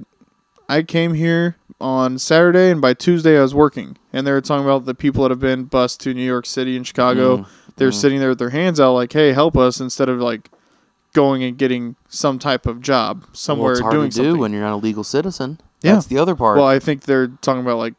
I 0.67 0.83
came 0.83 1.13
here 1.13 1.55
on 1.79 2.19
Saturday 2.19 2.69
and 2.69 2.81
by 2.81 2.93
Tuesday 2.93 3.37
I 3.39 3.41
was 3.41 3.55
working, 3.55 3.97
and 4.11 4.27
they 4.27 4.33
were 4.33 4.41
talking 4.41 4.65
about 4.65 4.83
the 4.83 4.93
people 4.93 5.23
that 5.23 5.31
have 5.31 5.39
been 5.39 5.63
bused 5.63 6.01
to 6.01 6.13
New 6.13 6.25
York 6.25 6.45
City 6.45 6.75
and 6.75 6.85
Chicago. 6.85 7.37
Mm, 7.37 7.47
They're 7.77 7.91
mm. 7.91 7.93
sitting 7.93 8.19
there 8.19 8.29
with 8.29 8.39
their 8.39 8.49
hands 8.49 8.81
out, 8.81 8.91
like, 8.91 9.13
hey, 9.13 9.31
help 9.31 9.55
us, 9.55 9.79
instead 9.79 10.09
of 10.09 10.19
like 10.19 10.49
going 11.13 11.45
and 11.45 11.57
getting 11.57 11.95
some 12.09 12.39
type 12.39 12.65
of 12.65 12.81
job 12.81 13.23
somewhere 13.31 13.67
well, 13.67 13.71
it's 13.71 13.79
hard 13.79 13.93
doing 13.93 14.09
to 14.09 14.17
do 14.17 14.23
something. 14.25 14.41
when 14.41 14.51
you're 14.51 14.63
not 14.63 14.73
a 14.73 14.83
legal 14.83 15.05
citizen. 15.05 15.61
Yeah. 15.81 15.93
That's 15.93 16.07
the 16.07 16.17
other 16.17 16.35
part. 16.35 16.57
Well, 16.57 16.67
I 16.67 16.79
think 16.79 17.03
they're 17.03 17.27
talking 17.27 17.61
about 17.61 17.77
like 17.77 17.93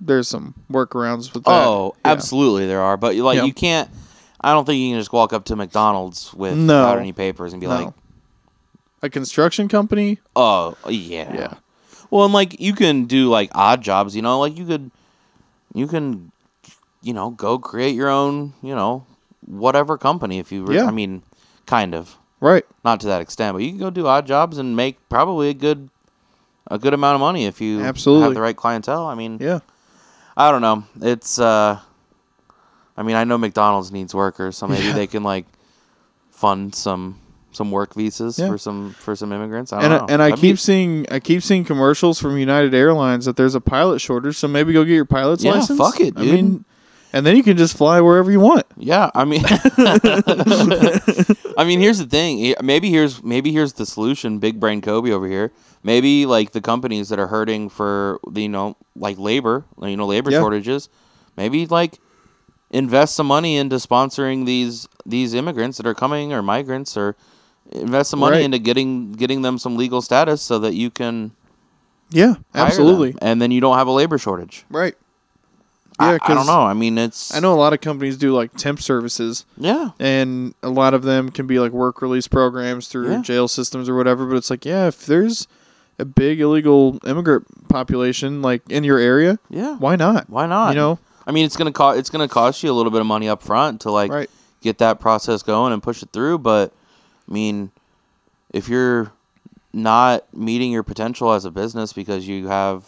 there's 0.00 0.28
some 0.28 0.54
workarounds 0.70 1.32
with 1.34 1.44
that. 1.44 1.50
oh, 1.50 1.94
Yeah. 2.04 2.12
absolutely 2.12 2.66
there 2.66 2.80
are, 2.80 2.96
but 2.96 3.14
like 3.16 3.44
you 3.44 3.52
can't. 3.52 3.88
I 4.40 4.52
don't 4.54 4.64
think 4.64 4.78
you 4.80 4.90
can 4.92 5.00
just 5.00 5.12
walk 5.12 5.32
up 5.34 5.44
to 5.46 5.56
McDonald's 5.56 6.32
with 6.32 6.56
No. 6.56 6.80
without 6.84 6.98
any 6.98 7.12
papers 7.12 7.52
and 7.52 7.60
be 7.60 7.66
No. 7.66 7.74
like, 7.74 7.94
A 9.02 9.10
construction 9.10 9.68
company? 9.68 10.18
"Oh, 10.36 10.76
yeah, 10.88 11.32
Yeah. 11.34 11.54
Well, 12.10 12.24
and 12.24 12.34
like 12.34 12.58
you 12.60 12.74
can 12.74 13.04
do 13.04 13.28
like 13.28 13.50
odd 13.54 13.82
jobs, 13.82 14.16
you 14.16 14.22
know, 14.22 14.40
like 14.40 14.56
you 14.58 14.64
could, 14.66 14.90
you 15.74 15.86
can, 15.86 16.32
you 17.02 17.12
know, 17.14 17.30
go 17.30 17.58
create 17.58 17.94
your 17.94 18.08
own, 18.08 18.52
you 18.62 18.74
know, 18.74 19.04
whatever 19.46 19.96
company 19.98 20.38
if 20.38 20.50
you. 20.52 20.64
Re- 20.64 20.76
Yeah. 20.76 20.86
I 20.86 20.90
mean, 20.90 21.22
kind 21.66 21.94
of, 21.94 22.16
Right. 22.40 22.64
not 22.84 23.00
to 23.00 23.06
that 23.08 23.20
extent, 23.20 23.54
but 23.54 23.62
you 23.62 23.70
can 23.70 23.78
go 23.78 23.90
do 23.90 24.06
odd 24.06 24.26
jobs 24.26 24.58
and 24.58 24.74
make 24.74 24.96
probably 25.08 25.50
a 25.50 25.54
good, 25.54 25.88
a 26.70 26.78
good 26.78 26.94
amount 26.94 27.14
of 27.14 27.20
money 27.20 27.44
if 27.46 27.60
you 27.60 27.80
Absolutely. 27.82 28.24
have 28.24 28.34
the 28.34 28.40
right 28.40 28.56
clientele. 28.56 29.06
I 29.06 29.14
mean, 29.14 29.38
Yeah. 29.40 29.60
I 30.36 30.50
don't 30.50 30.62
know. 30.62 30.84
It's 31.00 31.38
uh 31.38 31.78
I 32.96 33.02
mean, 33.02 33.16
I 33.16 33.24
know 33.24 33.38
McDonald's 33.38 33.90
needs 33.92 34.14
workers, 34.14 34.56
so 34.58 34.66
maybe 34.68 34.84
Yeah. 34.88 34.92
they 34.92 35.06
can 35.06 35.22
like 35.22 35.46
fund 36.30 36.74
some 36.74 37.18
some 37.52 37.70
work 37.72 37.94
visas 37.94 38.38
Yeah. 38.38 38.48
for 38.48 38.58
some 38.58 38.90
for 38.98 39.16
some 39.16 39.32
immigrants. 39.32 39.72
I 39.72 39.80
And 39.82 39.90
don't 39.90 39.92
I, 39.92 39.98
know. 39.98 40.06
and 40.12 40.22
I 40.22 40.28
That'd 40.30 40.42
be- 40.42 40.48
keep 40.48 40.58
seeing 40.58 41.06
I 41.10 41.20
keep 41.20 41.42
seeing 41.42 41.64
commercials 41.64 42.20
from 42.20 42.36
United 42.38 42.74
Airlines 42.74 43.24
that 43.24 43.36
there's 43.36 43.54
a 43.54 43.60
pilot 43.60 44.00
shortage, 44.00 44.36
so 44.36 44.46
maybe 44.48 44.72
go 44.72 44.84
get 44.84 44.94
your 44.94 45.04
pilot's 45.04 45.42
Yeah, 45.44 45.52
license. 45.54 45.78
fuck 45.78 46.00
it, 46.00 46.14
I 46.16 46.22
dude. 46.22 46.34
mean, 46.34 46.64
and 47.12 47.26
then 47.26 47.36
you 47.36 47.42
can 47.42 47.56
just 47.56 47.76
fly 47.76 48.00
wherever 48.00 48.30
you 48.30 48.38
want. 48.40 48.66
Yeah, 48.76 49.10
I 49.14 49.24
mean 49.24 49.42
I 51.56 51.64
mean, 51.66 51.80
here's 51.80 51.98
the 51.98 52.06
thing. 52.08 52.54
Maybe 52.62 52.90
here's 52.90 53.22
maybe 53.22 53.52
here's 53.52 53.72
the 53.74 53.86
solution. 53.86 54.38
Big 54.38 54.58
brain 54.60 54.80
Coby 54.80 55.10
over 55.10 55.26
here. 55.26 55.52
Maybe 55.82 56.26
like 56.26 56.52
the 56.52 56.60
companies 56.60 57.08
that 57.08 57.18
are 57.18 57.26
hurting 57.26 57.70
for 57.70 58.20
the 58.30 58.42
you 58.42 58.48
know 58.48 58.76
like 58.96 59.18
labor, 59.18 59.64
you 59.82 59.96
know 59.96 60.06
labor 60.06 60.30
Yeah. 60.30 60.40
shortages. 60.40 60.88
Maybe 61.36 61.66
like 61.66 61.98
invest 62.70 63.16
some 63.16 63.26
money 63.26 63.56
into 63.56 63.76
sponsoring 63.76 64.46
these 64.46 64.88
these 65.06 65.34
immigrants 65.34 65.78
that 65.78 65.86
are 65.86 65.94
coming 65.94 66.32
or 66.32 66.42
migrants 66.42 66.96
or 66.96 67.16
invest 67.72 68.10
some 68.10 68.20
money 68.20 68.36
Right. 68.38 68.44
into 68.44 68.58
getting 68.58 69.12
getting 69.12 69.42
them 69.42 69.58
some 69.58 69.76
legal 69.76 70.02
status 70.02 70.42
so 70.42 70.58
that 70.58 70.74
you 70.74 70.90
can 70.90 71.32
Yeah, 72.10 72.34
absolutely. 72.54 73.14
and 73.22 73.40
then 73.40 73.50
you 73.50 73.60
don't 73.60 73.76
have 73.78 73.86
a 73.86 73.92
labor 73.92 74.18
shortage. 74.18 74.64
Right. 74.70 74.94
Yeah, 76.00 76.16
I, 76.22 76.34
don't 76.34 76.46
know. 76.46 76.62
I 76.62 76.72
mean, 76.72 76.96
it's 76.96 77.34
I 77.34 77.40
know 77.40 77.52
a 77.52 77.60
lot 77.60 77.74
of 77.74 77.82
companies 77.82 78.16
do 78.16 78.32
like 78.34 78.54
temp 78.56 78.80
services, 78.80 79.44
Yeah, 79.58 79.90
and 80.00 80.54
a 80.62 80.70
lot 80.70 80.94
of 80.94 81.02
them 81.02 81.28
can 81.30 81.46
be 81.46 81.58
like 81.58 81.72
work 81.72 82.00
release 82.00 82.26
programs 82.26 82.88
through 82.88 83.10
Yeah. 83.10 83.20
jail 83.20 83.48
systems 83.48 83.86
or 83.86 83.94
whatever. 83.94 84.24
But 84.24 84.36
it's 84.36 84.48
like, 84.48 84.64
yeah, 84.64 84.86
if 84.88 85.04
there's 85.04 85.46
a 86.00 86.04
big 86.04 86.40
illegal 86.40 86.98
immigrant 87.06 87.46
population 87.68 88.42
like 88.42 88.62
in 88.70 88.82
your 88.84 88.98
area, 88.98 89.38
yeah. 89.48 89.76
why 89.76 89.96
not? 89.96 90.28
Why 90.28 90.46
not? 90.46 90.70
You 90.70 90.76
know, 90.76 90.98
I 91.26 91.32
mean, 91.32 91.44
it's 91.44 91.56
gonna 91.56 91.72
cost 91.72 91.98
it's 91.98 92.10
gonna 92.10 92.28
cost 92.28 92.62
you 92.62 92.70
a 92.70 92.74
little 92.74 92.90
bit 92.90 93.00
of 93.00 93.06
money 93.06 93.28
up 93.28 93.42
front 93.42 93.82
to 93.82 93.90
like 93.90 94.10
Right. 94.10 94.30
get 94.62 94.78
that 94.78 94.98
process 95.00 95.42
going 95.42 95.72
and 95.72 95.82
push 95.82 96.02
it 96.02 96.08
through. 96.12 96.38
But 96.38 96.72
I 97.28 97.32
mean, 97.32 97.70
if 98.52 98.68
you're 98.68 99.12
not 99.72 100.24
meeting 100.34 100.72
your 100.72 100.82
potential 100.82 101.32
as 101.32 101.44
a 101.44 101.50
business 101.50 101.92
because 101.92 102.26
you 102.26 102.48
have 102.48 102.84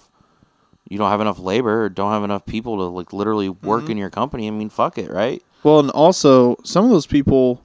you 0.88 0.98
don't 0.98 1.10
have 1.10 1.20
enough 1.20 1.38
labor 1.38 1.84
or 1.84 1.88
don't 1.88 2.10
have 2.12 2.24
enough 2.24 2.44
people 2.44 2.76
to 2.78 2.82
like 2.84 3.12
literally 3.12 3.48
work 3.48 3.82
Mm-hmm. 3.82 3.90
in 3.92 3.96
your 3.98 4.10
company, 4.10 4.48
I 4.48 4.50
mean, 4.50 4.68
fuck 4.68 4.98
it, 4.98 5.10
right? 5.10 5.42
Well, 5.62 5.78
and 5.78 5.90
also 5.90 6.56
some 6.64 6.84
of 6.84 6.90
those 6.90 7.06
people, 7.06 7.64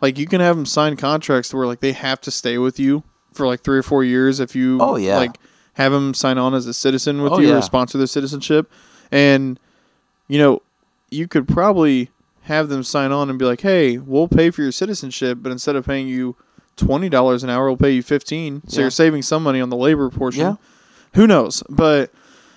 like 0.00 0.18
you 0.18 0.26
can 0.26 0.40
have 0.40 0.54
them 0.56 0.64
sign 0.66 0.96
contracts 0.96 1.52
where 1.52 1.66
like 1.66 1.80
they 1.80 1.92
have 1.92 2.20
to 2.22 2.30
stay 2.30 2.58
with 2.58 2.78
you 2.78 3.02
for 3.34 3.46
like 3.46 3.60
three 3.62 3.78
or 3.78 3.82
four 3.82 4.04
years 4.04 4.40
if 4.40 4.54
you 4.56 4.78
Oh, 4.80 4.96
yeah. 4.96 5.16
like 5.16 5.36
have 5.74 5.92
them 5.92 6.14
sign 6.14 6.38
on 6.38 6.54
as 6.54 6.66
a 6.66 6.74
citizen 6.74 7.22
with 7.22 7.32
Oh, 7.32 7.38
you 7.40 7.48
yeah. 7.48 7.58
or 7.58 7.62
sponsor 7.62 7.98
their 7.98 8.06
citizenship, 8.06 8.70
and 9.10 9.58
you 10.28 10.38
know 10.38 10.62
you 11.10 11.28
could 11.28 11.46
probably 11.46 12.10
have 12.42 12.68
them 12.68 12.82
sign 12.82 13.10
on 13.12 13.30
and 13.30 13.38
be 13.38 13.44
like, 13.44 13.60
hey, 13.62 13.96
we'll 13.98 14.28
pay 14.28 14.50
for 14.50 14.62
your 14.62 14.72
citizenship, 14.72 15.38
but 15.40 15.50
instead 15.52 15.76
of 15.76 15.86
paying 15.86 16.06
you 16.08 16.36
twenty 16.76 17.08
dollars 17.08 17.42
an 17.44 17.50
hour, 17.50 17.66
we'll 17.66 17.76
pay 17.76 17.90
you 17.92 18.02
fifteen. 18.02 18.62
So 18.68 18.76
Yeah. 18.78 18.84
you're 18.84 18.90
saving 18.90 19.22
some 19.22 19.42
money 19.42 19.60
on 19.60 19.68
the 19.70 19.76
labor 19.76 20.08
portion. 20.10 20.40
Yeah. 20.42 20.56
Who 21.14 21.26
knows? 21.26 21.62
But 21.68 22.12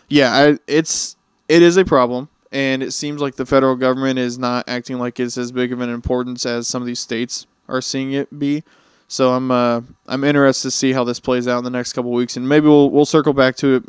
yeah, 0.10 0.34
I, 0.34 0.58
it's 0.68 1.16
it 1.48 1.62
is 1.62 1.78
a 1.78 1.86
problem, 1.86 2.28
and 2.52 2.82
it 2.84 2.92
seems 2.92 3.22
like 3.22 3.36
the 3.36 3.46
federal 3.46 3.76
government 3.76 4.20
is 4.20 4.38
not 4.40 4.68
acting 4.68 4.98
like 5.00 5.20
it's 5.20 5.38
as 5.38 5.52
big 5.52 5.72
of 5.72 5.80
an 5.82 5.90
importance 5.90 6.46
as 6.46 6.68
some 6.68 6.82
of 6.82 6.86
these 6.88 7.00
states 7.00 7.46
are 7.70 7.82
seeing 7.82 8.14
it 8.14 8.38
be. 8.40 8.64
So 9.08 9.32
I'm 9.34 9.52
uh, 9.52 9.82
I'm 10.08 10.24
interested 10.24 10.68
to 10.68 10.72
see 10.72 10.92
how 10.92 11.04
this 11.04 11.20
plays 11.20 11.48
out 11.48 11.58
in 11.60 11.64
the 11.64 11.70
next 11.70 11.94
couple 11.94 12.12
weeks, 12.12 12.36
and 12.38 12.48
maybe 12.48 12.68
we'll 12.68 12.90
we'll 12.90 13.06
circle 13.06 13.34
back 13.34 13.56
to 13.58 13.76
it 13.76 13.84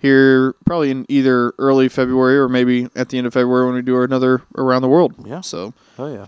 here 0.00 0.54
probably 0.64 0.90
in 0.90 1.06
either 1.08 1.52
early 1.58 1.88
February 1.88 2.38
or 2.38 2.48
maybe 2.48 2.88
at 2.96 3.08
the 3.10 3.18
end 3.18 3.26
of 3.26 3.32
February 3.34 3.66
when 3.66 3.74
we 3.74 3.82
do 3.82 4.00
another 4.02 4.42
around 4.56 4.82
the 4.82 4.88
world. 4.88 5.14
Yeah. 5.24 5.40
So 5.42 5.72
Oh 5.98 6.12
yeah. 6.12 6.26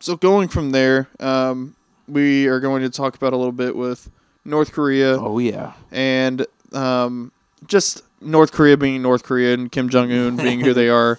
so 0.00 0.16
going 0.16 0.48
from 0.48 0.70
there, 0.70 1.08
um, 1.20 1.74
we 2.06 2.46
are 2.46 2.60
going 2.60 2.82
to 2.82 2.90
talk 2.90 3.14
about 3.16 3.32
a 3.32 3.36
little 3.36 3.52
bit 3.52 3.74
with 3.76 4.10
North 4.44 4.72
Korea 4.72 5.16
Oh 5.18 5.38
yeah. 5.38 5.72
and 5.90 6.46
um, 6.72 7.32
just 7.66 8.02
North 8.20 8.52
Korea 8.52 8.76
being 8.76 9.00
North 9.02 9.22
Korea 9.24 9.54
and 9.54 9.70
Kim 9.72 9.88
Jong 9.88 10.10
Un 10.12 10.36
being 10.36 10.60
who 10.60 10.72
they 10.74 10.88
are. 10.90 11.18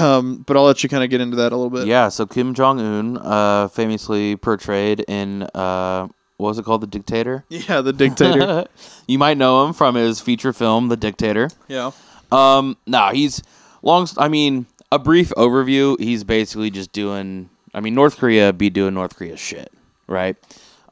Um, 0.00 0.44
but 0.46 0.56
I'll 0.56 0.64
let 0.64 0.82
you 0.82 0.88
kind 0.88 1.02
of 1.04 1.10
get 1.10 1.20
into 1.20 1.36
that 1.36 1.52
a 1.52 1.56
little 1.56 1.70
bit. 1.70 1.86
Yeah, 1.86 2.08
so 2.08 2.26
Kim 2.26 2.52
Jong 2.54 2.80
Un, 2.80 3.16
uh, 3.18 3.68
famously 3.68 4.36
portrayed 4.36 5.00
in 5.08 5.44
uh, 5.54 6.08
what 6.36 6.48
was 6.48 6.58
it 6.58 6.64
called, 6.64 6.82
The 6.82 6.86
Dictator? 6.86 7.44
Yeah, 7.50 7.80
the 7.80 7.92
dictator. 7.92 8.66
you 9.08 9.18
might 9.18 9.36
know 9.38 9.64
him 9.66 9.72
from 9.72 9.94
his 9.94 10.20
feature 10.20 10.52
film, 10.52 10.88
The 10.88 10.96
Dictator. 10.96 11.50
yeah. 11.68 11.90
Um, 12.30 12.76
nah, 12.86 13.12
he's 13.12 13.42
long. 13.82 14.06
I 14.18 14.28
mean, 14.28 14.66
a 14.92 14.98
brief 14.98 15.30
overview. 15.30 15.98
He's 15.98 16.24
basically 16.24 16.70
just 16.70 16.92
doing. 16.92 17.48
I 17.72 17.80
mean, 17.80 17.94
North 17.94 18.18
Korea 18.18 18.52
be 18.52 18.68
doing 18.68 18.92
North 18.94 19.16
Korea 19.16 19.36
shit, 19.38 19.72
right? 20.06 20.36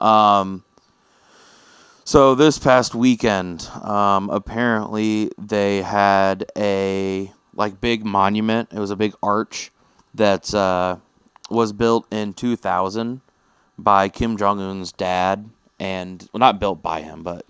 Um. 0.00 0.64
So 2.04 2.34
this 2.34 2.58
past 2.58 2.94
weekend, 2.94 3.68
um, 3.82 4.30
apparently 4.30 5.30
they 5.38 5.82
had 5.82 6.46
a 6.56 7.30
like 7.56 7.80
big 7.80 8.04
monument. 8.04 8.70
It 8.72 8.78
was 8.78 8.90
a 8.90 8.96
big 8.96 9.14
arch 9.22 9.72
that 10.14 10.52
uh, 10.54 10.96
was 11.50 11.72
built 11.72 12.06
in 12.12 12.34
2000 12.34 13.20
by 13.78 14.08
Kim 14.08 14.36
Jong 14.36 14.60
Un's 14.60 14.92
dad, 14.92 15.48
and 15.78 16.26
well, 16.32 16.38
not 16.38 16.60
built 16.60 16.82
by 16.82 17.02
him, 17.02 17.22
but 17.22 17.44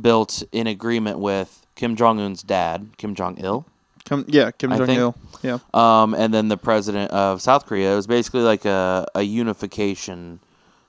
built 0.00 0.42
in 0.52 0.66
agreement 0.66 1.18
with 1.18 1.66
Kim 1.74 1.96
Jong 1.96 2.20
Un's 2.20 2.42
dad, 2.42 2.90
Kim 2.98 3.14
Jong 3.14 3.38
Il, 3.38 3.64
Come, 4.04 4.24
yeah, 4.28 4.50
Kim 4.50 4.70
Jong 4.70 4.90
Il. 4.90 5.14
Yeah. 5.42 5.58
um, 5.72 6.14
and 6.14 6.34
then 6.34 6.48
the 6.48 6.56
president 6.56 7.12
of 7.12 7.40
South 7.40 7.66
Korea. 7.66 7.92
It 7.92 7.96
was 7.96 8.06
basically 8.06 8.40
like 8.40 8.64
a, 8.64 9.06
a 9.14 9.22
unification 9.22 10.40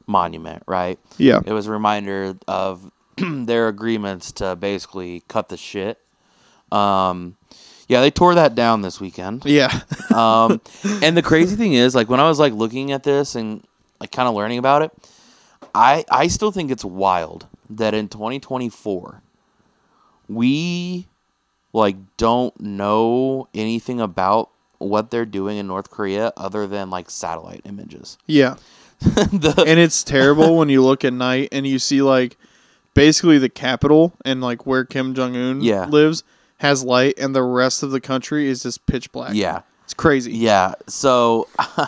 monument, 0.08 0.64
right? 0.68 0.98
Yeah. 1.18 1.40
It 1.46 1.54
was 1.54 1.68
a 1.68 1.72
reminder 1.72 2.36
of 2.48 2.92
their 3.18 3.68
agreements 3.68 4.32
to 4.34 4.56
basically 4.56 5.24
cut 5.28 5.50
the 5.50 5.58
shit. 5.58 6.00
Um, 6.72 7.36
yeah, 7.92 8.02
they 8.02 8.10
tore 8.12 8.36
that 8.36 8.56
down 8.56 8.82
this 8.82 9.00
weekend. 9.00 9.44
Yeah. 9.46 9.82
Um, 10.12 10.60
and 11.02 11.16
the 11.16 11.22
crazy 11.22 11.56
thing 11.56 11.74
is, 11.74 11.96
like 11.96 12.10
when 12.10 12.20
I 12.20 12.28
was 12.28 12.38
like 12.40 12.52
looking 12.54 12.92
at 12.92 13.04
this 13.04 13.36
and 13.36 13.64
like 14.02 14.12
kind 14.12 14.28
of 14.28 14.36
learning 14.36 14.58
about 14.60 14.82
it, 14.82 14.92
I 15.74 16.04
I 16.12 16.28
still 16.28 16.52
think 16.52 16.70
it's 16.70 16.84
wild 16.84 17.46
that 17.70 17.94
in 17.94 18.10
2024 18.10 19.22
we 20.28 21.08
like 21.74 21.96
don't 22.18 22.60
know 22.60 23.48
anything 23.54 24.02
about 24.02 24.50
what 24.80 25.12
they're 25.12 25.26
doing 25.26 25.58
in 25.58 25.68
North 25.68 25.90
Korea 25.90 26.34
other 26.36 26.68
than 26.68 26.90
like 26.90 27.10
satellite 27.10 27.62
images. 27.66 28.18
yeah. 28.28 28.56
The- 29.02 29.64
And 29.66 29.80
it's 29.80 30.04
terrible 30.04 30.58
when 30.58 30.70
you 30.70 30.84
look 30.84 31.04
at 31.06 31.14
night 31.14 31.50
and 31.52 31.66
you 31.66 31.80
see 31.80 32.02
like 32.02 32.38
basically 32.94 33.38
the 33.40 33.50
capital 33.50 34.14
and 34.26 34.42
like 34.42 34.66
where 34.68 34.84
Kim 34.86 35.14
Jong 35.16 35.36
Un 35.36 35.62
Yeah. 35.62 35.86
lives 35.86 36.24
has 36.62 36.84
light 36.84 37.16
and 37.18 37.36
the 37.36 37.42
rest 37.42 37.82
of 37.82 37.90
the 37.90 38.00
country 38.00 38.48
is 38.48 38.62
just 38.64 38.86
pitch 38.86 39.12
black. 39.12 39.34
yeah. 39.34 39.62
It's 39.84 39.96
crazy. 39.96 40.32
Yeah. 40.32 40.76
So, 40.88 41.48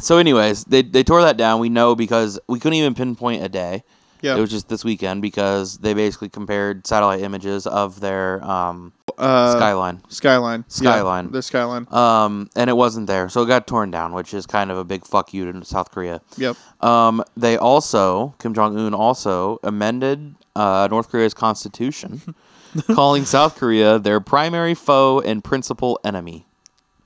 so 0.00 0.16
anyways, 0.18 0.64
they 0.64 0.80
they 0.80 1.02
tore 1.02 1.20
that 1.20 1.36
down. 1.36 1.60
We 1.60 1.68
know 1.68 1.94
because 1.94 2.38
we 2.48 2.58
couldn't 2.58 2.78
even 2.78 2.94
pinpoint 2.94 3.42
a 3.42 3.48
day. 3.50 3.82
Yeah. 4.22 4.36
It 4.36 4.40
was 4.40 4.50
just 4.50 4.70
this 4.70 4.82
weekend 4.84 5.20
because 5.20 5.76
they 5.78 5.92
basically 5.92 6.30
compared 6.30 6.86
satellite 6.86 7.20
images 7.20 7.66
of 7.66 8.00
their 8.00 8.42
um, 8.42 8.94
uh, 9.18 9.52
skyline. 9.52 10.00
Skyline. 10.08 10.64
Skyline. 10.68 11.26
Yeah, 11.26 11.30
the 11.32 11.42
skyline. 11.42 11.86
Um, 11.90 12.48
and 12.56 12.70
it 12.70 12.76
wasn't 12.76 13.06
there, 13.06 13.28
so 13.28 13.42
it 13.42 13.46
got 13.46 13.66
torn 13.66 13.90
down, 13.90 14.14
which 14.14 14.32
is 14.32 14.46
kind 14.46 14.70
of 14.70 14.78
a 14.78 14.84
big 14.84 15.04
fuck 15.04 15.34
you 15.34 15.52
to 15.52 15.64
South 15.66 15.90
Korea. 15.90 16.22
Yep. 16.38 16.56
Um, 16.82 17.22
they 17.36 17.58
also 17.58 18.34
Kim 18.38 18.54
Jong 18.54 18.78
Un 18.78 18.94
also 18.94 19.58
amended 19.62 20.34
uh, 20.56 20.88
North 20.90 21.10
Korea's 21.10 21.34
constitution, 21.34 22.22
calling 22.94 23.24
South 23.24 23.56
Korea 23.56 23.98
their 23.98 24.20
primary 24.20 24.74
foe 24.74 25.20
and 25.20 25.42
principal 25.42 26.00
enemy. 26.04 26.46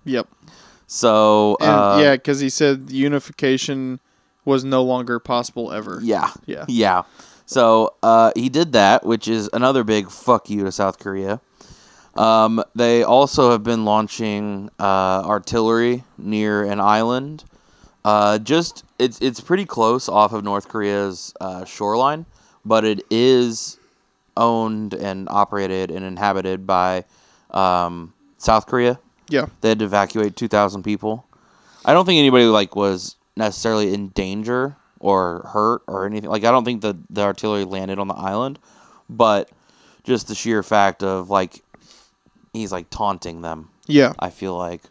Yep. 0.05 0.29
So 0.87 1.57
And 1.61 1.71
uh, 1.71 1.99
yeah, 2.01 2.13
because 2.13 2.41
he 2.41 2.49
said 2.49 2.91
unification 2.91 4.01
was 4.45 4.65
no 4.65 4.83
longer 4.83 5.19
possible 5.19 5.73
ever. 5.73 6.01
Yeah. 6.03 6.31
Yeah. 6.47 6.65
Yeah. 6.69 7.03
So 7.45 7.95
uh, 8.03 8.33
he 8.35 8.49
did 8.49 8.73
that, 8.73 9.05
which 9.05 9.29
is 9.29 9.49
another 9.53 9.85
big 9.85 10.11
fuck 10.11 10.51
you 10.51 10.65
to 10.65 10.73
South 10.73 10.99
Korea. 10.99 11.41
Um, 12.15 12.63
they 12.75 13.05
also 13.05 13.53
have 13.53 13.63
been 13.63 13.85
launching 13.85 14.71
uh, 14.79 15.23
artillery 15.25 16.05
near 16.19 16.65
an 16.65 16.81
island. 16.81 17.45
Uh, 18.05 18.39
just 18.39 18.85
it's 18.99 19.21
it's 19.21 19.41
pretty 19.41 19.65
close 19.65 20.09
off 20.09 20.33
of 20.33 20.43
North 20.43 20.69
Korea's 20.69 21.33
uh, 21.41 21.65
shoreline, 21.65 22.27
but 22.65 22.85
it 22.85 23.03
is 23.11 23.78
owned 24.39 24.95
and 24.95 25.29
operated 25.29 25.91
and 25.91 26.05
inhabited 26.05 26.67
by 26.67 27.05
um, 27.51 28.13
South 28.39 28.67
Korea. 28.67 28.99
Yeah. 29.29 29.47
They 29.61 29.69
had 29.71 29.79
to 29.81 29.85
evacuate 29.85 30.37
two 30.37 30.49
thousand 30.49 30.83
people. 30.85 31.27
I 31.85 31.93
don't 31.93 32.07
think 32.07 32.19
anybody 32.19 32.45
like 32.45 32.75
was 32.77 33.17
necessarily 33.37 33.93
in 33.93 34.09
danger 34.09 34.77
or 35.01 35.49
hurt 35.53 35.83
or 35.87 36.07
anything. 36.07 36.31
Like 36.31 36.45
I 36.45 36.51
don't 36.51 36.65
think 36.65 36.81
the 36.81 36.97
the 37.11 37.23
artillery 37.23 37.65
landed 37.65 37.99
on 37.99 38.09
the 38.09 38.15
island, 38.15 38.59
but 39.11 39.51
just 40.05 40.29
the 40.29 40.35
sheer 40.35 40.63
fact 40.63 41.03
of 41.03 41.29
like 41.31 41.63
he's 42.55 42.73
like 42.73 42.89
taunting 42.91 43.43
them. 43.43 43.69
Yeah. 43.87 44.13
I 44.19 44.31
feel 44.31 44.57
like 44.57 44.83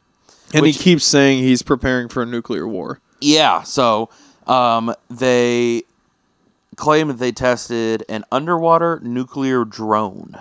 And 0.54 0.62
Which- 0.62 0.78
he 0.78 0.84
keeps 0.84 1.04
saying 1.06 1.40
he's 1.44 1.62
preparing 1.64 2.08
for 2.10 2.22
a 2.24 2.26
nuclear 2.26 2.68
war. 2.68 3.00
yeah. 3.22 3.64
So 3.64 4.10
um, 4.48 4.94
they 5.10 5.84
claim 6.78 7.10
that 7.10 7.18
they 7.20 7.34
tested 7.34 8.06
an 8.08 8.24
underwater 8.32 9.02
nuclear 9.04 9.66
drone. 9.66 10.40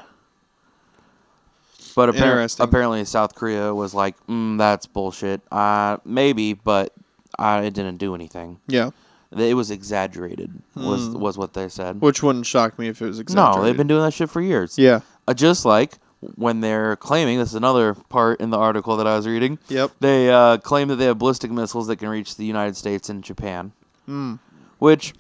But 1.95 2.11
appar- 2.11 2.61
apparently, 2.61 3.05
South 3.07 3.35
Korea 3.35 3.75
was 3.75 3.95
like, 3.95 4.15
mm, 4.27 4.59
"That's 4.59 4.85
bullshit." 4.87 5.41
Uh, 5.51 5.97
maybe, 6.05 6.53
but 6.53 6.93
uh, 7.39 7.63
it 7.65 7.73
didn't 7.75 7.97
do 7.97 8.15
anything. 8.15 8.59
Yeah. 8.69 8.91
It 9.37 9.55
was 9.57 9.71
exaggerated. 9.71 10.53
Was 10.75 11.07
Hmm. 11.09 11.19
was 11.19 11.37
what 11.37 11.53
they 11.55 11.69
said. 11.69 12.01
Which 12.01 12.23
wouldn't 12.23 12.47
shock 12.47 12.79
me 12.79 12.89
if 12.89 13.03
it 13.03 13.07
was 13.07 13.19
exaggerated. 13.19 13.57
No, 13.59 13.65
they've 13.65 13.77
been 13.77 13.87
doing 13.89 14.03
that 14.03 14.13
shit 14.13 14.31
for 14.31 14.41
years. 14.41 14.79
Yeah. 14.79 15.01
Uh, 15.27 15.35
just 15.35 15.65
like 15.65 15.99
when 16.37 16.61
they're 16.61 16.97
claiming 16.97 17.39
this 17.39 17.51
is 17.51 17.55
another 17.55 17.95
part 17.95 18.41
in 18.41 18.51
the 18.51 18.59
article 18.59 18.97
that 18.99 19.07
I 19.07 19.17
was 19.17 19.27
reading. 19.27 19.59
Yep. 19.69 19.91
They 20.01 20.31
uh, 20.31 20.59
claim 20.59 20.89
that 20.89 20.97
they 20.97 21.07
have 21.07 21.19
ballistic 21.19 21.51
missiles 21.51 21.87
that 21.89 21.97
can 21.97 22.09
reach 22.09 22.37
the 22.37 22.45
United 22.45 22.77
States 22.77 23.09
and 23.09 23.23
Japan. 23.25 23.73
Mm. 24.09 24.39
Which, 24.79 25.13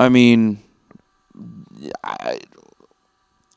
I 0.00 0.08
mean, 0.08 0.62
I, 2.02 2.40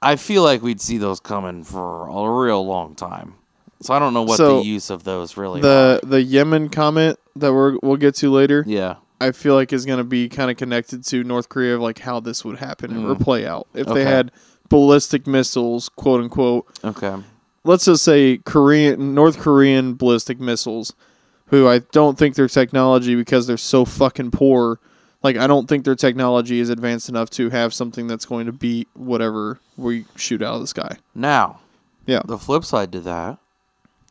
I 0.01 0.15
feel 0.17 0.43
like 0.43 0.61
we'd 0.61 0.81
see 0.81 0.97
those 0.97 1.21
coming 1.21 1.63
for 1.63 2.07
a 2.09 2.29
real 2.45 2.65
long 2.65 2.95
time. 2.95 3.35
So 3.81 3.93
I 3.93 3.99
don't 3.99 4.13
know 4.13 4.23
what 4.23 4.37
So, 4.37 4.57
the 4.59 4.65
use 4.65 4.89
of 4.89 5.05
those 5.05 5.37
really 5.37 5.61
The 5.61 6.01
are. 6.03 6.07
the 6.07 6.21
Yemen 6.21 6.67
comment 6.69 7.17
that 7.37 7.53
we're, 7.53 7.77
we'll 7.81 7.95
get 7.97 8.15
to 8.15 8.29
later, 8.29 8.63
Yeah. 8.67 8.95
I 9.21 9.31
feel 9.31 9.55
like 9.55 9.71
is 9.71 9.85
going 9.85 9.99
to 9.99 10.03
be 10.03 10.27
kind 10.27 10.51
of 10.51 10.57
connected 10.57 11.05
to 11.05 11.23
North 11.23 11.47
Korea, 11.47 11.75
of 11.75 11.81
like 11.81 11.99
how 11.99 12.19
this 12.19 12.43
would 12.43 12.57
happen 12.57 12.91
or 13.05 13.15
Mm. 13.15 13.21
play 13.21 13.45
out 13.47 13.67
if 13.73 13.87
Okay. 13.87 14.03
they 14.03 14.05
had 14.09 14.31
ballistic 14.69 15.25
missiles, 15.27 15.87
quote 15.87 16.19
unquote, 16.21 16.65
Okay. 16.83 17.15
let's 17.63 17.85
just 17.85 18.03
say 18.03 18.37
Korean 18.43 19.13
North 19.15 19.39
Korean 19.39 19.93
ballistic 19.95 20.41
missiles, 20.41 20.91
who 21.47 21.69
I 21.69 21.79
don't 21.93 22.17
think 22.17 22.35
their 22.35 22.49
technology 22.49 23.15
because 23.15 23.47
they're 23.47 23.55
so 23.57 23.85
fucking 23.85 24.31
poor. 24.31 24.79
Like 25.23 25.37
I 25.37 25.47
don't 25.47 25.67
think 25.67 25.85
their 25.85 25.95
technology 25.95 26.59
is 26.59 26.69
advanced 26.69 27.09
enough 27.09 27.29
to 27.31 27.49
have 27.49 27.73
something 27.73 28.07
that's 28.07 28.25
going 28.25 28.45
to 28.45 28.51
beat 28.51 28.87
whatever 28.93 29.59
we 29.77 30.05
shoot 30.15 30.41
out 30.41 30.55
of 30.55 30.61
the 30.61 30.67
sky. 30.67 30.97
Now, 31.15 31.59
Yeah. 32.05 32.21
the 32.25 32.37
flip 32.37 32.65
side 32.65 32.91
to 32.91 32.99
that, 33.01 33.37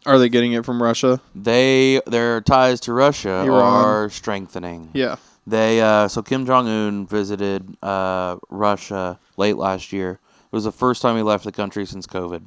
Are 0.06 0.18
they 0.18 0.28
getting 0.30 0.52
it 0.52 0.64
from 0.64 0.82
Russia? 0.82 1.20
they 1.34 2.00
their 2.06 2.40
ties 2.40 2.80
to 2.80 2.92
Russia 2.92 3.42
Iran. 3.44 3.84
are 3.84 4.10
strengthening. 4.10 4.88
Yeah. 4.94 5.16
They 5.46 5.80
uh, 5.82 6.08
so 6.08 6.22
Kim 6.22 6.46
Jong 6.46 6.66
Un 6.68 7.06
visited 7.06 7.76
uh, 7.82 8.36
Russia 8.48 9.18
late 9.36 9.56
last 9.56 9.92
year. 9.92 10.12
It 10.12 10.52
was 10.56 10.64
the 10.64 10.72
first 10.72 11.02
time 11.02 11.16
he 11.16 11.22
left 11.22 11.44
the 11.44 11.52
country 11.52 11.84
since 11.86 12.06
COVID. 12.06 12.42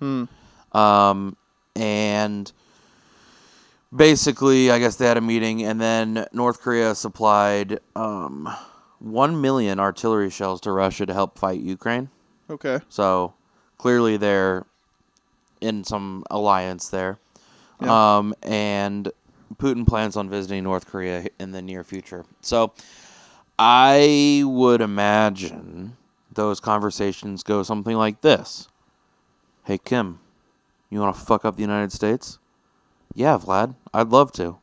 Hmm. 0.00 0.24
Um, 0.76 1.36
and 1.76 2.50
basically, 3.94 4.70
I 4.70 4.78
guess 4.78 4.96
they 4.96 5.06
had 5.06 5.16
a 5.16 5.22
meeting, 5.22 5.64
and 5.64 5.80
then 5.80 6.26
North 6.32 6.60
Korea 6.60 6.94
supplied 6.94 7.80
um, 7.96 8.48
one 8.98 9.40
million 9.40 9.80
artillery 9.80 10.30
shells 10.30 10.60
to 10.62 10.72
Russia 10.72 11.06
to 11.06 11.14
help 11.14 11.38
fight 11.38 11.60
Ukraine. 11.60 12.08
Okay. 12.48 12.78
So 12.88 13.34
clearly, 13.78 14.16
they're 14.16 14.66
in 15.60 15.84
some 15.84 16.24
alliance 16.30 16.88
there. 16.88 17.18
Yeah. 17.80 18.18
Um, 18.18 18.34
and 18.42 19.10
Putin 19.56 19.86
plans 19.86 20.16
on 20.16 20.28
visiting 20.28 20.64
North 20.64 20.86
Korea 20.86 21.26
in 21.38 21.52
the 21.52 21.62
near 21.62 21.84
future. 21.84 22.24
So 22.40 22.72
I 23.58 24.42
would 24.44 24.80
imagine 24.80 25.96
those 26.32 26.60
conversations 26.60 27.42
go 27.42 27.62
something 27.62 27.96
like 27.96 28.20
this 28.20 28.68
Hey, 29.64 29.78
Kim, 29.78 30.18
you 30.88 31.00
want 31.00 31.14
to 31.14 31.20
fuck 31.20 31.44
up 31.44 31.56
the 31.56 31.62
United 31.62 31.92
States? 31.92 32.38
Yeah, 33.14 33.36
Vlad, 33.38 33.74
I'd 33.92 34.08
love 34.08 34.32
to. 34.32 34.58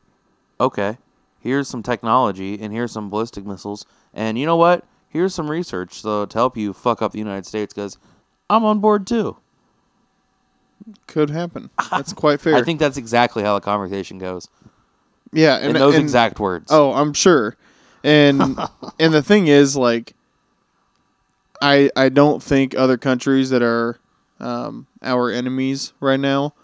Okay, 0.60 0.96
here's 1.40 1.68
some 1.68 1.82
technology, 1.82 2.58
and 2.60 2.72
here's 2.72 2.92
some 2.92 3.10
ballistic 3.10 3.44
missiles. 3.46 3.86
And 4.14 4.38
you 4.38 4.46
know 4.46 4.56
what? 4.56 4.84
Here's 5.10 5.34
some 5.34 5.50
research 5.50 6.00
so 6.00 6.26
to 6.26 6.38
help 6.38 6.56
you 6.56 6.72
fuck 6.72 7.00
up 7.02 7.12
the 7.12 7.18
United 7.18 7.46
States 7.46 7.72
because 7.72 7.98
I'm 8.50 8.64
on 8.64 8.80
board 8.80 9.06
too. 9.06 9.36
Could 11.06 11.30
happen. 11.30 11.70
That's 11.90 12.12
quite 12.12 12.40
fair. 12.42 12.54
I 12.54 12.62
think 12.62 12.78
that's 12.80 12.96
exactly 12.96 13.42
how 13.42 13.54
the 13.54 13.60
conversation 13.60 14.18
goes. 14.18 14.48
yeah, 15.32 15.58
In 15.58 15.72
those 15.74 15.94
and- 15.94 16.02
exact 16.02 16.40
words. 16.40 16.66
Oh, 16.70 16.92
I'm 16.92 17.12
sure. 17.12 17.56
And 18.04 18.42
and 19.00 19.12
the 19.12 19.22
thing 19.22 19.48
is, 19.48 19.76
like, 19.76 20.14
I 21.60 21.90
I 21.96 22.08
don't 22.08 22.42
think 22.42 22.74
other 22.76 22.96
countries 22.96 23.50
that 23.50 23.62
are 23.62 23.98
um, 24.40 24.86
our 25.02 25.30
enemies 25.30 25.92
right 26.00 26.20
now 26.20 26.54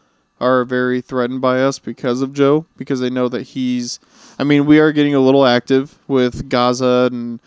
are 0.40 0.64
very 0.64 1.00
threatened 1.00 1.40
by 1.40 1.62
us 1.62 1.78
because 1.78 2.20
of 2.22 2.32
Joe, 2.32 2.66
because 2.76 3.00
they 3.00 3.10
know 3.10 3.28
that 3.28 3.42
he's. 3.42 3.98
I 4.38 4.44
mean, 4.44 4.66
we 4.66 4.78
are 4.80 4.92
getting 4.92 5.14
a 5.14 5.20
little 5.20 5.46
active 5.46 5.98
with 6.08 6.48
Gaza 6.48 7.08
and 7.12 7.40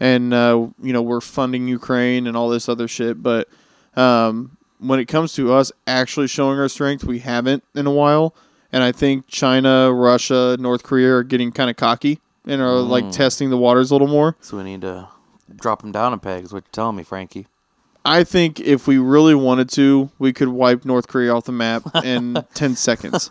and 0.00 0.34
uh, 0.34 0.66
you 0.82 0.92
know 0.92 1.02
we're 1.02 1.20
funding 1.20 1.68
Ukraine 1.68 2.26
and 2.26 2.36
all 2.36 2.48
this 2.48 2.68
other 2.68 2.86
shit, 2.88 3.22
but 3.22 3.48
um, 3.96 4.56
when 4.78 4.98
it 5.00 5.06
comes 5.06 5.32
to 5.34 5.52
us 5.52 5.72
actually 5.86 6.26
showing 6.28 6.58
our 6.58 6.68
strength, 6.68 7.04
we 7.04 7.20
haven't 7.20 7.62
in 7.74 7.86
a 7.86 7.92
while. 7.92 8.34
And 8.72 8.82
I 8.82 8.90
think 8.90 9.28
China, 9.28 9.92
Russia, 9.92 10.56
North 10.58 10.82
Korea 10.82 11.14
are 11.14 11.22
getting 11.22 11.52
kind 11.52 11.70
of 11.70 11.76
cocky 11.76 12.18
and 12.44 12.60
are 12.60 12.74
like 12.80 13.04
Mm. 13.04 13.12
testing 13.12 13.50
the 13.50 13.56
waters 13.56 13.90
a 13.90 13.94
little 13.94 14.08
more. 14.08 14.36
So 14.40 14.56
we 14.56 14.64
need 14.64 14.80
to 14.80 15.08
drop 15.54 15.80
them 15.82 15.92
down 15.92 16.12
a 16.12 16.18
peg, 16.18 16.42
is 16.44 16.52
what 16.52 16.64
you're 16.64 16.72
telling 16.72 16.96
me, 16.96 17.04
Frankie. 17.04 17.46
I 18.04 18.24
think 18.24 18.60
if 18.60 18.86
we 18.86 18.98
really 18.98 19.34
wanted 19.34 19.70
to, 19.70 20.10
we 20.18 20.32
could 20.32 20.48
wipe 20.48 20.84
North 20.84 21.08
Korea 21.08 21.34
off 21.34 21.44
the 21.44 21.52
map 21.52 21.82
in 22.04 22.36
10 22.54 22.76
seconds. 22.76 23.30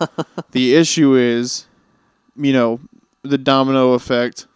The 0.51 0.75
issue 0.75 1.13
is, 1.15 1.67
you 2.35 2.53
know, 2.53 2.79
the 3.21 3.37
domino 3.37 3.93
effect 3.93 4.47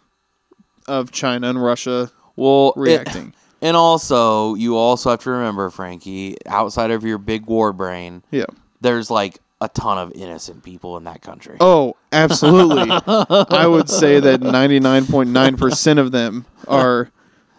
of 0.88 1.12
China 1.12 1.48
and 1.50 1.62
Russia 1.62 2.10
Well, 2.36 2.72
it- 2.76 2.80
reacting. 2.80 3.34
and 3.62 3.76
also, 3.76 4.54
you 4.54 4.76
also 4.76 5.10
have 5.10 5.20
to 5.20 5.30
remember, 5.30 5.70
Frankie, 5.70 6.36
outside 6.46 6.90
of 6.90 7.04
your 7.04 7.18
big 7.18 7.46
war 7.46 7.72
brain, 7.72 8.22
yeah. 8.30 8.46
there's 8.80 9.10
like 9.10 9.38
a 9.60 9.68
ton 9.68 9.98
of 9.98 10.12
innocent 10.12 10.62
people 10.64 10.96
in 10.96 11.04
that 11.04 11.20
country. 11.22 11.56
Oh, 11.60 11.94
absolutely. 12.12 12.88
I 13.06 13.66
would 13.66 13.88
say 13.88 14.20
that 14.20 14.40
99.9% 14.40 15.98
of 15.98 16.12
them 16.12 16.44
are, 16.68 17.10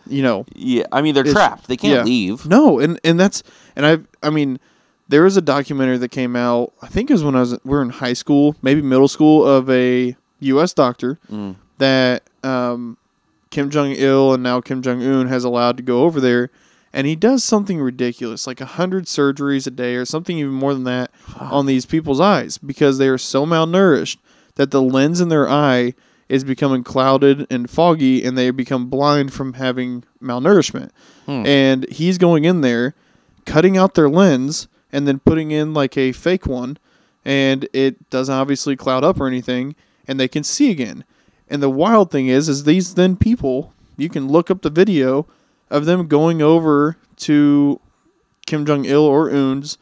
you 0.10 0.24
know, 0.24 0.46
Yeah, 0.56 0.84
I 0.92 1.02
mean, 1.02 1.14
they're 1.16 1.24
trapped. 1.24 1.68
They 1.68 1.78
can't 1.78 1.94
yeah. 2.00 2.04
leave. 2.04 2.46
No, 2.46 2.80
and 2.80 3.00
and 3.04 3.20
that's 3.20 3.44
and 3.76 3.86
I 3.86 3.98
I 4.26 4.30
mean, 4.30 4.60
there 5.08 5.24
was 5.24 5.38
a 5.38 5.42
documentary 5.42 5.98
that 5.98 6.10
came 6.10 6.36
out. 6.36 6.74
I 6.82 6.88
think 6.88 7.10
it 7.10 7.14
was 7.14 7.24
when 7.24 7.36
I 7.36 7.40
was 7.42 7.52
we 7.64 7.72
were 7.72 7.82
in 7.82 7.90
high 7.90 8.14
school, 8.14 8.56
maybe 8.62 8.82
middle 8.82 9.08
school, 9.08 9.46
of 9.48 9.70
a 9.70 10.16
U.S. 10.42 10.74
doctor 10.74 11.20
Mm. 11.32 11.56
that 11.80 12.24
um, 12.44 12.98
Kim 13.50 13.70
Jong 13.70 13.92
Il 13.92 14.34
and 14.34 14.44
now 14.44 14.62
Kim 14.62 14.82
Jong 14.82 15.02
Un 15.04 15.28
has 15.28 15.44
allowed 15.44 15.78
to 15.78 15.84
go 15.84 16.04
over 16.04 16.20
there, 16.22 16.50
and 16.94 17.06
he 17.08 17.16
does 17.16 17.44
something 17.44 17.80
ridiculous, 17.82 18.46
like 18.48 18.62
a 18.62 18.66
hundred 18.66 19.06
surgeries 19.06 19.68
a 19.68 19.72
day 19.72 19.96
or 19.96 20.06
something 20.06 20.38
even 20.38 20.54
more 20.54 20.74
than 20.74 20.84
that 20.86 21.12
on 21.40 21.66
these 21.66 21.86
people's 21.86 22.20
eyes 22.22 22.58
because 22.58 22.98
they 22.98 23.08
are 23.08 23.18
so 23.18 23.46
malnourished 23.46 24.18
that 24.56 24.72
the 24.72 24.82
lens 24.82 25.20
in 25.22 25.30
their 25.30 25.50
eye 25.50 25.94
is 26.30 26.44
becoming 26.44 26.84
clouded 26.84 27.46
and 27.50 27.70
foggy, 27.70 28.24
and 28.24 28.38
they 28.38 28.52
become 28.52 28.88
blind 28.88 29.34
from 29.34 29.54
having 29.54 30.04
malnourishment. 30.22 30.92
Hmm. 31.26 31.46
And 31.46 31.90
he's 31.90 32.18
going 32.18 32.46
in 32.46 32.62
there, 32.62 32.94
cutting 33.46 33.78
out 33.78 33.96
their 33.96 34.10
lens, 34.10 34.68
and 34.92 35.08
then 35.08 35.20
putting 35.20 35.52
in 35.52 35.74
like 35.74 35.98
a 35.98 36.12
fake 36.12 36.46
one, 36.46 36.78
and 37.26 37.68
it 37.74 38.10
doesn't 38.10 38.34
obviously 38.34 38.76
cloud 38.76 39.04
up 39.04 39.20
or 39.20 39.28
anything, 39.28 39.76
and 40.08 40.20
they 40.20 40.28
can 40.28 40.44
see 40.44 40.72
again. 40.72 41.04
And 41.50 41.64
the 41.64 41.70
wild 41.70 42.12
thing 42.12 42.28
is, 42.28 42.48
is 42.48 42.64
these 42.64 42.94
then 42.94 43.16
people, 43.16 43.74
you 43.98 44.08
can 44.08 44.28
look 44.28 44.52
up 44.52 44.62
the 44.62 44.70
video 44.70 45.26
of 45.70 45.86
them 45.86 46.08
going 46.08 46.42
over 46.42 46.98
to 47.18 47.80
Kim 48.46 48.66
Jong 48.66 48.86
Il 48.86 49.02
or 49.02 49.30
Un's 49.30 49.78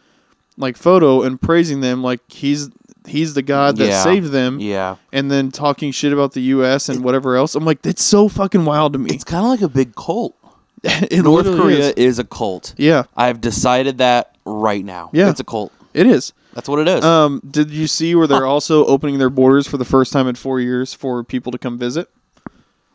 like 0.57 0.75
photo 0.75 1.21
and 1.21 1.39
praising 1.39 1.81
them 1.81 2.01
like 2.01 2.19
he's 2.29 2.69
he's 3.08 3.34
the 3.34 3.41
god 3.41 3.78
that 3.78 3.88
Yeah. 3.88 4.03
saved 4.03 4.32
them, 4.32 4.60
Yeah, 4.60 4.95
and 5.12 5.32
then 5.32 5.51
talking 5.51 5.91
shit 5.91 6.14
about 6.14 6.34
the 6.34 6.41
U.S. 6.41 6.89
and 6.89 7.03
whatever 7.03 7.36
else. 7.36 7.55
I'm 7.55 7.66
like, 7.66 7.82
that's 7.82 8.03
so 8.03 8.28
fucking 8.30 8.66
wild 8.66 8.93
to 8.93 8.99
me. 8.99 9.12
it's 9.12 9.24
kind 9.24 9.43
of 9.45 9.49
like 9.49 9.62
a 9.62 9.70
big 9.70 9.95
cult. 9.95 10.36
North 11.12 11.45
Korea 11.45 11.89
is. 11.89 11.93
is. 11.95 12.20
a 12.20 12.24
cult. 12.24 12.74
Yeah, 12.78 13.03
I've 13.16 13.41
decided 13.41 13.97
that 13.97 14.36
right 14.45 14.86
now. 14.86 15.10
Yeah. 15.14 15.30
it's 15.30 15.39
a 15.39 15.43
cult. 15.43 15.72
it 15.93 16.05
is. 16.05 16.34
That's 16.53 16.70
what 16.70 16.80
it 16.80 16.88
is. 16.88 17.03
Um, 17.03 17.41
did 17.49 17.70
you 17.72 17.86
see 17.88 18.16
where 18.16 18.26
they're 18.28 18.45
also 18.45 18.86
opening 18.86 19.20
their 19.20 19.30
borders 19.30 19.68
for 19.68 19.78
the 19.78 19.86
first 19.86 20.12
time 20.12 20.28
in 20.28 20.36
four 20.36 20.60
years 20.60 20.93
for 20.93 21.24
people 21.24 21.51
to 21.51 21.58
come 21.58 21.78
visit? 21.78 22.10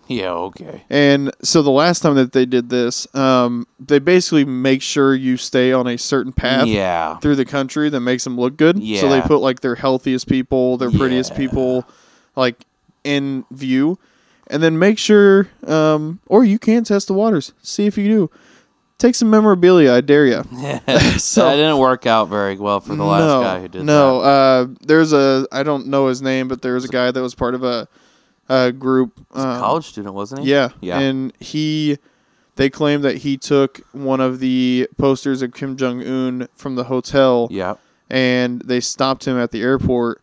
Yeah, 0.09 0.31
okay. 0.33 0.83
And 0.91 1.33
so 1.43 1.63
the 1.63 1.71
last 1.71 2.01
time 2.01 2.15
that 2.17 2.33
they 2.33 2.45
did 2.47 2.69
this, 2.69 3.13
um, 3.15 3.67
they 3.81 3.99
basically 3.99 4.45
make 4.45 4.83
sure 4.83 5.15
you 5.15 5.37
stay 5.37 5.73
on 5.73 5.87
a 5.87 5.97
certain 5.97 6.33
path 6.33 6.67
Yeah, 6.67 7.19
through 7.19 7.37
the 7.37 7.45
country 7.45 7.89
that 7.91 8.01
makes 8.01 8.25
them 8.25 8.39
look 8.39 8.57
good. 8.57 8.79
Yeah. 8.79 9.01
So 9.01 9.09
they 9.09 9.21
put 9.23 9.39
like 9.39 9.61
their 9.61 9.75
healthiest 9.75 10.29
people, 10.29 10.77
their 10.77 10.91
prettiest 10.91 11.31
Yeah. 11.33 11.37
people, 11.39 11.85
like 12.37 12.65
in 13.05 13.45
view, 13.51 13.99
and 14.49 14.63
then 14.63 14.79
make 14.79 14.99
sure, 14.99 15.49
um, 15.67 16.21
or 16.27 16.45
you 16.45 16.59
can 16.59 16.85
test 16.85 17.07
the 17.09 17.15
waters, 17.15 17.53
see 17.63 17.87
if 17.87 17.97
you 17.97 18.07
do. 18.09 18.31
Take 18.99 19.15
some 19.17 19.31
memorabilia, 19.31 19.93
I 19.95 20.01
dare 20.01 20.27
you. 20.27 20.43
So- 21.19 21.45
that 21.45 21.57
didn't 21.57 21.79
work 21.79 22.07
out 22.07 22.29
very 22.29 22.57
well 22.57 22.79
for 22.81 22.95
the 22.95 23.03
last 23.05 23.43
guy 23.43 23.61
who 23.61 23.67
did 23.69 23.85
no, 23.85 24.21
that. 24.21 24.27
uh, 24.29 24.67
there's 24.83 25.13
a 25.13 25.47
I 25.51 25.63
don't 25.65 25.87
know 25.89 26.07
his 26.09 26.23
name, 26.23 26.47
but 26.49 26.63
there 26.63 26.75
was 26.75 26.85
a 26.85 26.89
guy 26.89 27.11
that 27.11 27.21
was 27.21 27.35
part 27.35 27.55
of 27.55 27.65
a, 27.65 27.89
a 28.49 28.73
group. 28.73 29.13
Um, 29.33 29.59
college 29.61 29.87
student, 29.87 30.15
wasn't 30.15 30.43
he? 30.43 30.51
Yeah, 30.51 30.71
Yeah. 30.81 30.99
and 30.99 31.33
he, 31.41 31.99
they 32.57 32.69
claim 32.71 33.03
that 33.03 33.19
he 33.19 33.37
took 33.37 33.81
one 33.93 34.21
of 34.21 34.41
the 34.41 34.89
posters 34.99 35.43
of 35.43 35.53
Kim 35.55 35.77
Jong 35.77 36.03
Un 36.03 36.49
from 36.57 36.75
the 36.75 36.85
hotel, 36.85 37.49
Yeah. 37.51 37.75
and 38.11 38.61
they 38.63 38.81
stopped 38.81 39.27
him 39.27 39.37
at 39.39 39.51
the 39.53 39.63
airport, 39.63 40.21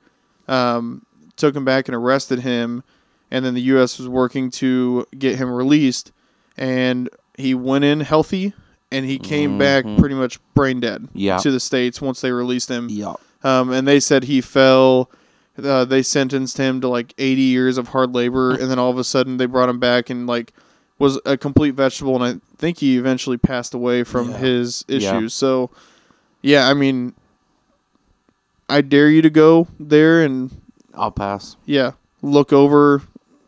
um, 0.47 1.05
took 1.37 1.55
him 1.55 1.65
back 1.65 1.87
and 1.87 1.95
arrested 1.95 2.39
him, 2.39 2.83
and 3.31 3.45
then 3.45 3.53
the 3.53 3.61
U.S. 3.61 3.97
was 3.97 4.07
working 4.07 4.49
to 4.51 5.05
get 5.17 5.37
him 5.37 5.49
released, 5.49 6.11
and 6.57 7.09
he 7.37 7.53
went 7.53 7.85
in 7.85 7.99
healthy, 8.01 8.53
and 8.91 9.05
he 9.05 9.17
came 9.19 9.57
back 9.57 9.85
Mhm. 9.85 9.99
pretty 9.99 10.15
much 10.15 10.39
brain 10.55 10.79
dead 10.79 11.07
Yeah. 11.13 11.37
to 11.37 11.51
the 11.51 11.59
states 11.59 12.01
once 12.01 12.21
they 12.21 12.31
released 12.31 12.69
him. 12.69 12.87
Yeah. 12.89 13.13
Um, 13.43 13.71
and 13.71 13.87
they 13.87 13.99
said 13.99 14.25
he 14.25 14.41
fell. 14.41 15.09
Uh, 15.65 15.85
they 15.85 16.01
sentenced 16.01 16.57
him 16.57 16.81
to 16.81 16.87
like 16.87 17.13
80 17.17 17.41
years 17.41 17.77
of 17.77 17.87
hard 17.89 18.13
labor, 18.13 18.51
and 18.59 18.69
then 18.69 18.79
all 18.79 18.89
of 18.91 18.97
a 18.97 19.03
sudden 19.03 19.37
they 19.37 19.45
brought 19.45 19.69
him 19.69 19.79
back 19.79 20.09
and 20.09 20.27
like 20.27 20.53
was 20.97 21.19
a 21.25 21.37
complete 21.37 21.75
vegetable. 21.75 22.21
And 22.21 22.41
I 22.41 22.57
think 22.57 22.77
he 22.79 22.97
eventually 22.97 23.37
passed 23.37 23.73
away 23.73 24.03
from 24.03 24.31
Yeah. 24.31 24.37
his 24.37 24.83
issues. 24.87 25.03
Yeah. 25.03 25.27
So, 25.27 25.69
yeah, 26.41 26.67
I 26.67 26.73
mean, 26.73 27.13
I 28.67 28.81
dare 28.81 29.09
you 29.09 29.21
to 29.21 29.29
go 29.29 29.67
there 29.79 30.23
and 30.23 30.51
I'll 30.93 31.11
pass. 31.11 31.55
yeah, 31.65 31.91
look 32.21 32.51
over, 32.53 33.01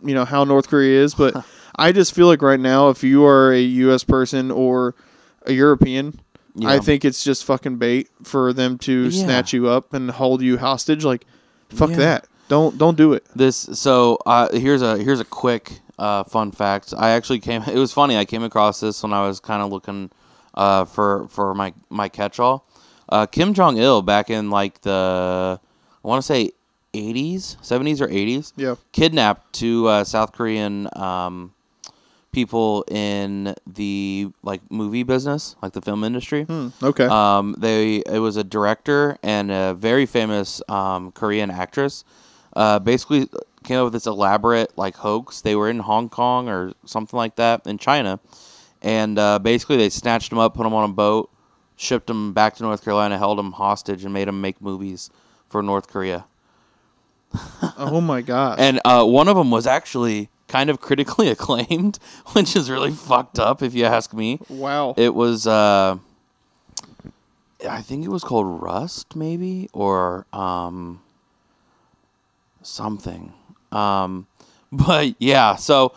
you 0.03 0.13
know 0.15 0.25
how 0.25 0.43
North 0.43 0.67
Korea 0.69 1.03
is. 1.03 1.13
But 1.13 1.45
I 1.75 1.91
just 1.91 2.13
feel 2.15 2.27
like 2.27 2.41
right 2.41 2.59
now, 2.59 2.89
if 2.89 3.03
you 3.03 3.25
are 3.25 3.51
a 3.51 3.59
U.S. 3.61 4.03
person 4.03 4.49
or 4.51 4.95
a 5.45 5.53
European, 5.53 6.19
Yeah. 6.55 6.69
I 6.69 6.79
think 6.79 7.05
it's 7.05 7.23
just 7.23 7.45
fucking 7.45 7.77
bait 7.77 8.09
for 8.23 8.53
them 8.53 8.77
to 8.79 9.11
snatch 9.11 9.53
you 9.53 9.67
up 9.67 9.93
and 9.93 10.09
hold 10.09 10.41
you 10.41 10.57
hostage. 10.57 11.03
Like, 11.05 11.25
fuck 11.73 11.89
Yeah. 11.91 11.95
that. 11.97 12.27
Don't 12.47 12.77
don't 12.77 12.97
do 12.97 13.13
it. 13.13 13.25
This 13.35 13.55
so 13.57 14.17
uh, 14.25 14.49
here's 14.51 14.81
a 14.81 14.97
here's 14.97 15.19
a 15.21 15.25
quick 15.25 15.79
uh, 15.97 16.23
fun 16.25 16.51
fact. 16.51 16.93
I 16.97 17.11
actually 17.11 17.39
came. 17.39 17.61
It 17.67 17.75
was 17.77 17.93
funny. 17.93 18.17
I 18.17 18.25
came 18.25 18.43
across 18.43 18.79
this 18.79 19.01
when 19.03 19.13
I 19.13 19.25
was 19.25 19.39
kind 19.39 19.61
of 19.61 19.71
looking 19.71 20.09
uh, 20.55 20.85
for 20.85 21.27
for 21.29 21.55
my 21.55 21.73
my 21.89 22.09
catch 22.09 22.39
all. 22.39 22.65
Uh, 23.09 23.25
Kim 23.25 23.53
Jong 23.53 23.77
Il 23.77 24.01
back 24.01 24.29
in 24.29 24.49
like 24.49 24.81
the 24.81 25.59
I 26.03 26.07
want 26.07 26.21
to 26.21 26.25
say 26.25 26.51
80s, 26.93 27.55
70s 27.61 28.01
or 28.01 28.07
80s, 28.07 28.51
Yeah. 28.57 28.75
kidnapped 28.91 29.53
two 29.53 29.87
uh, 29.87 30.03
South 30.03 30.33
Korean 30.33 30.89
um, 30.97 31.53
people 32.31 32.83
in 32.89 33.53
the 33.67 34.29
like 34.43 34.61
movie 34.71 35.03
business, 35.03 35.55
like 35.61 35.73
the 35.73 35.81
film 35.81 36.03
industry. 36.03 36.43
Hmm. 36.43 36.69
Okay. 36.81 37.05
Um, 37.05 37.55
they 37.57 37.97
it 38.05 38.19
was 38.19 38.37
a 38.37 38.43
director 38.43 39.17
and 39.23 39.51
a 39.51 39.73
very 39.73 40.05
famous 40.05 40.61
um, 40.69 41.11
Korean 41.11 41.51
actress. 41.51 42.03
Uh, 42.53 42.79
basically 42.79 43.29
came 43.63 43.77
up 43.77 43.85
with 43.85 43.93
this 43.93 44.07
elaborate 44.07 44.77
like 44.77 44.95
hoax. 44.95 45.41
They 45.41 45.55
were 45.55 45.69
in 45.69 45.79
Hong 45.79 46.09
Kong 46.09 46.49
or 46.49 46.73
something 46.85 47.17
like 47.17 47.35
that 47.35 47.65
in 47.67 47.77
China, 47.77 48.19
and 48.81 49.17
uh, 49.17 49.39
basically 49.39 49.77
they 49.77 49.89
snatched 49.89 50.29
them 50.29 50.39
up, 50.39 50.55
put 50.55 50.63
them 50.63 50.73
on 50.73 50.89
a 50.89 50.93
boat, 50.93 51.29
shipped 51.75 52.07
them 52.07 52.33
back 52.33 52.55
to 52.55 52.63
North 52.63 52.83
Carolina, 52.83 53.17
held 53.17 53.37
them 53.37 53.51
hostage, 53.51 54.03
and 54.03 54.13
made 54.13 54.27
them 54.27 54.41
make 54.41 54.61
movies 54.61 55.09
for 55.49 55.61
North 55.61 55.87
Korea. 55.87 56.25
oh 57.77 58.01
my 58.01 58.21
god. 58.21 58.59
And 58.59 58.79
uh, 58.83 59.05
one 59.05 59.27
of 59.27 59.35
them 59.37 59.51
was 59.51 59.65
actually 59.67 60.29
kind 60.51 60.69
of 60.69 60.81
critically 60.81 61.29
acclaimed, 61.35 61.97
which 62.33 62.55
is 62.55 62.69
really 62.69 62.91
fucked 62.91 63.39
up 63.39 63.63
if 63.63 63.73
you 63.73 63.85
ask 63.85 64.13
me. 64.13 64.39
wow. 64.49 64.93
It 64.97 65.15
was 65.15 65.47
uh 65.47 65.97
I 67.67 67.81
think 67.81 68.03
it 68.03 68.09
was 68.09 68.23
called 68.23 68.61
Rust 68.61 69.15
maybe 69.15 69.69
or 69.73 70.25
um 70.33 71.01
something. 72.61 73.33
Um 73.71 74.27
but 74.71 75.15
yeah, 75.19 75.55
so 75.55 75.93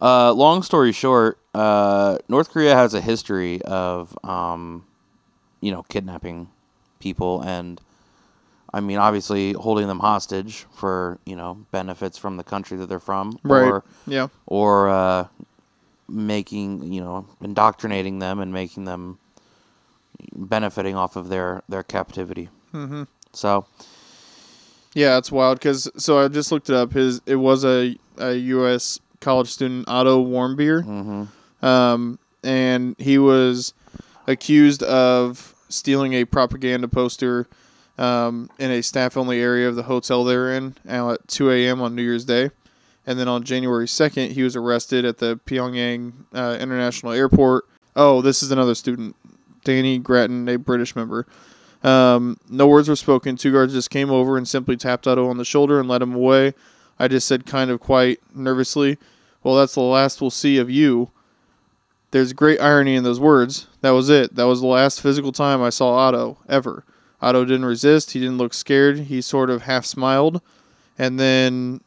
uh 0.00 0.32
long 0.32 0.62
story 0.62 0.92
short, 0.92 1.38
uh 1.54 2.18
North 2.28 2.50
Korea 2.50 2.74
has 2.74 2.94
a 2.94 3.00
history 3.00 3.60
of 3.62 4.16
um 4.24 4.84
you 5.60 5.72
know, 5.72 5.82
kidnapping 5.88 6.48
people 7.00 7.40
and 7.42 7.80
I 8.72 8.80
mean 8.80 8.98
obviously 8.98 9.52
holding 9.52 9.86
them 9.86 10.00
hostage 10.00 10.66
for, 10.72 11.18
you 11.24 11.36
know, 11.36 11.64
benefits 11.70 12.18
from 12.18 12.36
the 12.36 12.44
country 12.44 12.76
that 12.78 12.88
they're 12.88 13.00
from 13.00 13.38
right. 13.42 13.64
or 13.64 13.84
yeah. 14.06 14.28
or 14.46 14.88
uh, 14.88 15.26
making 16.08 16.92
you 16.92 17.00
know 17.00 17.26
indoctrinating 17.40 18.18
them 18.18 18.40
and 18.40 18.52
making 18.52 18.84
them 18.84 19.18
benefiting 20.34 20.94
off 20.96 21.16
of 21.16 21.28
their 21.28 21.62
their 21.68 21.82
captivity. 21.82 22.48
hmm 22.72 23.04
So 23.32 23.66
Yeah, 24.94 25.18
it's 25.18 25.30
wild 25.32 25.58
because 25.58 25.90
so 25.96 26.18
I 26.18 26.28
just 26.28 26.52
looked 26.52 26.70
it 26.70 26.76
up. 26.76 26.92
His 26.92 27.20
it 27.26 27.36
was 27.36 27.64
a, 27.64 27.96
a 28.18 28.34
U.S. 28.34 29.00
college 29.20 29.48
student, 29.48 29.88
Otto 29.88 30.24
Warmbier, 30.24 30.84
mhm. 30.84 31.66
um, 31.66 32.18
and 32.42 32.96
he 32.98 33.18
was 33.18 33.74
accused 34.26 34.82
of 34.82 35.54
stealing 35.68 36.14
a 36.14 36.24
propaganda 36.24 36.88
poster 36.88 37.46
um, 37.98 38.50
in 38.58 38.70
a 38.70 38.82
staff-only 38.82 39.40
area 39.40 39.68
of 39.68 39.76
the 39.76 39.82
hotel 39.84 40.24
they 40.24 40.36
were 40.36 40.52
in 40.52 40.74
at 40.86 41.28
2 41.28 41.50
a.m. 41.50 41.80
on 41.80 41.94
New 41.94 42.02
Year's 42.02 42.24
Day. 42.24 42.50
And 43.06 43.18
then 43.18 43.28
on 43.28 43.44
January 43.44 43.86
2nd, 43.86 44.32
he 44.32 44.42
was 44.42 44.56
arrested 44.56 45.04
at 45.04 45.18
the 45.18 45.38
Pyongyang 45.46 46.12
uh, 46.34 46.58
International 46.60 47.12
Airport. 47.12 47.66
Oh, 47.94 48.20
this 48.20 48.42
is 48.42 48.50
another 48.50 48.74
student, 48.74 49.14
Danny 49.64 49.98
Gratton, 49.98 50.48
a 50.48 50.58
British 50.58 50.96
member. 50.96 51.26
Um, 51.84 52.36
no 52.50 52.66
words 52.66 52.88
were 52.88 52.96
spoken. 52.96 53.36
Two 53.36 53.52
guards 53.52 53.72
just 53.72 53.90
came 53.90 54.10
over 54.10 54.36
and 54.36 54.46
simply 54.46 54.76
tapped 54.76 55.06
Otto 55.06 55.28
on 55.28 55.36
the 55.36 55.44
shoulder 55.44 55.78
and 55.78 55.88
led 55.88 56.02
him 56.02 56.14
away. 56.14 56.52
I 56.98 57.08
just 57.08 57.28
said, 57.28 57.46
kind 57.46 57.70
of 57.70 57.78
quite 57.80 58.20
nervously, 58.34 58.98
Well, 59.42 59.54
that's 59.54 59.74
the 59.74 59.82
last 59.82 60.20
we'll 60.20 60.30
see 60.30 60.58
of 60.58 60.68
you. 60.68 61.10
There's 62.10 62.32
great 62.32 62.60
irony 62.60 62.96
in 62.96 63.04
those 63.04 63.20
words. 63.20 63.66
That 63.82 63.90
was 63.90 64.08
it. 64.08 64.34
That 64.34 64.46
was 64.46 64.60
the 64.60 64.66
last 64.66 65.00
physical 65.00 65.32
time 65.32 65.62
I 65.62 65.70
saw 65.70 65.90
Otto, 65.90 66.38
ever. 66.48 66.84
Otto 67.22 67.44
didn't 67.44 67.64
resist. 67.64 68.10
He 68.12 68.20
didn't 68.20 68.38
look 68.38 68.52
scared. 68.54 68.98
He 68.98 69.20
sort 69.20 69.50
of 69.50 69.62
half 69.62 69.84
smiled. 69.86 70.40
And 70.98 71.18
then, 71.18 71.80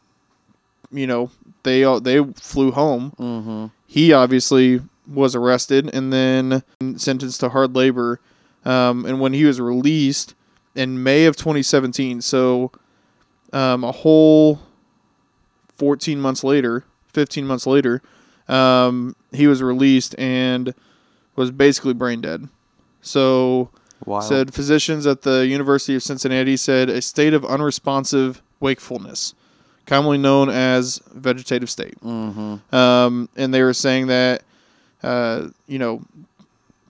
you 0.91 1.07
know, 1.07 1.31
they 1.63 1.83
all 1.83 1.99
they 1.99 2.23
flew 2.35 2.71
home. 2.71 3.13
Mhm. 3.19 3.71
He 3.87 4.13
obviously 4.13 4.81
was 5.11 5.35
arrested 5.35 5.89
and 5.93 6.13
then 6.13 6.63
sentenced 6.97 7.39
to 7.41 7.49
hard 7.49 7.75
labor. 7.75 8.19
Um, 8.65 9.05
and 9.05 9.19
when 9.19 9.33
he 9.33 9.45
was 9.45 9.59
released 9.59 10.35
in 10.75 11.01
May 11.01 11.25
of 11.25 11.35
2017, 11.35 12.21
so 12.21 12.71
um, 13.51 13.83
a 13.83 13.91
whole 13.91 14.59
14 15.77 16.19
months 16.21 16.43
later, 16.43 16.83
15 17.13 17.47
months 17.47 17.65
later, 17.65 18.01
um, 18.47 19.15
he 19.31 19.47
was 19.47 19.63
released 19.63 20.13
and 20.19 20.73
was 21.35 21.49
basically 21.51 21.93
brain 21.93 22.21
dead. 22.21 22.47
So 23.01 23.69
Wild. 24.05 24.23
said 24.25 24.53
physicians 24.53 25.05
at 25.07 25.21
the 25.23 25.45
University 25.47 25.95
of 25.95 26.03
Cincinnati 26.03 26.55
said 26.57 26.89
a 26.89 27.01
state 27.01 27.33
of 27.33 27.43
unresponsive 27.45 28.41
wakefulness, 28.59 29.33
commonly 29.85 30.17
known 30.17 30.49
as 30.49 31.01
vegetative 31.13 31.69
state. 31.69 31.95
Mhm. 32.03 32.59
Um, 32.73 33.29
and 33.35 33.53
they 33.53 33.61
were 33.63 33.73
saying 33.73 34.07
that, 34.07 34.43
uh, 35.03 35.47
you 35.67 35.79
know, 35.79 36.01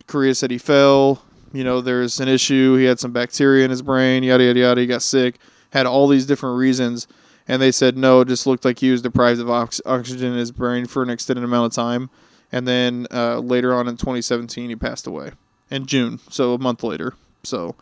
Korea 0.08 0.34
said 0.36 0.52
he 0.52 0.58
fell. 0.58 1.22
You 1.54 1.64
know, 1.64 1.82
there's 1.82 2.20
an 2.20 2.28
issue. 2.28 2.76
He 2.76 2.86
had 2.86 3.00
some 3.00 3.12
bacteria 3.12 3.66
in 3.66 3.72
his 3.72 3.82
brain. 3.82 4.24
Yada 4.24 4.44
yada 4.44 4.60
yada. 4.60 4.82
He 4.82 4.88
got 4.88 5.02
sick. 5.02 5.40
Had 5.72 5.86
all 5.86 6.08
these 6.08 6.26
different 6.26 6.58
reasons, 6.58 7.08
and 7.48 7.62
they 7.62 7.72
said 7.72 7.98
no. 7.98 8.22
It 8.22 8.28
just 8.28 8.46
looked 8.48 8.66
like 8.66 8.80
he 8.80 8.92
was 8.92 9.02
deprived 9.02 9.40
of 9.40 9.50
ox- 9.50 9.82
oxygen 9.86 10.32
in 10.34 10.38
his 10.38 10.52
brain 10.52 10.86
for 10.86 11.02
an 11.04 11.10
extended 11.10 11.44
amount 11.44 11.72
of 11.72 11.76
time. 11.76 12.10
And 12.52 12.68
then 12.68 13.06
uh, 13.12 13.40
later 13.40 13.74
on 13.76 13.88
in 13.88 13.98
2017, 13.98 14.70
he 14.70 14.76
passed 14.76 15.06
away 15.06 15.32
in 15.72 15.86
June. 15.86 16.20
So 16.30 16.54
a 16.54 16.58
month 16.58 16.84
later. 16.84 17.14
So 17.44 17.76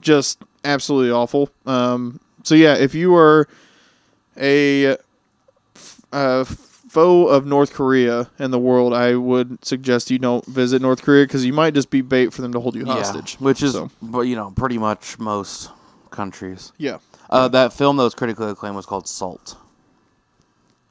just 0.00 0.42
absolutely 0.64 1.10
awful. 1.10 1.50
Um, 1.66 2.20
so 2.44 2.54
yeah, 2.54 2.74
if 2.74 2.94
you 2.94 3.14
are 3.16 3.48
a 4.36 4.96
uh, 6.12 6.44
foe 6.44 7.26
of 7.28 7.46
North 7.46 7.72
Korea 7.72 8.30
in 8.38 8.50
the 8.50 8.58
world, 8.58 8.94
I 8.94 9.14
would 9.14 9.64
suggest 9.64 10.10
you 10.10 10.18
don't 10.18 10.44
visit 10.46 10.80
North 10.82 11.02
Korea 11.02 11.24
because 11.24 11.44
you 11.44 11.52
might 11.52 11.74
just 11.74 11.90
be 11.90 12.00
bait 12.00 12.32
for 12.32 12.42
them 12.42 12.52
to 12.52 12.60
hold 12.60 12.74
you 12.76 12.84
hostage. 12.86 13.36
Yeah, 13.38 13.44
which 13.44 13.62
is 13.62 13.72
So, 13.72 13.90
but 14.00 14.20
you 14.22 14.36
know 14.36 14.52
pretty 14.56 14.78
much 14.78 15.18
most 15.18 15.70
countries. 16.10 16.72
yeah. 16.78 16.98
Uh, 17.30 17.46
that 17.48 17.74
film 17.74 17.98
that 17.98 18.04
was 18.04 18.14
critically 18.14 18.48
acclaimed 18.50 18.74
was 18.74 18.86
called 18.86 19.06
Salt. 19.06 19.54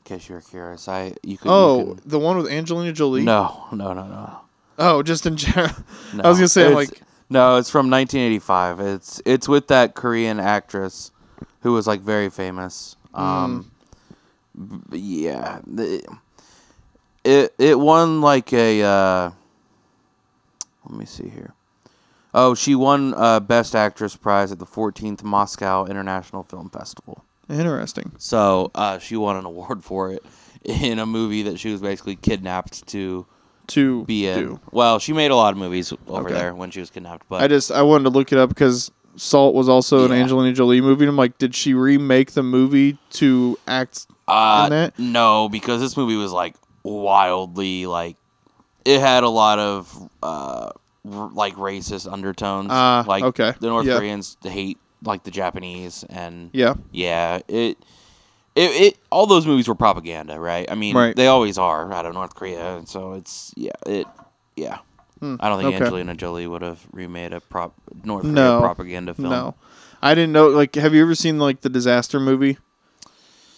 In 0.05 0.17
case 0.17 0.29
you 0.29 0.35
were 0.35 0.41
curious, 0.41 0.87
I 0.87 1.15
you 1.23 1.35
could. 1.37 1.45
you 1.47 1.51
Oh, 1.51 1.95
could- 1.95 2.09
the 2.09 2.19
one 2.19 2.37
with 2.37 2.51
Angelina 2.51 2.93
Jolie. 2.93 3.23
no, 3.23 3.65
no, 3.71 3.93
no, 3.93 4.05
no. 4.07 4.39
Oh, 4.77 5.01
just 5.03 5.25
in 5.25 5.37
general. 5.37 5.73
No. 6.13 6.23
I 6.25 6.29
was 6.29 6.37
gonna 6.37 6.47
say, 6.47 6.73
like, 6.73 7.01
no, 7.29 7.57
it's 7.57 7.69
from 7.69 7.89
1985. 7.89 8.79
It's 8.79 9.21
it's 9.25 9.47
with 9.47 9.67
that 9.67 9.95
Korean 9.95 10.39
actress 10.39 11.11
who 11.61 11.73
was 11.73 11.87
like 11.87 12.01
very 12.01 12.29
famous. 12.29 12.95
Mm. 13.13 13.19
Um, 13.19 13.71
b- 14.89 14.97
yeah, 14.97 15.59
the, 15.65 16.03
it 17.23 17.53
it 17.57 17.79
won 17.79 18.21
like 18.21 18.53
a. 18.53 18.83
Uh, 18.83 19.31
let 20.85 20.97
me 20.97 21.05
see 21.05 21.27
here. 21.27 21.53
Oh, 22.33 22.53
she 22.53 22.75
won 22.75 23.13
uh, 23.15 23.39
Best 23.39 23.75
Actress 23.75 24.15
prize 24.15 24.51
at 24.51 24.59
the 24.59 24.65
14th 24.65 25.23
Moscow 25.23 25.85
International 25.85 26.43
Film 26.43 26.69
Festival. 26.69 27.23
interesting. 27.49 28.11
So 28.19 28.71
uh, 28.75 28.99
she 28.99 29.15
won 29.17 29.37
an 29.37 29.45
award 29.45 29.83
for 29.83 30.11
it 30.11 30.23
in 30.63 30.99
a 30.99 31.05
movie 31.05 31.43
that 31.43 31.59
she 31.59 31.71
was 31.71 31.81
basically 31.81 32.15
kidnapped 32.15 32.85
to 32.87 33.25
To 33.67 34.05
be 34.05 34.27
in. 34.27 34.39
do. 34.39 34.59
Well, 34.71 34.99
she 34.99 35.13
made 35.13 35.31
a 35.31 35.35
lot 35.35 35.51
of 35.53 35.57
movies 35.57 35.91
over 36.07 36.27
Okay. 36.29 36.33
there 36.33 36.53
when 36.55 36.71
she 36.71 36.79
was 36.79 36.89
kidnapped, 36.89 37.25
but 37.29 37.41
I 37.41 37.47
just 37.47 37.71
I 37.71 37.81
wanted 37.81 38.05
to 38.05 38.09
look 38.11 38.31
it 38.31 38.37
up 38.37 38.49
because 38.49 38.91
Salt 39.17 39.55
was 39.55 39.67
also 39.67 40.05
an 40.05 40.11
Angelina 40.11 40.53
Jolie 40.53 40.79
movie. 40.81 41.03
And 41.05 41.09
I'm 41.09 41.17
like, 41.17 41.37
did 41.37 41.53
she 41.55 41.73
remake 41.73 42.31
the 42.31 42.43
movie 42.43 42.97
to 43.11 43.57
act? 43.67 44.07
uh, 44.27 44.63
in 44.67 44.69
that? 44.71 44.99
no, 44.99 45.47
because 45.49 45.81
this 45.81 45.95
movie 45.97 46.15
was 46.17 46.31
like 46.31 46.55
wildly 46.83 47.85
like 47.85 48.15
it 48.85 48.99
had 49.01 49.23
a 49.23 49.29
lot 49.29 49.59
of 49.59 50.09
uh, 50.23 50.69
r- 51.11 51.29
like 51.33 51.55
racist 51.55 52.11
undertones. 52.11 52.69
Ah, 52.71 53.03
like 53.07 53.23
okay. 53.23 53.53
the 53.59 53.67
North 53.67 53.85
Yeah. 53.85 53.97
Koreans 53.97 54.37
hate 54.43 54.77
like 55.03 55.23
the 55.23 55.31
Japanese, 55.31 56.03
and 56.09 56.49
Yeah. 56.53 56.73
yeah, 56.91 57.39
it. 57.47 57.77
It, 58.57 58.81
it 58.81 58.97
all 59.11 59.27
those 59.27 59.45
movies 59.45 59.67
were 59.67 59.75
propaganda, 59.75 60.39
right? 60.39 60.69
I 60.69 60.73
mean, 60.73 60.95
Right. 60.95 61.15
they 61.15 61.27
always 61.27 61.59
are 61.59 61.93
out 61.93 62.07
of 62.07 62.13
North 62.15 62.33
Korea, 62.33 62.77
and 62.77 62.89
so 62.89 63.13
it's 63.13 63.53
yeah, 63.55 63.71
it 63.85 64.07
yeah. 64.55 64.79
Hmm, 65.19 65.35
I 65.39 65.47
don't 65.49 65.59
think 65.59 65.75
okay. 65.75 65.83
Angelina 65.85 66.15
Jolie 66.15 66.47
would 66.47 66.63
have 66.63 66.85
remade 66.91 67.33
a 67.33 67.39
prop 67.39 67.73
North 68.03 68.23
Korea 68.23 68.33
No, 68.33 68.59
propaganda 68.59 69.13
film. 69.13 69.29
No, 69.29 69.55
I 70.01 70.15
didn't 70.15 70.31
know. 70.31 70.47
Like, 70.47 70.73
have 70.75 70.95
you 70.95 71.01
ever 71.03 71.13
seen 71.15 71.37
like 71.37 71.61
the 71.61 71.69
disaster 71.69 72.19
movie? 72.19 72.57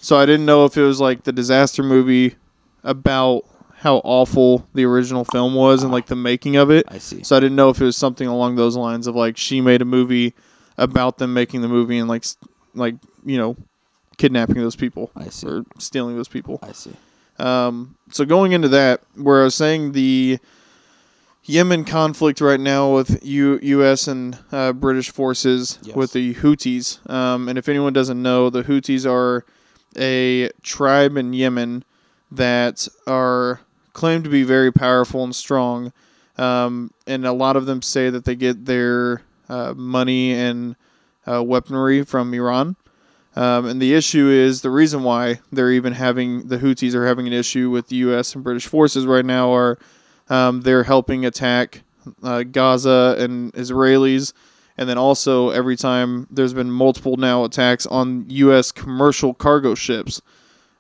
So 0.01 0.17
I 0.17 0.25
didn't 0.25 0.45
know 0.45 0.65
if 0.65 0.75
it 0.77 0.83
was 0.83 0.99
like 0.99 1.23
the 1.23 1.31
disaster 1.31 1.83
movie 1.83 2.35
about 2.83 3.43
how 3.75 3.97
awful 4.03 4.67
the 4.73 4.83
original 4.85 5.23
film 5.23 5.55
was 5.55 5.83
and 5.83 5.91
like 5.91 6.07
the 6.07 6.15
making 6.15 6.57
of 6.57 6.69
it. 6.71 6.85
I 6.89 6.97
see. 6.97 7.23
So 7.23 7.37
I 7.37 7.39
didn't 7.39 7.55
know 7.55 7.69
if 7.69 7.79
it 7.79 7.85
was 7.85 7.95
something 7.97 8.27
along 8.27 8.55
those 8.55 8.75
lines 8.75 9.07
of 9.07 9.15
like 9.15 9.37
she 9.37 9.61
made 9.61 9.81
a 9.81 9.85
movie 9.85 10.33
about 10.77 11.17
them 11.17 11.33
making 11.33 11.61
the 11.61 11.67
movie 11.69 11.97
and 11.97 12.09
like 12.09 12.25
like 12.73 12.95
you 13.25 13.37
know 13.37 13.55
kidnapping 14.19 14.57
those 14.57 14.75
people 14.75 15.09
I 15.15 15.29
see. 15.29 15.47
or 15.47 15.65
stealing 15.79 16.15
those 16.15 16.27
people. 16.27 16.59
I 16.61 16.73
see. 16.73 16.91
Um, 17.39 17.95
so 18.11 18.25
going 18.25 18.51
into 18.51 18.67
that, 18.69 19.01
where 19.15 19.41
I 19.41 19.45
was 19.45 19.55
saying 19.55 19.93
the 19.93 20.37
Yemen 21.45 21.85
conflict 21.85 22.41
right 22.41 22.59
now 22.59 22.93
with 22.93 23.25
U- 23.25 23.59
U.S. 23.63 24.07
and 24.07 24.37
uh, 24.51 24.73
British 24.73 25.09
forces 25.09 25.79
Yes. 25.81 25.95
with 25.95 26.11
the 26.13 26.35
Houthis. 26.35 27.09
Um, 27.09 27.47
and 27.49 27.57
if 27.57 27.67
anyone 27.69 27.93
doesn't 27.93 28.21
know, 28.21 28.49
the 28.51 28.63
Houthis 28.63 29.09
are 29.09 29.45
a 29.97 30.49
tribe 30.61 31.17
in 31.17 31.33
Yemen 31.33 31.83
that 32.31 32.87
are 33.07 33.61
claimed 33.93 34.25
to 34.25 34.29
be 34.29 34.43
very 34.43 34.71
powerful 34.71 35.23
and 35.23 35.35
strong. 35.35 35.91
Um, 36.37 36.91
and 37.07 37.25
a 37.25 37.33
lot 37.33 37.55
of 37.55 37.65
them 37.65 37.81
say 37.81 38.09
that 38.11 38.25
they 38.25 38.35
get 38.35 38.65
their 38.65 39.23
uh, 39.47 39.73
money 39.75 40.33
and 40.33 40.75
uh, 41.25 41.41
weaponry 41.43 42.03
from 42.03 42.33
Iran. 42.33 42.75
Um, 43.39 43.67
and 43.67 43.81
the 43.81 43.93
issue 43.93 44.27
is 44.27 44.61
the 44.61 44.69
reason 44.69 45.01
why 45.01 45.39
they're 45.49 45.71
even 45.71 45.93
having 45.93 46.49
the 46.49 46.57
Houthis 46.57 46.93
are 46.93 47.07
having 47.07 47.25
an 47.25 47.31
issue 47.31 47.69
with 47.69 47.87
the 47.87 47.95
U.S. 47.95 48.35
and 48.35 48.43
British 48.43 48.67
forces 48.67 49.05
right 49.05 49.23
now 49.23 49.53
are 49.53 49.79
um, 50.27 50.59
they're 50.59 50.83
helping 50.83 51.25
attack 51.25 51.83
uh, 52.21 52.43
Gaza 52.43 53.15
and 53.17 53.53
Israelis, 53.53 54.33
and 54.77 54.89
then 54.89 54.97
also 54.97 55.51
every 55.51 55.77
time 55.77 56.27
there's 56.29 56.53
been 56.53 56.69
multiple 56.69 57.15
now 57.15 57.45
attacks 57.45 57.85
on 57.85 58.25
U.S. 58.27 58.73
commercial 58.73 59.33
cargo 59.33 59.73
ships 59.73 60.21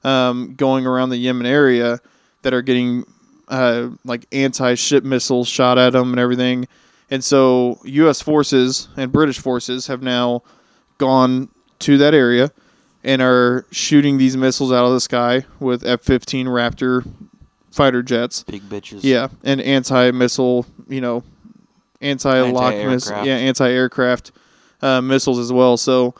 um, 0.03 0.53
going 0.55 0.85
around 0.85 1.11
the 1.11 1.17
Yemen 1.17 1.45
area 1.47 2.01
that 2.41 2.53
are 2.53 2.61
getting 2.61 3.05
uh, 3.47 3.87
like 4.03 4.25
anti-ship 4.33 5.05
missiles 5.05 5.47
shot 5.47 5.77
at 5.77 5.93
them 5.93 6.11
and 6.11 6.19
everything. 6.19 6.67
And 7.09 7.23
so 7.23 7.79
U.S. 7.85 8.21
forces 8.21 8.89
and 8.97 9.13
British 9.13 9.39
forces 9.39 9.87
have 9.87 10.01
now 10.01 10.43
gone 10.97 11.47
to 11.79 11.97
that 11.97 12.13
area 12.13 12.51
and 13.03 13.21
are 13.21 13.65
shooting 13.71 14.17
these 14.17 14.35
missiles 14.35 14.71
out 14.71 14.85
of 14.85 14.91
the 14.91 14.99
sky 14.99 15.45
with 15.59 15.85
F-15 15.85 16.45
Raptor 16.45 17.07
fighter 17.71 18.03
jets. 18.03 18.43
Big 18.43 18.63
bitches. 18.63 18.99
Yeah, 19.03 19.29
and 19.43 19.61
anti-missile, 19.61 20.65
you 20.89 20.99
know, 21.01 21.23
anti-lock 22.01 22.73
miss, 22.75 23.09
yeah, 23.09 23.23
anti-aircraft 23.35 24.31
uh, 24.81 25.01
missiles 25.01 25.39
as 25.39 25.51
well. 25.53 25.77
So 25.77 26.13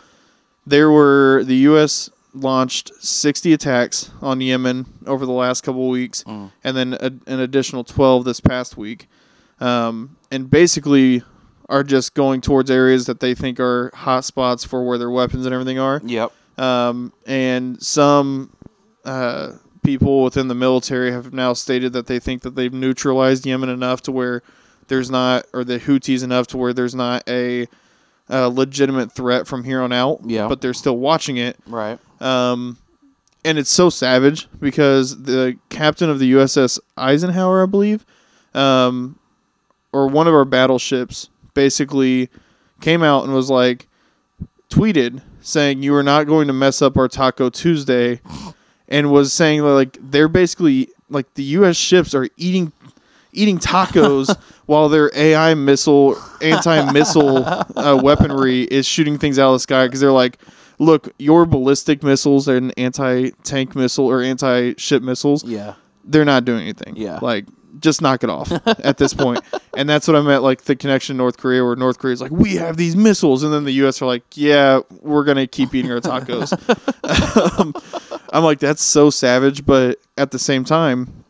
there 0.65 0.89
were 0.91 1.43
the 1.45 1.55
U.S. 1.55 2.09
launched 2.33 2.91
60 3.03 3.53
attacks 3.53 4.11
on 4.21 4.39
Yemen 4.41 4.85
over 5.05 5.25
the 5.25 5.31
last 5.31 5.61
couple 5.61 5.89
weeks, 5.89 6.23
Mm. 6.23 6.51
and 6.63 6.77
then 6.77 6.93
a, 6.93 7.11
an 7.27 7.39
additional 7.39 7.83
12 7.83 8.23
this 8.25 8.39
past 8.39 8.77
week, 8.77 9.07
um, 9.59 10.15
and 10.31 10.49
basically 10.49 11.23
are 11.69 11.83
just 11.83 12.13
going 12.15 12.41
towards 12.41 12.69
areas 12.69 13.05
that 13.05 13.19
they 13.21 13.33
think 13.35 13.59
are 13.59 13.91
hot 13.93 14.25
spots 14.25 14.63
for 14.65 14.83
where 14.85 14.97
their 14.97 15.09
weapons 15.09 15.45
and 15.45 15.53
everything 15.53 15.79
are 15.79 16.01
Yep. 16.03 16.31
um, 16.57 17.13
and 17.25 17.81
some 17.81 18.51
uh, 19.05 19.53
people 19.83 20.23
within 20.23 20.47
the 20.49 20.55
military 20.55 21.11
have 21.11 21.31
now 21.33 21.53
stated 21.53 21.93
that 21.93 22.07
they 22.07 22.19
think 22.19 22.41
that 22.41 22.55
they've 22.55 22.73
neutralized 22.73 23.45
Yemen 23.45 23.69
enough 23.69 24.01
to 24.03 24.11
where 24.11 24.41
there's 24.87 25.09
not, 25.11 25.45
or 25.53 25.63
the 25.63 25.79
Houthis 25.79 26.23
enough 26.23 26.47
to 26.47 26.57
where 26.57 26.73
there's 26.73 26.95
not 26.95 27.23
a, 27.29 27.67
a 28.27 28.49
legitimate 28.49 29.11
threat 29.11 29.47
from 29.47 29.63
here 29.63 29.81
on 29.81 29.93
out. 29.93 30.19
Yeah. 30.25 30.47
But 30.47 30.61
they're 30.61 30.73
still 30.73 30.97
watching 30.97 31.37
it. 31.37 31.57
Right. 31.67 31.99
Um, 32.19 32.77
and 33.45 33.57
it's 33.57 33.71
so 33.71 33.89
savage 33.89 34.47
because 34.59 35.21
the 35.23 35.57
captain 35.69 36.09
of 36.09 36.19
the 36.19 36.33
USS 36.33 36.79
Eisenhower, 36.97 37.63
I 37.63 37.65
believe, 37.67 38.05
um, 38.53 39.17
or 39.93 40.07
one 40.07 40.27
of 40.27 40.33
our 40.33 40.45
battleships, 40.45 41.29
basically 41.63 42.29
came 42.79 43.03
out 43.03 43.25
and 43.25 43.33
was 43.33 43.49
like, 43.49 43.87
tweeted 44.69 45.21
saying, 45.41 45.83
"You 45.83 45.93
are 45.95 46.03
not 46.03 46.25
going 46.25 46.47
to 46.47 46.53
mess 46.53 46.81
up 46.81 46.97
our 46.97 47.07
Taco 47.09 47.49
Tuesday," 47.49 48.21
and 48.87 49.11
was 49.11 49.33
saying 49.33 49.61
that, 49.61 49.69
like 49.81 49.97
they're 50.01 50.29
basically 50.29 50.87
like 51.09 51.33
the 51.33 51.43
U.S. 51.59 51.75
ships 51.75 52.15
are 52.15 52.27
eating 52.37 52.71
eating 53.33 53.57
tacos 53.59 54.35
while 54.67 54.87
their 54.89 55.11
AI 55.15 55.53
missile 55.53 56.15
anti 56.41 56.91
missile 56.93 57.45
uh, 57.45 57.99
weaponry 58.01 58.61
is 58.63 58.85
shooting 58.87 59.17
things 59.17 59.37
out 59.37 59.49
of 59.49 59.55
the 59.55 59.59
sky 59.59 59.85
because 59.87 59.99
they're 59.99 60.11
like, 60.11 60.37
look, 60.77 61.09
your 61.19 61.45
ballistic 61.45 62.03
missiles 62.03 62.47
and 62.47 62.73
anti 62.77 63.31
tank 63.43 63.75
missile 63.75 64.05
or 64.07 64.21
anti 64.21 64.73
ship 64.77 65.03
missiles, 65.03 65.43
Yeah. 65.43 65.73
they're 66.05 66.25
not 66.25 66.45
doing 66.45 66.61
anything. 66.61 66.95
Yeah. 66.95 67.19
Like, 67.21 67.45
just 67.79 68.01
knock 68.01 68.23
it 68.23 68.29
off 68.29 68.51
at 68.65 68.97
this 68.97 69.13
point. 69.13 69.39
And 69.77 69.87
that's 69.87 70.09
what 70.09 70.17
I 70.17 70.21
meant, 70.21 70.43
like 70.43 70.63
the 70.63 70.75
connection 70.75 71.15
to 71.15 71.17
North 71.19 71.37
Korea, 71.37 71.63
where 71.63 71.75
North 71.75 71.99
Korea's 71.99 72.19
like, 72.19 72.31
we 72.31 72.55
have 72.55 72.75
these 72.75 72.97
missiles. 72.97 73.43
And 73.43 73.53
then 73.53 73.63
the 73.63 73.71
U.S. 73.73 74.01
are 74.01 74.05
like, 74.07 74.23
yeah, 74.33 74.81
we're 75.01 75.23
going 75.23 75.37
to 75.37 75.47
keep 75.47 75.73
eating 75.73 75.89
our 75.89 76.01
tacos. 76.01 76.51
um, 77.59 77.73
I'm 78.33 78.43
like, 78.43 78.59
that's 78.59 78.81
so 78.83 79.09
savage. 79.09 79.65
But 79.65 79.99
at 80.17 80.31
the 80.31 80.39
same 80.39 80.65
time, 80.65 81.23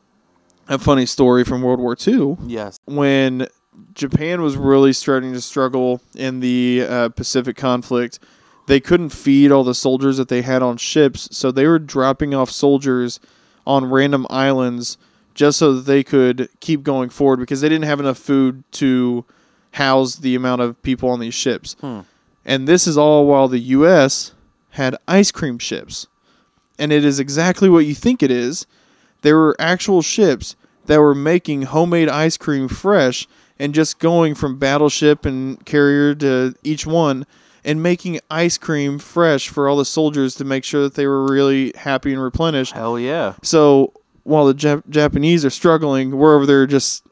a 0.67 0.79
funny 0.79 1.05
story 1.05 1.43
from 1.43 1.61
World 1.61 1.79
War 1.79 1.95
II 2.07 2.37
Yes. 2.47 2.79
when 2.85 3.47
Japan 3.93 4.41
was 4.41 4.57
really 4.57 4.93
starting 4.93 5.33
to 5.33 5.41
struggle 5.41 6.01
in 6.15 6.39
the 6.39 6.85
uh, 6.89 7.09
Pacific 7.09 7.55
conflict, 7.55 8.17
they 8.65 8.79
couldn't 8.79 9.09
feed 9.09 9.51
all 9.51 9.63
the 9.63 9.75
soldiers 9.75 10.17
that 10.17 10.29
they 10.29 10.41
had 10.41 10.63
on 10.63 10.77
ships, 10.77 11.27
so 11.31 11.51
they 11.51 11.67
were 11.67 11.79
dropping 11.79 12.33
off 12.33 12.49
soldiers 12.49 13.19
on 13.67 13.85
random 13.85 14.25
islands 14.29 14.97
just 15.39 15.57
so 15.57 15.71
that 15.71 15.85
they 15.85 16.03
could 16.03 16.49
keep 16.59 16.83
going 16.83 17.09
forward 17.09 17.39
because 17.39 17.61
they 17.61 17.69
didn't 17.69 17.85
have 17.85 18.01
enough 18.01 18.17
food 18.17 18.61
to 18.73 19.23
house 19.71 20.17
the 20.17 20.35
amount 20.35 20.59
of 20.59 20.83
people 20.83 21.07
on 21.07 21.21
these 21.21 21.33
ships. 21.33 21.77
Hmm. 21.79 22.01
And 22.43 22.67
this 22.67 22.85
is 22.85 22.97
all 22.97 23.25
while 23.25 23.47
the 23.47 23.59
U.S. 23.59 24.33
had 24.71 24.97
ice 25.07 25.31
cream 25.31 25.57
ships. 25.57 26.07
And 26.77 26.91
it 26.91 27.05
is 27.05 27.21
exactly 27.21 27.69
what 27.69 27.85
you 27.85 27.95
think 27.95 28.21
it 28.21 28.31
is. 28.31 28.67
There 29.21 29.37
were 29.37 29.55
actual 29.59 30.01
ships 30.01 30.57
that 30.87 30.99
were 30.99 31.15
making 31.15 31.61
homemade 31.61 32.09
ice 32.09 32.35
cream 32.35 32.67
fresh 32.67 33.25
and 33.57 33.73
just 33.73 33.97
going 33.99 34.35
from 34.35 34.59
battleship 34.59 35.25
and 35.25 35.65
carrier 35.65 36.15
to 36.15 36.53
each 36.63 36.85
one 36.85 37.25
and 37.63 37.81
making 37.81 38.19
ice 38.29 38.57
cream 38.57 38.99
fresh 38.99 39.47
for 39.47 39.69
all 39.69 39.77
the 39.77 39.85
soldiers 39.85 40.35
to 40.35 40.43
make 40.43 40.65
sure 40.65 40.81
that 40.81 40.95
they 40.95 41.07
were 41.07 41.25
really 41.25 41.71
happy 41.77 42.11
and 42.11 42.21
replenished. 42.21 42.73
Hell 42.73 42.99
yeah. 42.99 43.35
So 43.41 43.93
while 44.30 44.45
the 44.45 44.53
Jap- 44.53 44.88
Japanese 44.89 45.43
are 45.43 45.49
struggling, 45.49 46.15
we're 46.17 46.36
over 46.36 46.45
there 46.45 46.65
just 46.67 47.05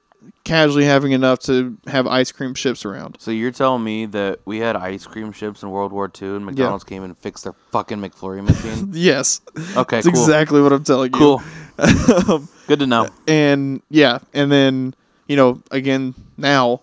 casually 0.44 0.86
having 0.86 1.12
enough 1.12 1.40
to 1.40 1.78
have 1.88 2.08
ice 2.08 2.32
cream 2.32 2.54
ships 2.54 2.86
around. 2.86 3.18
So 3.20 3.32
you're 3.32 3.52
telling 3.52 3.84
me 3.84 4.06
that 4.08 4.40
we 4.46 4.60
had 4.60 4.78
ice 4.78 5.06
cream 5.06 5.34
ships 5.34 5.62
in 5.62 5.70
World 5.70 5.92
War 5.92 6.10
II 6.22 6.38
and 6.38 6.46
McDonald's 6.46 6.86
came 6.86 7.04
and 7.04 7.18
fixed 7.18 7.44
their 7.44 7.54
fucking 7.72 7.98
McFlurry 7.98 8.42
machine? 8.44 8.90
Yes, 8.94 9.42
Okay, 9.76 9.98
that's 9.98 10.08
cool. 10.08 10.22
exactly 10.24 10.62
what 10.62 10.72
I'm 10.72 10.84
telling 10.86 11.12
you. 11.14 11.20
Cool. 11.20 11.44
Um, 11.80 12.48
Good 12.68 12.80
to 12.80 12.88
know. 12.88 13.08
and 13.28 13.82
yeah, 13.92 14.18
and 14.34 14.52
then 14.52 14.96
you 15.28 15.36
know 15.36 15.62
again 15.70 16.16
now, 16.36 16.82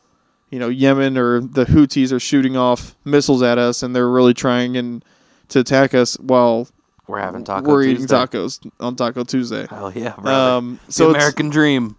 you 0.50 0.58
know 0.60 0.68
Yemen 0.68 1.18
or 1.18 1.40
the 1.40 1.64
Houthis 1.64 2.12
are 2.12 2.20
shooting 2.20 2.56
off 2.56 2.94
missiles 3.04 3.42
at 3.42 3.58
us, 3.58 3.82
and 3.82 3.94
they're 3.96 4.08
really 4.08 4.34
trying 4.34 4.76
and 4.76 5.04
to 5.48 5.58
attack 5.58 5.92
us 5.94 6.14
while 6.20 6.68
We're 7.06 7.20
having 7.20 7.44
Taco 7.44 7.70
we're 7.70 7.82
eating 7.82 8.06
Tuesday. 8.06 8.16
tacos 8.16 8.72
on 8.80 8.96
Taco 8.96 9.24
Tuesday. 9.24 9.66
Hell 9.68 9.92
yeah, 9.92 10.14
brother. 10.14 10.56
Um, 10.56 10.80
so 10.88 11.10
it's, 11.10 11.16
American 11.16 11.50
dream. 11.50 11.96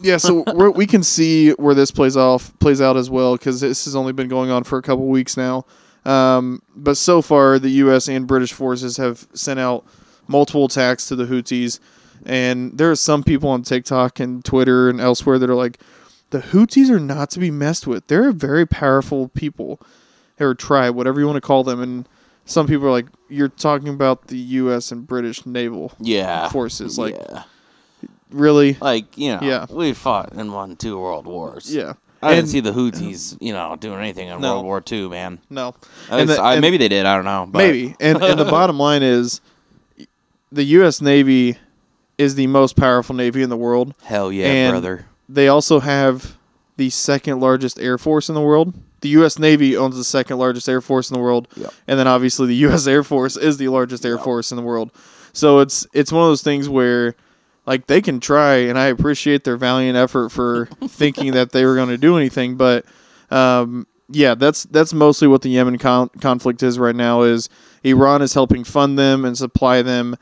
yeah, 0.00 0.16
so 0.16 0.44
we're, 0.54 0.70
we 0.70 0.86
can 0.86 1.02
see 1.02 1.50
where 1.52 1.74
this 1.74 1.90
plays 1.90 2.16
off 2.16 2.56
plays 2.58 2.80
out 2.80 2.96
as 2.96 3.08
well 3.08 3.36
because 3.36 3.60
this 3.60 3.84
has 3.84 3.94
only 3.94 4.12
been 4.12 4.28
going 4.28 4.50
on 4.50 4.64
for 4.64 4.78
a 4.78 4.82
couple 4.82 5.06
weeks 5.06 5.36
now. 5.36 5.64
Um, 6.04 6.62
but 6.74 6.96
so 6.96 7.22
far, 7.22 7.58
the 7.58 7.70
U.S. 7.70 8.08
and 8.08 8.26
British 8.26 8.52
forces 8.52 8.96
have 8.96 9.26
sent 9.34 9.60
out 9.60 9.84
multiple 10.26 10.64
attacks 10.64 11.06
to 11.08 11.16
the 11.16 11.24
Houthis, 11.24 11.78
and 12.26 12.76
there 12.76 12.90
are 12.90 12.96
some 12.96 13.22
people 13.22 13.50
on 13.50 13.62
TikTok 13.62 14.18
and 14.18 14.44
Twitter 14.44 14.88
and 14.88 15.00
elsewhere 15.00 15.38
that 15.38 15.50
are 15.50 15.54
like, 15.54 15.80
the 16.30 16.40
Houthis 16.40 16.90
are 16.90 17.00
not 17.00 17.30
to 17.30 17.40
be 17.40 17.50
messed 17.50 17.86
with. 17.86 18.06
They're 18.06 18.28
a 18.28 18.32
very 18.32 18.66
powerful 18.66 19.28
people 19.28 19.80
or 20.40 20.54
tribe, 20.54 20.94
whatever 20.94 21.20
you 21.20 21.26
want 21.26 21.36
to 21.36 21.40
call 21.40 21.64
them, 21.64 21.80
and 21.80 22.08
some 22.48 22.66
people 22.66 22.86
are 22.86 22.90
like, 22.90 23.06
you're 23.28 23.48
talking 23.48 23.88
about 23.88 24.26
the 24.28 24.38
U.S. 24.38 24.90
and 24.90 25.06
British 25.06 25.44
naval 25.46 25.92
Yeah. 26.00 26.48
forces, 26.48 26.98
like 26.98 27.14
yeah. 27.14 27.42
really, 28.30 28.76
Like, 28.80 29.16
you 29.16 29.32
know, 29.34 29.40
Yeah. 29.42 29.66
we 29.70 29.92
fought 29.92 30.32
and 30.32 30.52
won 30.52 30.76
two 30.76 30.98
world 30.98 31.26
wars. 31.26 31.72
yeah. 31.74 31.92
I 32.20 32.34
didn't 32.34 32.48
see 32.48 32.58
the 32.58 32.72
Houthis, 32.72 33.36
you 33.40 33.52
know, 33.52 33.76
doing 33.78 34.00
anything 34.00 34.26
in 34.28 34.40
No. 34.40 34.54
World 34.54 34.64
War 34.64 34.82
II, 34.90 35.08
man. 35.08 35.38
No, 35.50 35.74
And 36.10 36.28
the- 36.28 36.42
I- 36.42 36.54
and- 36.54 36.60
maybe 36.62 36.76
they 36.76 36.88
did. 36.88 37.06
I 37.06 37.14
don't 37.14 37.24
know. 37.24 37.46
But 37.48 37.58
Maybe. 37.58 37.94
And 38.00 38.20
and 38.20 38.40
the 38.40 38.44
bottom 38.50 38.76
line 38.76 39.04
is 39.04 39.40
the 40.50 40.64
US 40.64 41.00
Navy 41.00 41.56
is 42.16 42.34
the 42.34 42.48
most 42.48 42.74
powerful 42.74 43.14
navy 43.14 43.42
in 43.42 43.50
the 43.50 43.56
world. 43.56 43.94
Hell 44.02 44.32
yeah, 44.32 44.46
and- 44.48 44.72
brother. 44.72 45.06
They 45.28 45.46
also 45.48 45.78
have 45.78 46.36
the 46.76 46.90
second 46.90 47.38
largest 47.40 47.78
air 47.78 47.98
force 47.98 48.28
in 48.28 48.34
the 48.34 48.40
world. 48.40 48.72
The 49.00 49.10
US 49.10 49.38
Navy 49.38 49.76
owns 49.76 49.96
the 49.96 50.04
second 50.04 50.38
largest 50.38 50.68
air 50.68 50.80
force 50.80 51.10
in 51.10 51.14
the 51.14 51.20
world. 51.20 51.48
Yep. 51.56 51.72
And 51.86 51.98
then 51.98 52.06
obviously 52.06 52.46
the 52.48 52.54
US 52.68 52.86
Air 52.86 53.02
Force 53.04 53.36
is 53.36 53.56
the 53.56 53.68
largest 53.68 54.04
air 54.04 54.16
Yep. 54.16 54.24
force 54.24 54.50
in 54.52 54.56
the 54.56 54.62
world. 54.62 54.90
So 55.32 55.60
it's 55.60 55.86
it's 55.92 56.10
one 56.12 56.22
of 56.22 56.28
those 56.28 56.42
things 56.42 56.68
where 56.68 57.14
like 57.66 57.86
they 57.86 58.00
can 58.00 58.18
try, 58.18 58.54
and 58.54 58.78
I 58.78 58.86
appreciate 58.86 59.44
their 59.44 59.56
valiant 59.58 59.96
effort 59.96 60.30
for 60.30 60.66
thinking 60.88 61.32
that 61.32 61.52
they 61.52 61.64
were 61.66 61.74
going 61.74 61.90
to 61.90 61.98
do 61.98 62.16
anything. 62.16 62.56
But 62.56 62.86
um, 63.30 63.86
yeah, 64.08 64.34
that's 64.34 64.64
that's 64.64 64.94
mostly 64.94 65.28
what 65.28 65.42
the 65.42 65.50
Yemen 65.50 65.76
con- 65.78 66.08
conflict 66.20 66.62
is 66.62 66.78
right 66.78 66.96
now. 66.96 67.22
Is 67.22 67.48
Iran 67.84 68.22
is 68.22 68.32
helping 68.32 68.64
fund 68.64 68.98
them 68.98 69.24
and 69.24 69.36
supply 69.36 69.82
them. 69.82 70.16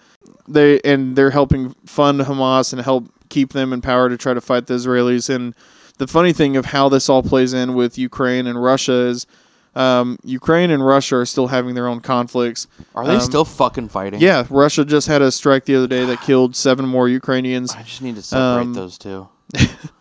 They 0.49 0.81
and 0.81 1.15
they're 1.17 1.31
helping 1.31 1.75
fund 1.87 2.21
Hamas 2.21 2.73
and 2.73 2.83
help 2.83 3.09
keep 3.29 3.53
them 3.53 3.73
in 3.73 3.81
power 3.81 4.09
to 4.09 4.17
try 4.17 4.35
to 4.35 4.41
fight 4.41 4.67
the 4.67 4.75
Israelis. 4.75 5.33
And 5.33 5.55
the 5.99 6.07
funny 6.07 6.33
thing 6.33 6.57
of 6.57 6.67
how 6.67 6.89
this 6.89 7.09
all 7.09 7.23
plays 7.23 7.53
in 7.55 7.75
with 7.75 7.99
Ukraine 7.99 8.47
and 8.47 8.63
Russia 8.63 8.93
is. 8.93 9.27
Um, 9.75 10.19
Ukraine 10.25 10.71
and 10.71 10.85
Russia 10.85 11.17
are 11.17 11.27
still 11.27 11.49
having 11.49 11.75
their 11.75 11.87
own 11.87 12.01
conflicts. 12.01 12.67
Are 12.95 13.07
they 13.07 13.17
Um, 13.17 13.21
still 13.21 13.45
fucking 13.45 13.91
fighting? 13.91 14.21
Yeah, 14.23 14.47
Russia 14.49 14.87
just 14.87 15.07
had 15.07 15.21
a 15.21 15.31
strike 15.31 15.67
the 15.67 15.77
other 15.77 15.87
day 15.87 16.07
that 16.07 16.21
killed 16.29 16.57
seven 16.57 16.87
more 16.89 17.11
Ukrainians. 17.11 17.75
I 17.75 17.83
just 17.83 18.01
need 18.01 18.17
to 18.17 18.23
separate 18.23 18.63
Um, 18.63 18.73
those 18.73 18.97
two. 18.97 19.29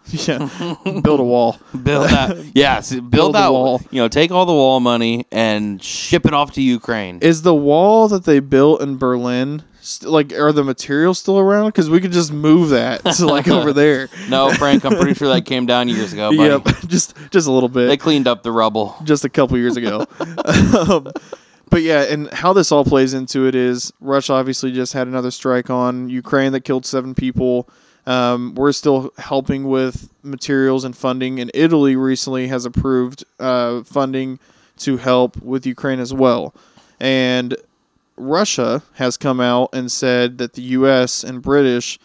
yeah, 0.08 0.50
build 1.04 1.20
a 1.20 1.24
wall. 1.24 1.60
Build 1.84 2.10
that. 2.10 2.38
yeah, 2.56 2.80
see, 2.80 2.96
build, 3.00 3.12
Build 3.12 3.36
that 3.36 3.52
wall. 3.52 3.82
You 3.92 4.02
know, 4.02 4.08
take 4.08 4.32
all 4.32 4.46
the 4.46 4.54
wall 4.54 4.80
money 4.80 5.26
and 5.32 5.84
ship 5.84 6.26
it 6.26 6.34
off 6.34 6.54
to 6.54 6.62
Ukraine. 6.62 7.20
Is 7.22 7.42
the 7.42 7.54
wall 7.54 8.08
that 8.08 8.24
they 8.24 8.40
built 8.40 8.82
in 8.82 8.98
Berlin 8.98 9.62
st- 9.86 10.12
like 10.12 10.34
are 10.34 10.52
the 10.52 10.64
materials 10.64 11.20
still 11.20 11.40
around? 11.40 11.68
Because 11.68 11.90
we 11.90 12.02
could 12.02 12.12
just 12.12 12.34
move 12.34 12.70
that 12.70 13.04
to 13.06 13.26
like 13.26 13.48
over 13.48 13.72
there. 13.84 14.10
no, 14.30 14.52
Frank, 14.52 14.84
I'm 14.86 14.96
pretty 14.96 15.14
sure 15.14 15.28
that 15.28 15.46
came 15.46 15.66
down 15.66 15.88
years 15.88 16.14
ago. 16.14 16.36
Buddy. 16.36 16.50
Yep, 16.50 16.80
just 16.88 17.16
just 17.32 17.48
a 17.48 17.52
little 17.52 17.70
bit. 17.70 17.88
They 17.88 17.98
cleaned 17.98 18.28
up 18.28 18.44
the 18.44 18.52
rubble. 18.52 18.96
just 19.04 19.24
a 19.26 19.30
couple 19.30 19.58
years 19.58 19.78
ago. 19.78 20.06
um, 20.90 21.08
but 21.70 21.82
yeah, 21.82 22.04
and 22.04 22.30
how 22.32 22.54
this 22.54 22.72
all 22.72 22.86
plays 22.86 23.14
into 23.14 23.48
it 23.48 23.56
is 23.56 23.92
Russia 24.00 24.34
obviously 24.34 24.72
just 24.72 24.94
had 24.94 25.08
another 25.08 25.32
strike 25.32 25.70
on 25.70 26.10
Ukraine 26.10 26.52
that 26.52 26.62
killed 26.62 26.86
seven 26.86 27.14
people. 27.16 27.70
Um, 28.08 28.54
we're 28.54 28.72
still 28.72 29.12
helping 29.18 29.64
with 29.68 30.10
materials 30.22 30.84
and 30.84 30.96
funding, 30.96 31.40
and 31.40 31.50
Italy 31.54 31.96
recently 31.96 32.48
has 32.48 32.66
approved 32.66 33.24
uh, 33.40 33.82
funding 33.84 34.40
to 34.78 34.98
help 34.98 35.42
with 35.42 35.66
Ukraine 35.66 36.00
as 36.00 36.14
well. 36.14 36.54
And 37.00 37.56
Russia 38.18 38.84
has 38.94 39.18
come 39.18 39.40
out 39.40 39.70
and 39.74 39.92
said 39.92 40.38
that 40.38 40.54
the 40.54 40.62
U.S. 40.62 41.24
and 41.24 41.42
British, 41.42 42.00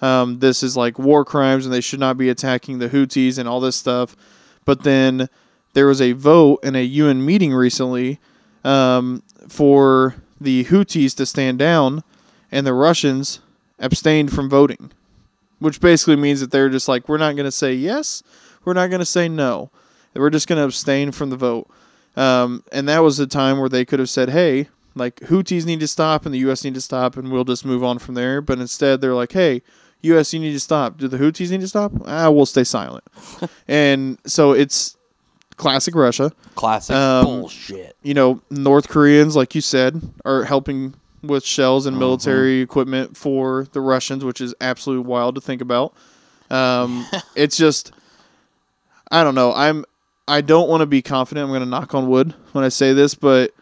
um, 0.00 0.40
this 0.40 0.62
is 0.62 0.76
like 0.76 0.98
war 0.98 1.24
crimes 1.24 1.64
and 1.64 1.72
they 1.72 1.80
should 1.80 2.00
not 2.00 2.18
be 2.18 2.28
attacking 2.28 2.78
the 2.78 2.88
Houthis 2.88 3.38
and 3.38 3.48
all 3.48 3.60
this 3.60 3.76
stuff. 3.76 4.16
But 4.64 4.82
then 4.82 5.28
there 5.74 5.86
was 5.86 6.00
a 6.00 6.12
vote 6.12 6.64
in 6.64 6.76
a 6.76 6.82
UN 6.82 7.24
meeting 7.24 7.52
recently 7.52 8.18
um, 8.64 9.22
for 9.48 10.16
the 10.40 10.64
Houthis 10.64 11.14
to 11.16 11.26
stand 11.26 11.58
down, 11.58 12.02
and 12.50 12.66
the 12.66 12.74
Russians 12.74 13.40
abstained 13.78 14.32
from 14.32 14.48
voting, 14.48 14.92
which 15.58 15.80
basically 15.80 16.16
means 16.16 16.40
that 16.40 16.50
they're 16.50 16.68
just 16.68 16.88
like, 16.88 17.08
we're 17.08 17.18
not 17.18 17.36
going 17.36 17.44
to 17.44 17.52
say 17.52 17.72
yes, 17.72 18.22
we're 18.64 18.72
not 18.72 18.90
going 18.90 19.00
to 19.00 19.06
say 19.06 19.28
no, 19.28 19.70
we're 20.14 20.30
just 20.30 20.48
going 20.48 20.58
to 20.58 20.64
abstain 20.64 21.12
from 21.12 21.30
the 21.30 21.36
vote. 21.36 21.68
Um, 22.16 22.62
and 22.72 22.88
that 22.88 23.00
was 23.00 23.18
a 23.18 23.26
time 23.26 23.58
where 23.58 23.68
they 23.68 23.84
could 23.84 23.98
have 23.98 24.10
said, 24.10 24.28
hey, 24.28 24.68
like 24.94 25.16
Houthis 25.20 25.64
need 25.66 25.80
to 25.80 25.88
stop 25.88 26.26
and 26.26 26.34
the 26.34 26.38
U.S. 26.40 26.64
need 26.64 26.74
to 26.74 26.80
stop, 26.80 27.16
and 27.16 27.30
we'll 27.30 27.44
just 27.44 27.64
move 27.64 27.82
on 27.82 27.98
from 27.98 28.14
there. 28.14 28.40
But 28.40 28.58
instead, 28.58 29.00
they're 29.00 29.14
like, 29.14 29.32
hey, 29.32 29.62
U.S. 30.02 30.32
you 30.34 30.40
need 30.40 30.52
to 30.52 30.60
stop. 30.60 30.98
Do 30.98 31.08
the 31.08 31.18
Houthis 31.18 31.50
need 31.50 31.60
to 31.60 31.68
stop? 31.68 31.92
Ah, 32.06 32.30
we'll 32.30 32.46
stay 32.46 32.64
silent. 32.64 33.04
and 33.68 34.18
so 34.26 34.52
it's 34.52 34.96
classic 35.56 35.94
Russia. 35.94 36.32
Classic 36.54 36.94
Um, 36.94 37.24
bullshit. 37.26 37.96
You 38.02 38.14
know, 38.14 38.40
North 38.50 38.88
Koreans, 38.88 39.36
like 39.36 39.54
you 39.54 39.60
said, 39.60 40.00
are 40.24 40.44
helping 40.44 40.94
with 41.22 41.44
shells 41.44 41.86
and 41.86 41.96
military 41.98 42.60
equipment 42.60 43.16
for 43.16 43.68
the 43.72 43.80
Russians, 43.80 44.24
which 44.24 44.40
is 44.40 44.54
absolutely 44.60 45.06
wild 45.06 45.36
to 45.36 45.40
think 45.40 45.62
about. 45.62 45.94
Um, 46.50 47.06
it's 47.36 47.56
just, 47.56 47.92
I 49.10 49.22
don't 49.22 49.36
know. 49.36 49.52
I'm, 49.54 49.84
I 50.26 50.40
don't 50.40 50.68
want 50.68 50.80
to 50.80 50.86
be 50.86 51.00
confident. 51.00 51.44
I'm 51.44 51.50
going 51.50 51.60
to 51.62 51.66
knock 51.68 51.94
on 51.94 52.08
wood 52.08 52.34
when 52.52 52.64
I 52.64 52.70
say 52.70 52.92
this, 52.92 53.14
but 53.14 53.52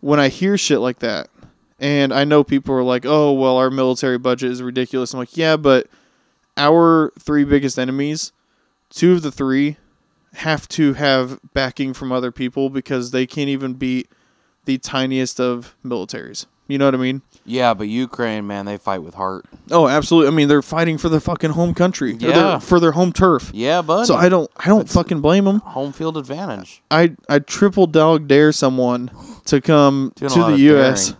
when 0.00 0.20
I 0.20 0.28
hear 0.28 0.56
shit 0.58 0.80
like 0.80 1.00
that, 1.00 1.28
and 1.80 2.12
I 2.12 2.24
know 2.24 2.42
people 2.44 2.74
are 2.74 2.82
like, 2.82 3.04
"Oh, 3.06 3.32
well, 3.32 3.56
our 3.56 3.70
military 3.70 4.18
budget 4.18 4.50
is 4.50 4.62
ridiculous." 4.62 5.12
I'm 5.12 5.18
like, 5.20 5.36
"Yeah, 5.36 5.56
but 5.56 5.86
our 6.56 7.12
three 7.18 7.44
biggest 7.44 7.78
enemies, 7.78 8.32
two 8.90 9.12
of 9.12 9.22
the 9.22 9.30
three 9.32 9.76
have 10.34 10.68
to 10.68 10.92
have 10.94 11.40
backing 11.54 11.94
from 11.94 12.12
other 12.12 12.30
people 12.30 12.68
because 12.70 13.10
they 13.10 13.26
can't 13.26 13.48
even 13.48 13.74
beat 13.74 14.08
the 14.66 14.78
tiniest 14.78 15.40
of 15.40 15.74
militaries. 15.84 16.46
You 16.66 16.76
know 16.76 16.84
what 16.84 16.94
I 16.94 16.98
mean? 16.98 17.22
Yeah, 17.46 17.72
but 17.72 17.88
Ukraine, 17.88 18.46
man, 18.46 18.66
they 18.66 18.76
fight 18.76 19.02
with 19.02 19.14
heart. 19.14 19.46
Oh, 19.70 19.88
absolutely. 19.88 20.28
I 20.28 20.32
mean, 20.32 20.48
they're 20.48 20.60
fighting 20.60 20.98
for 20.98 21.08
their 21.08 21.18
fucking 21.18 21.50
home 21.52 21.72
country. 21.72 22.12
their- 22.12 22.28
Yeah. 22.28 22.58
for 22.58 22.78
their 22.78 22.92
home 22.92 23.10
turf. 23.10 23.50
Yeah, 23.54 23.80
but 23.80 24.04
So 24.04 24.16
I 24.16 24.28
don't, 24.28 24.50
I 24.58 24.66
don't 24.68 24.86
fucking 24.86 25.22
blame 25.22 25.46
them. 25.46 25.60
home 25.60 25.92
field 25.94 26.18
advantage. 26.18 26.82
I, 26.90 27.16
I 27.26 27.38
triple 27.38 27.86
dog 27.86 28.28
dare 28.28 28.52
someone 28.52 29.10
to 29.48 29.60
come 29.60 30.12
Doing 30.16 30.32
to 30.32 30.44
the 30.52 30.56
U.S. 30.72 31.14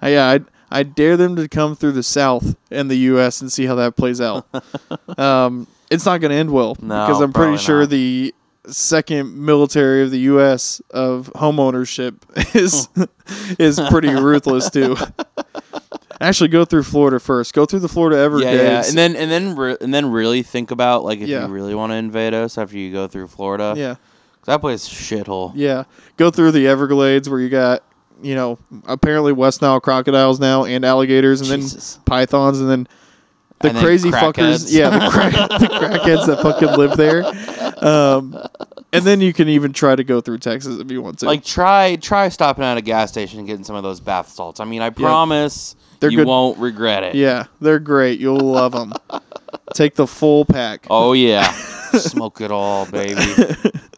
I, 0.00 0.10
yeah, 0.10 0.26
I, 0.26 0.40
I 0.80 0.82
dare 0.84 1.16
them 1.16 1.36
to 1.36 1.48
come 1.48 1.74
through 1.74 1.92
the 1.92 2.02
South 2.02 2.54
and 2.70 2.90
the 2.90 2.96
U.S. 2.96 3.40
and 3.40 3.50
see 3.52 3.66
how 3.66 3.74
that 3.76 3.96
plays 3.96 4.20
out. 4.20 4.46
um, 5.18 5.66
it's 5.90 6.04
not 6.06 6.20
going 6.20 6.30
to 6.30 6.36
end 6.36 6.50
well 6.50 6.76
No, 6.80 7.06
because 7.06 7.20
I'm 7.22 7.32
pretty 7.32 7.56
sure 7.56 7.80
not. 7.80 7.90
the 7.90 8.34
second 8.66 9.34
military 9.34 10.02
of 10.02 10.10
the 10.10 10.20
U.S. 10.20 10.80
of 10.90 11.32
home 11.34 11.58
ownership 11.58 12.24
is 12.54 12.88
is 13.58 13.80
pretty 13.88 14.08
ruthless 14.10 14.68
too. 14.70 14.94
Actually, 16.20 16.48
go 16.48 16.64
through 16.64 16.82
Florida 16.82 17.20
first. 17.20 17.54
Go 17.54 17.64
through 17.64 17.78
the 17.78 17.88
Florida 17.88 18.16
Yeah, 18.16 18.22
Everglades. 18.24 18.62
yeah, 18.62 18.88
and 18.88 18.98
then 18.98 19.14
and 19.16 19.30
then 19.30 19.56
re- 19.56 19.76
and 19.80 19.94
then 19.94 20.10
really 20.10 20.42
think 20.42 20.70
about 20.72 21.04
like 21.04 21.20
if 21.20 21.28
Yeah. 21.28 21.46
you 21.46 21.52
really 21.52 21.74
want 21.76 21.92
to 21.92 21.96
invade 21.96 22.34
us 22.34 22.58
after 22.58 22.76
you 22.76 22.92
go 22.92 23.06
through 23.06 23.28
Florida. 23.28 23.74
yeah, 23.76 23.94
that 24.48 24.60
place 24.60 24.82
is 24.84 24.88
shithole. 24.90 25.52
yeah. 25.54 25.84
Go 26.16 26.30
through 26.30 26.52
the 26.52 26.66
Everglades 26.66 27.28
where 27.28 27.40
you 27.40 27.48
got 27.48 27.82
you 28.20 28.34
know 28.34 28.58
apparently 28.86 29.32
West 29.32 29.62
Nile 29.62 29.78
crocodiles 29.80 30.40
now 30.40 30.64
and 30.64 30.84
alligators 30.84 31.40
and 31.48 31.62
Jesus. 31.62 31.94
then 31.94 32.02
pythons 32.04 32.60
and 32.60 32.68
then 32.68 32.88
the 33.60 33.70
And 33.70 33.78
crazy 33.78 34.10
fuckers. 34.10 34.72
Yeah, 34.72 34.90
the, 34.90 35.10
crack, 35.10 35.32
the 35.60 35.66
crackheads 35.66 36.26
that 36.26 36.42
fucking 36.42 36.76
live 36.76 36.96
there. 36.96 37.24
Um, 37.84 38.36
and 38.92 39.04
then 39.04 39.20
you 39.20 39.32
can 39.32 39.48
even 39.48 39.72
try 39.72 39.96
to 39.96 40.04
go 40.04 40.20
through 40.20 40.38
Texas 40.38 40.78
if 40.78 40.90
you 40.92 41.02
want 41.02 41.18
to. 41.20 41.26
Like 41.26 41.44
try 41.44 41.96
try 41.96 42.28
stopping 42.28 42.62
at 42.64 42.76
a 42.76 42.80
gas 42.82 43.10
station 43.10 43.38
and 43.40 43.48
getting 43.48 43.64
some 43.64 43.74
of 43.76 43.82
those 43.82 43.98
bath 44.00 44.28
salts. 44.28 44.60
I 44.60 44.64
mean, 44.64 44.80
I 44.80 44.90
promise 44.90 45.74
They're 46.00 46.10
you 46.10 46.18
good. 46.18 46.26
won't 46.28 46.56
regret 46.58 47.02
it. 47.02 47.14
yeah, 47.16 47.46
they're 47.60 47.80
great. 47.80 48.20
You'll 48.20 48.38
love 48.38 48.72
them. 48.72 48.92
Take 49.74 49.94
the 49.96 50.06
full 50.06 50.44
pack. 50.44 50.86
Oh 50.88 51.12
yeah, 51.12 51.50
smoke 51.92 52.40
it 52.40 52.50
all, 52.52 52.86
baby. 52.86 53.20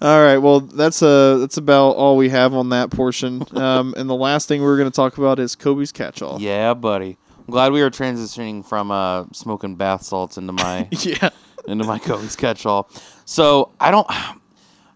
All 0.00 0.22
right. 0.22 0.38
Well, 0.38 0.60
that's 0.60 1.02
uh 1.02 1.38
that's 1.38 1.56
about 1.56 1.90
all 1.96 2.16
we 2.16 2.28
have 2.28 2.54
on 2.54 2.68
that 2.70 2.90
portion. 2.90 3.42
Um, 3.58 3.94
and 3.96 4.08
the 4.08 4.14
last 4.14 4.46
thing 4.46 4.62
we're 4.62 4.76
going 4.78 4.90
to 4.90 4.94
talk 4.94 5.18
about 5.18 5.38
is 5.40 5.56
Coby's 5.56 5.90
catch-all. 5.90 6.40
yeah, 6.40 6.72
buddy. 6.74 7.16
I'm 7.38 7.52
glad 7.52 7.72
we 7.72 7.82
are 7.82 7.90
transitioning 7.90 8.64
from 8.64 8.90
uh, 8.92 9.24
smoking 9.32 9.74
bath 9.74 10.02
salts 10.04 10.36
into 10.38 10.52
my 10.52 10.86
Yeah. 10.92 11.30
into 11.66 11.84
my 11.84 11.98
Coby's 11.98 12.36
catch-all. 12.36 12.88
So 13.24 13.70
I 13.80 13.90
don't. 13.90 14.06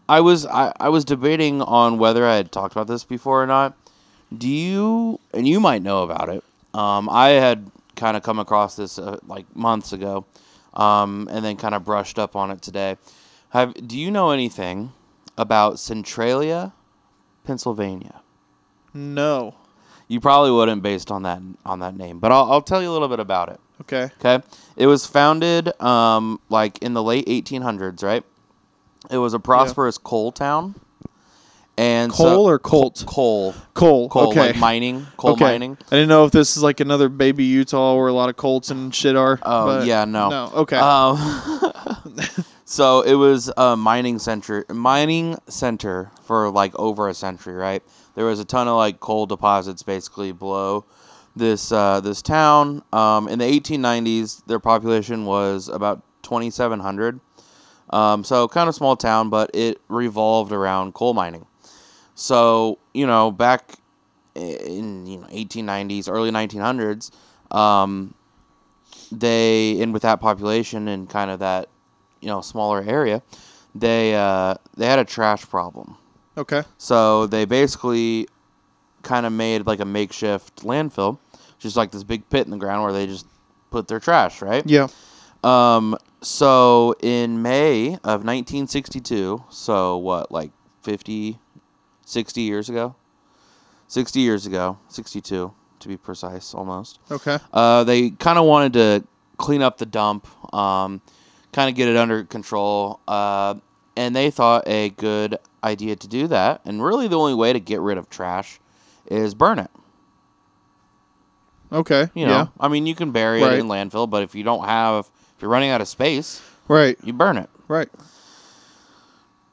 I 0.08 0.20
was 0.20 0.46
I, 0.46 0.72
I 0.78 0.88
was 0.90 1.04
debating 1.04 1.60
on 1.62 1.98
whether 1.98 2.24
I 2.26 2.36
had 2.36 2.52
talked 2.52 2.72
about 2.74 2.86
this 2.86 3.02
before 3.04 3.42
or 3.42 3.46
not. 3.46 3.74
Do 4.36 4.48
you 4.48 5.18
and 5.34 5.46
you 5.48 5.58
might 5.58 5.82
know 5.82 6.02
about 6.04 6.28
it? 6.28 6.44
Um, 6.74 7.08
I 7.10 7.30
had 7.30 7.68
kind 7.96 8.16
of 8.16 8.22
come 8.22 8.38
across 8.38 8.76
this 8.76 8.98
uh, 8.98 9.18
like 9.26 9.44
months 9.56 9.92
ago, 9.92 10.24
um, 10.74 11.28
and 11.32 11.44
then 11.44 11.56
kind 11.56 11.74
of 11.74 11.84
brushed 11.84 12.18
up 12.18 12.36
on 12.36 12.50
it 12.50 12.62
today. 12.62 12.96
Have 13.52 13.86
do 13.86 13.98
you 13.98 14.10
know 14.10 14.30
anything 14.30 14.92
about 15.36 15.78
Centralia, 15.78 16.72
Pennsylvania? 17.44 18.22
No. 18.94 19.54
You 20.08 20.20
probably 20.20 20.50
wouldn't 20.50 20.82
based 20.82 21.10
on 21.10 21.22
that 21.24 21.40
on 21.66 21.80
that 21.80 21.94
name, 21.94 22.18
but 22.18 22.32
I'll, 22.32 22.50
I'll 22.50 22.62
tell 22.62 22.82
you 22.82 22.90
a 22.90 22.92
little 22.92 23.08
bit 23.08 23.20
about 23.20 23.50
it. 23.50 23.60
Okay. 23.82 24.10
Okay. 24.18 24.42
It 24.76 24.86
was 24.86 25.04
founded 25.04 25.78
um, 25.82 26.40
like 26.48 26.78
in 26.78 26.94
the 26.94 27.02
late 27.02 27.26
1800s, 27.26 28.02
right? 28.02 28.24
It 29.10 29.18
was 29.18 29.34
a 29.34 29.38
prosperous 29.38 29.98
coal 29.98 30.32
town. 30.32 30.74
And 31.76 32.12
so- 32.12 32.24
Coal 32.24 32.48
or 32.48 32.58
Colt? 32.58 33.04
coal, 33.06 33.54
Coal. 33.74 34.08
coal, 34.08 34.28
okay. 34.28 34.48
like 34.52 34.56
mining, 34.56 35.06
coal 35.16 35.32
okay. 35.32 35.44
mining. 35.44 35.76
I 35.90 35.96
didn't 35.96 36.08
know 36.08 36.24
if 36.24 36.32
this 36.32 36.56
is 36.56 36.62
like 36.62 36.80
another 36.80 37.08
baby 37.08 37.44
Utah 37.44 37.96
where 37.96 38.08
a 38.08 38.12
lot 38.12 38.28
of 38.28 38.36
Colts 38.36 38.70
and 38.70 38.94
shit 38.94 39.16
are. 39.16 39.38
Oh 39.42 39.82
yeah, 39.82 40.04
no. 40.04 40.28
No. 40.28 40.52
Okay. 40.54 40.76
Um, 40.76 41.16
so 42.72 43.02
it 43.02 43.12
was 43.16 43.52
a 43.58 43.76
mining 43.76 44.18
center, 44.18 44.64
mining 44.70 45.36
center 45.46 46.10
for 46.22 46.48
like 46.50 46.74
over 46.78 47.06
a 47.10 47.12
century, 47.12 47.52
right? 47.52 47.82
There 48.14 48.24
was 48.24 48.40
a 48.40 48.46
ton 48.46 48.66
of 48.66 48.76
like 48.76 48.98
coal 48.98 49.26
deposits 49.26 49.82
basically 49.82 50.32
below 50.32 50.86
this 51.36 51.70
uh, 51.70 52.00
this 52.00 52.22
town. 52.22 52.82
Um, 52.90 53.28
in 53.28 53.40
the 53.40 53.44
1890s, 53.44 54.46
their 54.46 54.58
population 54.58 55.26
was 55.26 55.68
about 55.68 56.02
2,700. 56.22 57.20
Um, 57.90 58.24
so 58.24 58.48
kind 58.48 58.70
of 58.70 58.74
small 58.74 58.96
town, 58.96 59.28
but 59.28 59.50
it 59.52 59.78
revolved 59.88 60.50
around 60.50 60.94
coal 60.94 61.12
mining. 61.12 61.44
So 62.14 62.78
you 62.94 63.06
know, 63.06 63.30
back 63.30 63.74
in 64.34 65.06
you 65.06 65.18
know 65.18 65.26
1890s, 65.26 66.08
early 66.10 66.30
1900s, 66.30 67.10
um, 67.54 68.14
they 69.10 69.78
and 69.82 69.92
with 69.92 70.00
that 70.04 70.20
population 70.20 70.88
and 70.88 71.06
kind 71.06 71.30
of 71.30 71.40
that 71.40 71.68
you 72.22 72.28
know 72.28 72.40
smaller 72.40 72.82
area, 72.86 73.22
they 73.74 74.14
uh, 74.14 74.54
they 74.76 74.86
had 74.86 74.98
a 74.98 75.04
trash 75.04 75.42
problem. 75.48 75.96
Okay. 76.36 76.62
So 76.78 77.26
they 77.26 77.44
basically 77.44 78.28
kind 79.02 79.26
of 79.26 79.32
made 79.32 79.66
like 79.66 79.80
a 79.80 79.84
makeshift 79.84 80.62
landfill, 80.64 81.18
just 81.58 81.76
like 81.76 81.90
this 81.90 82.04
big 82.04 82.28
pit 82.30 82.46
in 82.46 82.50
the 82.50 82.56
ground 82.56 82.84
where 82.84 82.92
they 82.92 83.06
just 83.06 83.26
put 83.70 83.88
their 83.88 84.00
trash, 84.00 84.40
right? 84.40 84.62
Yeah. 84.66 84.88
Um, 85.44 85.96
so 86.22 86.94
in 87.02 87.42
May 87.42 87.94
of 88.04 88.24
1962, 88.24 89.44
so 89.50 89.96
what, 89.98 90.30
like 90.30 90.52
50, 90.82 91.38
60 92.06 92.40
years 92.40 92.68
ago? 92.68 92.94
60 93.88 94.20
years 94.20 94.46
ago, 94.46 94.78
62 94.88 95.52
to 95.80 95.88
be 95.88 95.96
precise, 95.96 96.54
almost. 96.54 97.00
Okay. 97.10 97.38
Uh, 97.52 97.84
they 97.84 98.10
kind 98.10 98.38
of 98.38 98.44
wanted 98.44 98.72
to 98.74 99.04
clean 99.36 99.62
up 99.62 99.78
the 99.78 99.86
dump, 99.86 100.26
um, 100.54 101.00
kind 101.52 101.68
of 101.68 101.74
get 101.76 101.88
it 101.88 101.96
under 101.96 102.24
control, 102.24 103.00
uh, 103.08 103.54
and 103.96 104.14
they 104.16 104.30
thought 104.30 104.66
a 104.66 104.90
good 104.90 105.36
idea 105.64 105.94
to 105.96 106.08
do 106.08 106.26
that, 106.28 106.60
and 106.64 106.82
really 106.82 107.08
the 107.08 107.18
only 107.18 107.34
way 107.34 107.52
to 107.52 107.60
get 107.60 107.80
rid 107.80 107.98
of 107.98 108.08
trash 108.10 108.58
is 109.06 109.34
burn 109.34 109.58
it. 109.58 109.70
Okay. 111.70 112.08
You 112.14 112.26
know, 112.26 112.32
yeah. 112.32 112.46
I 112.60 112.68
mean, 112.68 112.86
you 112.86 112.94
can 112.94 113.12
bury 113.12 113.42
Right. 113.42 113.54
it 113.54 113.58
in 113.60 113.66
landfill, 113.66 114.08
but 114.08 114.22
if 114.22 114.34
you 114.34 114.42
don't 114.44 114.64
have, 114.64 115.06
if 115.36 115.42
you're 115.42 115.50
running 115.50 115.70
out 115.70 115.80
of 115.80 115.88
space, 115.88 116.42
Right. 116.68 116.98
you 117.02 117.12
burn 117.12 117.36
it. 117.38 117.48
Right. 117.68 117.88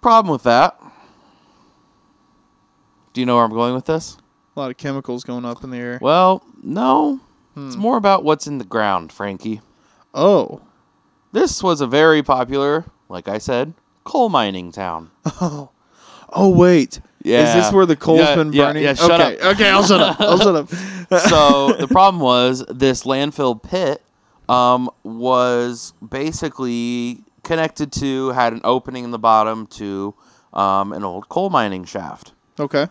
Problem 0.02 0.32
with 0.32 0.44
that. 0.44 0.80
Do 3.14 3.22
you 3.22 3.26
know 3.26 3.36
where 3.36 3.44
I'm 3.44 3.52
going 3.54 3.74
with 3.74 3.86
this? 3.86 4.18
A 4.56 4.60
lot 4.60 4.72
of 4.72 4.78
chemicals 4.78 5.24
going 5.24 5.46
up 5.46 5.64
in 5.64 5.70
the 5.72 5.78
air. 5.78 6.00
Well, 6.02 6.44
no. 6.62 7.20
Hmm. 7.56 7.68
It's 7.68 7.76
more 7.78 7.98
about 7.98 8.24
what's 8.24 8.48
in 8.48 8.58
the 8.58 8.66
ground, 8.66 9.12
Frankie. 9.12 9.62
Oh. 10.14 10.62
This 11.32 11.62
was 11.62 11.82
a 11.82 11.88
very 11.88 12.24
popular, 12.24 12.86
like 13.08 13.28
I 13.28 13.38
said, 13.38 13.74
coal 14.04 14.30
mining 14.30 14.72
town. 14.72 15.12
Oh. 15.26 15.70
Oh 16.32 16.50
wait. 16.50 17.02
Yeah. 17.24 17.48
Is 17.48 17.66
this 17.66 17.74
where 17.74 17.88
the 17.88 17.96
coal's 17.96 18.20
Yeah, 18.20 18.36
been 18.36 18.54
yeah, 18.54 18.66
burning? 18.68 18.84
yeah, 18.84 18.94
shut 18.94 19.20
okay. 19.20 19.40
up. 19.40 19.56
Okay. 19.56 19.68
I'll 19.68 19.84
shut 19.84 20.00
up. 20.00 20.22
I'll 20.22 20.38
shut 20.38 20.56
up. 20.56 20.70
so 21.28 21.74
the 21.74 21.88
problem 21.88 22.22
was 22.22 22.64
this 22.70 23.04
landfill 23.04 23.60
pit 23.64 24.04
um, 24.48 24.92
was 25.02 25.94
basically 26.08 27.24
connected 27.44 27.92
to 27.94 28.30
had 28.30 28.54
an 28.54 28.62
opening 28.64 29.06
in 29.06 29.10
the 29.10 29.18
bottom 29.18 29.66
to 29.68 30.14
um, 30.54 30.94
an 30.94 31.04
old 31.04 31.28
coal 31.30 31.50
mining 31.50 31.84
shaft. 31.84 32.34
Okay. 32.60 32.86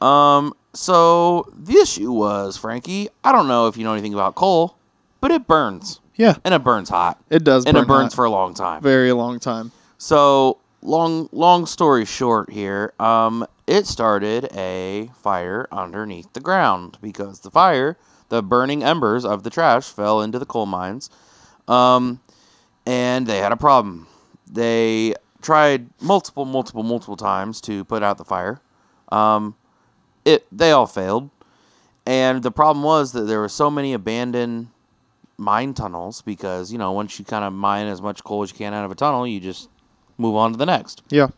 Um, 0.00 0.54
so 0.72 1.46
the 1.54 1.74
issue 1.76 2.10
was, 2.12 2.56
Frankie, 2.56 3.10
I 3.24 3.30
don't 3.32 3.46
know 3.46 3.66
if 3.66 3.76
you 3.76 3.84
know 3.84 3.92
anything 3.92 4.14
about 4.14 4.36
coal, 4.36 4.78
but 5.20 5.30
it 5.30 5.46
burns 5.46 5.99
Yeah. 6.20 6.36
and 6.44 6.52
it 6.54 6.62
burns 6.62 6.88
hot 6.90 7.18
It 7.30 7.44
does. 7.44 7.64
and 7.64 7.74
burn 7.74 7.84
it 7.84 7.88
burns 7.88 8.12
hot. 8.12 8.16
for 8.16 8.24
a 8.26 8.30
long 8.30 8.52
time. 8.54 8.82
very 8.82 9.12
long 9.12 9.40
time. 9.40 9.72
So 9.98 10.58
long 10.82 11.28
long 11.32 11.66
story 11.66 12.04
short 12.04 12.50
here, 12.50 12.92
um, 13.00 13.46
it 13.66 13.86
started 13.86 14.48
a 14.54 15.10
fire 15.22 15.66
underneath 15.72 16.32
the 16.32 16.40
ground 16.40 16.98
because 17.00 17.40
the 17.40 17.50
fire, 17.50 17.96
the 18.28 18.42
burning 18.42 18.82
embers 18.84 19.24
of 19.24 19.42
the 19.44 19.50
trash 19.50 19.88
fell 19.88 20.20
into 20.20 20.38
the 20.38 20.46
coal 20.46 20.66
mines. 20.66 21.08
Um, 21.68 22.20
and 22.86 23.26
they 23.26 23.38
had 23.38 23.52
a 23.52 23.56
problem. 23.56 24.06
They 24.50 25.14
tried 25.42 25.86
multiple, 26.00 26.44
multiple, 26.44 26.82
multiple 26.82 27.16
times 27.16 27.60
to 27.62 27.84
put 27.84 28.02
out 28.02 28.18
the 28.18 28.24
fire. 28.24 28.60
Um, 29.12 29.54
it 30.24 30.46
they 30.52 30.72
all 30.72 30.86
failed. 30.86 31.30
And 32.06 32.42
the 32.42 32.50
problem 32.50 32.82
was 32.84 33.12
that 33.12 33.22
there 33.22 33.40
were 33.40 33.48
so 33.48 33.70
many 33.70 33.92
abandoned 33.92 34.68
mine 35.40 35.74
tunnels 35.74 36.22
because, 36.22 36.70
you 36.70 36.78
know, 36.78 36.92
once 36.92 37.18
you 37.18 37.24
kind 37.24 37.44
of 37.44 37.52
mine 37.52 37.86
as 37.86 38.00
much 38.02 38.22
coal 38.22 38.42
as 38.42 38.52
you 38.52 38.58
can 38.58 38.74
out 38.74 38.84
of 38.84 38.90
a 38.90 38.94
tunnel, 38.94 39.26
you 39.26 39.40
just 39.40 39.68
move 40.18 40.36
on 40.36 40.52
to 40.52 40.58
the 40.58 40.66
next. 40.66 41.02
Yeah. 41.10 41.28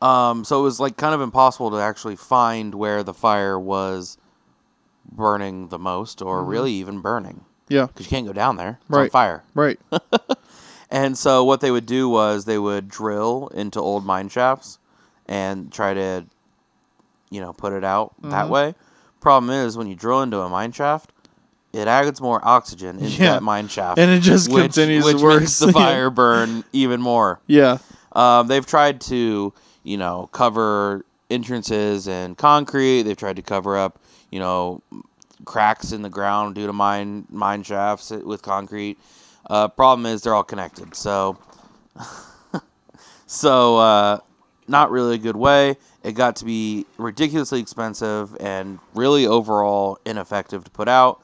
Um, 0.00 0.44
so 0.44 0.60
it 0.60 0.62
was 0.62 0.80
like 0.80 0.96
kind 0.96 1.14
of 1.14 1.20
impossible 1.20 1.70
to 1.72 1.76
actually 1.76 2.16
find 2.16 2.74
where 2.74 3.02
the 3.02 3.14
fire 3.14 3.58
was 3.58 4.16
burning 5.12 5.68
the 5.68 5.78
most 5.78 6.22
or 6.22 6.42
Mhm. 6.42 6.48
really 6.48 6.72
even 6.72 7.00
burning 7.00 7.44
Yeah. 7.68 7.86
because 7.86 8.06
you 8.06 8.10
can't 8.10 8.26
go 8.26 8.32
down 8.32 8.56
there. 8.56 8.78
It's 8.82 8.90
Right. 8.90 9.12
fire. 9.12 9.44
Right. 9.54 9.78
And 10.90 11.18
so 11.18 11.44
what 11.44 11.60
they 11.60 11.70
would 11.70 11.84
do 11.84 12.08
was 12.08 12.46
they 12.46 12.58
would 12.58 12.88
drill 12.88 13.48
into 13.52 13.78
old 13.78 14.06
mine 14.06 14.30
shafts 14.30 14.78
and 15.26 15.70
try 15.70 15.92
to, 15.92 16.24
you 17.28 17.42
know, 17.42 17.52
put 17.52 17.74
it 17.74 17.84
out 17.84 18.14
that 18.22 18.46
Mhm. 18.46 18.48
way. 18.48 18.74
Problem 19.20 19.50
is 19.50 19.76
when 19.76 19.86
you 19.86 19.94
drill 19.94 20.22
into 20.22 20.40
a 20.40 20.48
mine 20.48 20.72
shaft, 20.72 21.12
it 21.72 21.86
adds 21.88 22.20
more 22.20 22.40
oxygen 22.46 22.98
into 22.98 23.22
Yeah. 23.22 23.32
that 23.34 23.42
mine 23.42 23.68
shaft, 23.68 23.98
And 23.98 24.10
it 24.10 24.20
just 24.20 24.50
which, 24.50 24.62
continues 24.62 25.04
which 25.04 25.18
to 25.18 25.22
worse. 25.22 25.40
makes 25.40 25.58
the 25.58 25.72
fire 25.72 26.10
burn 26.10 26.64
even 26.72 27.00
more. 27.00 27.40
yeah. 27.46 27.78
Um, 28.12 28.46
they've 28.48 28.64
tried 28.66 29.00
to, 29.02 29.52
you 29.84 29.96
know, 29.96 30.28
cover 30.32 31.04
entrances 31.30 32.08
in 32.08 32.34
concrete. 32.34 33.02
They've 33.02 33.16
tried 33.16 33.36
to 33.36 33.42
cover 33.42 33.76
up, 33.76 33.98
you 34.30 34.40
know, 34.40 34.82
cracks 35.44 35.92
in 35.92 36.02
the 36.02 36.08
ground 36.10 36.54
due 36.56 36.66
to 36.66 36.72
mine 36.72 37.26
mine 37.30 37.62
shafts 37.62 38.10
with 38.10 38.42
concrete. 38.42 38.98
Uh, 39.48 39.68
problem 39.68 40.06
is 40.06 40.22
they're 40.22 40.34
all 40.34 40.42
connected, 40.42 40.94
so 40.96 41.38
so 43.26 43.76
uh, 43.78 44.18
not 44.66 44.90
really 44.90 45.14
a 45.16 45.18
good 45.18 45.36
way. 45.36 45.76
It 46.02 46.12
got 46.12 46.36
to 46.36 46.44
be 46.44 46.86
ridiculously 46.96 47.60
expensive 47.60 48.36
and 48.40 48.78
really 48.94 49.26
overall 49.26 49.98
ineffective 50.06 50.64
to 50.64 50.70
put 50.70 50.88
out. 50.88 51.22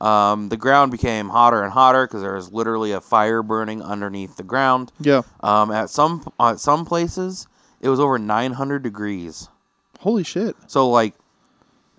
Um, 0.00 0.48
the 0.48 0.56
ground 0.56 0.90
became 0.92 1.28
hotter 1.28 1.62
and 1.62 1.72
hotter 1.72 2.06
because 2.06 2.22
there 2.22 2.34
was 2.34 2.52
literally 2.52 2.92
a 2.92 3.00
fire 3.00 3.42
burning 3.42 3.82
underneath 3.82 4.36
the 4.36 4.42
ground. 4.42 4.92
Yeah. 4.98 5.22
Um, 5.40 5.70
at 5.70 5.90
some 5.90 6.24
at 6.40 6.58
some 6.58 6.86
places, 6.86 7.46
it 7.80 7.88
was 7.88 8.00
over 8.00 8.18
900 8.18 8.82
degrees. 8.82 9.48
Holy 9.98 10.24
shit. 10.24 10.56
So 10.66 10.88
like, 10.88 11.14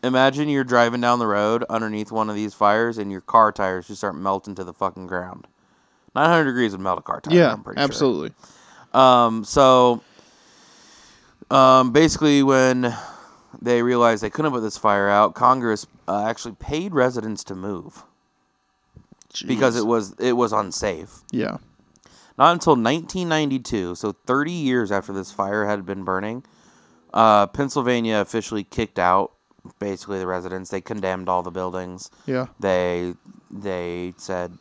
imagine 0.03 0.49
you're 0.49 0.63
driving 0.63 1.01
down 1.01 1.19
the 1.19 1.27
road 1.27 1.63
underneath 1.69 2.11
one 2.11 2.29
of 2.29 2.35
these 2.35 2.55
fires, 2.55 2.97
and 2.97 3.11
your 3.11 3.21
car 3.21 3.51
tires 3.51 3.87
just 3.87 3.99
start 3.99 4.15
melting 4.15 4.55
to 4.55 4.63
the 4.63 4.73
fucking 4.73 5.05
ground. 5.05 5.45
900 6.15 6.45
degrees 6.45 6.71
would 6.71 6.81
melt 6.81 6.99
a 6.99 7.01
car 7.03 7.21
tire. 7.21 7.35
Yeah. 7.35 7.51
I'm 7.53 7.63
pretty 7.63 7.79
sure. 7.79 7.83
Absolutely. 7.83 8.33
Um, 8.93 9.43
so, 9.45 10.01
um, 11.49 11.91
basically, 11.91 12.43
when 12.43 12.93
they 13.59 13.81
realized 13.81 14.23
they 14.23 14.29
couldn't 14.29 14.51
put 14.51 14.61
this 14.61 14.77
fire 14.77 15.09
out, 15.09 15.33
Congress 15.33 15.87
uh, 16.07 16.25
actually 16.27 16.55
paid 16.55 16.93
residents 16.93 17.43
to 17.45 17.55
move 17.55 18.03
because 19.45 19.75
it 19.75 19.85
was 19.85 20.13
it 20.19 20.33
was 20.33 20.51
unsafe. 20.51 21.19
Yeah. 21.31 21.57
Not 22.37 22.53
until 22.53 22.73
1992, 22.73 23.95
so 23.95 24.13
30 24.25 24.51
years 24.51 24.91
after 24.91 25.13
this 25.13 25.31
fire 25.31 25.65
had 25.65 25.85
been 25.85 26.03
burning, 26.03 26.43
uh, 27.13 27.47
Pennsylvania 27.47 28.17
officially 28.17 28.63
kicked 28.63 28.97
out 28.97 29.33
basically 29.79 30.19
the 30.19 30.27
residents. 30.27 30.69
They 30.69 30.81
condemned 30.81 31.29
all 31.29 31.43
the 31.43 31.51
buildings. 31.51 32.09
Yeah. 32.25 32.47
They 32.59 33.13
they 33.49 34.13
said, 34.17 34.57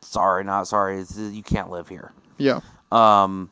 "Sorry, 0.00 0.44
not 0.44 0.68
sorry. 0.68 1.04
You 1.16 1.42
can't 1.42 1.70
live 1.70 1.88
here." 1.88 2.12
Yeah. 2.38 2.60
Um, 2.92 3.50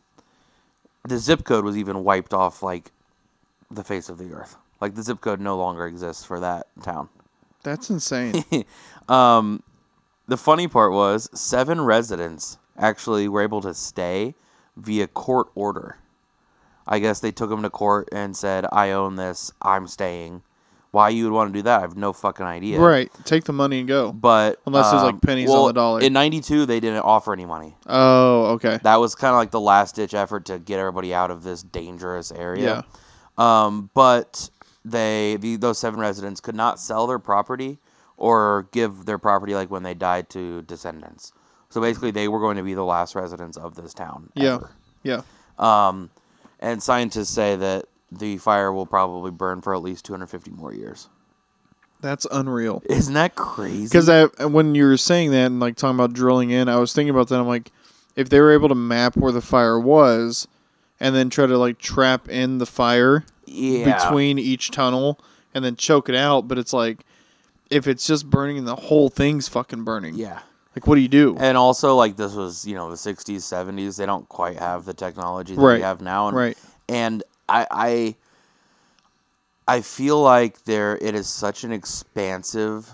the 1.04 1.18
zip 1.18 1.44
code 1.44 1.64
was 1.64 1.76
even 1.76 2.04
wiped 2.04 2.32
off 2.32 2.62
like 2.62 2.92
the 3.74 3.84
face 3.84 4.08
of 4.08 4.18
the 4.18 4.32
earth. 4.32 4.56
Like 4.80 4.94
the 4.94 5.02
zip 5.02 5.20
code 5.20 5.40
no 5.40 5.56
longer 5.56 5.86
exists 5.86 6.24
for 6.24 6.40
that 6.40 6.66
town. 6.82 7.08
That's 7.62 7.90
insane. 7.90 8.44
um, 9.08 9.62
the 10.28 10.36
funny 10.36 10.68
part 10.68 10.92
was 10.92 11.28
seven 11.38 11.80
residents 11.80 12.58
actually 12.78 13.28
were 13.28 13.42
able 13.42 13.60
to 13.62 13.74
stay 13.74 14.34
via 14.76 15.06
court 15.06 15.48
order. 15.54 15.98
I 16.86 16.98
guess 16.98 17.20
they 17.20 17.32
took 17.32 17.50
them 17.50 17.62
to 17.62 17.70
court 17.70 18.08
and 18.12 18.36
said, 18.36 18.66
"I 18.70 18.90
own 18.90 19.16
this. 19.16 19.52
I'm 19.62 19.86
staying." 19.86 20.42
Why 20.90 21.08
you 21.08 21.24
would 21.24 21.32
want 21.32 21.52
to 21.52 21.58
do 21.58 21.62
that? 21.62 21.78
I 21.78 21.80
have 21.80 21.96
no 21.96 22.12
fucking 22.12 22.46
idea. 22.46 22.78
Right. 22.78 23.10
Take 23.24 23.42
the 23.42 23.52
money 23.52 23.80
and 23.80 23.88
go. 23.88 24.12
But 24.12 24.60
Unless 24.64 24.92
there's, 24.92 25.02
like, 25.02 25.14
um, 25.14 25.20
pennies 25.20 25.50
on 25.50 25.56
well, 25.56 25.66
the 25.66 25.72
dollar. 25.72 26.00
In 26.00 26.12
'92, 26.12 26.66
they 26.66 26.78
didn't 26.78 27.00
offer 27.00 27.32
any 27.32 27.46
money. 27.46 27.74
Oh, 27.88 28.52
okay. 28.52 28.78
That 28.84 28.96
was 28.96 29.16
kind 29.16 29.32
of 29.32 29.38
like 29.38 29.50
the 29.50 29.60
last 29.60 29.96
ditch 29.96 30.14
effort 30.14 30.44
to 30.44 30.60
get 30.60 30.78
everybody 30.78 31.12
out 31.12 31.32
of 31.32 31.42
this 31.42 31.64
dangerous 31.64 32.30
area. 32.30 32.62
Yeah. 32.62 32.82
Um, 33.36 33.90
but 33.94 34.50
they 34.84 35.36
the, 35.40 35.56
those 35.56 35.78
seven 35.78 36.00
residents 36.00 36.40
could 36.40 36.54
not 36.54 36.78
sell 36.78 37.06
their 37.06 37.18
property 37.18 37.78
or 38.16 38.68
give 38.72 39.06
their 39.06 39.18
property 39.18 39.54
like 39.54 39.70
when 39.70 39.82
they 39.82 39.94
died 39.94 40.28
to 40.30 40.62
descendants. 40.62 41.32
So 41.70 41.80
basically, 41.80 42.12
they 42.12 42.28
were 42.28 42.38
going 42.38 42.56
to 42.56 42.62
be 42.62 42.74
the 42.74 42.84
last 42.84 43.14
residents 43.14 43.56
of 43.56 43.74
this 43.74 43.94
town. 43.94 44.30
Yeah. 44.34 44.54
ever. 44.54 44.70
Yeah. 45.02 45.22
Um, 45.58 46.10
and 46.60 46.82
scientists 46.82 47.30
say 47.30 47.56
that 47.56 47.86
the 48.12 48.38
fire 48.38 48.72
will 48.72 48.86
probably 48.86 49.30
burn 49.30 49.60
for 49.60 49.74
at 49.74 49.82
least 49.82 50.04
250 50.04 50.52
more 50.52 50.72
years. 50.72 51.08
That's 52.00 52.26
unreal. 52.30 52.82
Isn't 52.86 53.14
that 53.14 53.34
crazy? 53.34 53.84
Because 53.84 54.30
when 54.38 54.74
you 54.74 54.84
were 54.84 54.96
saying 54.96 55.30
that 55.30 55.46
and 55.46 55.58
like 55.58 55.76
talking 55.76 55.96
about 55.96 56.12
drilling 56.12 56.50
in, 56.50 56.68
I 56.68 56.76
was 56.76 56.92
thinking 56.92 57.10
about 57.10 57.28
that. 57.28 57.40
I'm 57.40 57.46
like, 57.46 57.72
if 58.14 58.28
they 58.28 58.40
were 58.40 58.52
able 58.52 58.68
to 58.68 58.74
map 58.74 59.16
where 59.16 59.32
the 59.32 59.40
fire 59.40 59.80
was, 59.80 60.46
and 61.00 61.14
then 61.14 61.30
try 61.30 61.46
to 61.46 61.58
like 61.58 61.78
trap 61.78 62.28
in 62.28 62.58
the 62.58 62.66
fire 62.66 63.24
yeah. 63.46 63.98
between 63.98 64.38
each 64.38 64.70
tunnel, 64.70 65.18
and 65.54 65.64
then 65.64 65.76
choke 65.76 66.08
it 66.08 66.14
out, 66.14 66.48
but 66.48 66.58
it's 66.58 66.72
like, 66.72 67.04
if 67.70 67.86
it's 67.86 68.06
just 68.06 68.28
burning, 68.28 68.64
the 68.64 68.76
whole 68.76 69.08
thing's 69.08 69.48
fucking 69.48 69.84
burning. 69.84 70.14
Yeah. 70.14 70.40
Like, 70.74 70.86
what 70.86 70.96
do 70.96 71.00
you 71.00 71.08
do? 71.08 71.36
And 71.38 71.56
also, 71.56 71.94
like 71.94 72.16
this 72.16 72.34
was, 72.34 72.66
you 72.66 72.74
know, 72.74 72.90
the 72.90 72.96
'60s, 72.96 73.36
'70s. 73.36 73.96
They 73.96 74.06
don't 74.06 74.28
quite 74.28 74.58
have 74.58 74.84
the 74.84 74.94
technology 74.94 75.54
that 75.54 75.60
we 75.60 75.80
have 75.80 76.00
now, 76.00 76.28
and 76.28 76.36
Right. 76.36 76.58
and 76.88 77.22
I, 77.48 77.66
I 77.70 78.16
I 79.66 79.80
feel 79.80 80.20
like 80.20 80.64
there 80.64 80.96
it 80.96 81.14
is 81.14 81.28
such 81.28 81.64
an 81.64 81.72
expansive, 81.72 82.92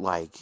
like 0.00 0.36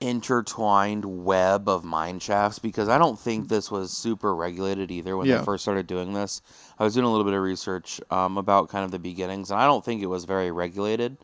intertwined 0.00 1.04
web 1.04 1.68
of 1.68 1.84
mine 1.84 2.20
shafts 2.20 2.58
because 2.58 2.88
I 2.88 2.98
don't 2.98 3.18
think 3.18 3.48
this 3.48 3.70
was 3.70 3.90
super 3.90 4.34
regulated 4.34 4.90
either 4.90 5.16
when 5.16 5.26
Yeah. 5.26 5.38
they 5.38 5.44
first 5.44 5.64
started 5.64 5.86
doing 5.86 6.12
this. 6.12 6.40
I 6.78 6.84
was 6.84 6.94
doing 6.94 7.06
a 7.06 7.10
little 7.10 7.24
bit 7.24 7.34
of 7.34 7.42
research 7.42 8.00
um, 8.10 8.38
about 8.38 8.68
kind 8.68 8.84
of 8.84 8.90
the 8.92 8.98
beginnings, 8.98 9.50
and 9.50 9.60
I 9.60 9.66
don't 9.66 9.84
think 9.84 10.02
it 10.02 10.06
was 10.06 10.24
very 10.24 10.50
regulated. 10.52 11.16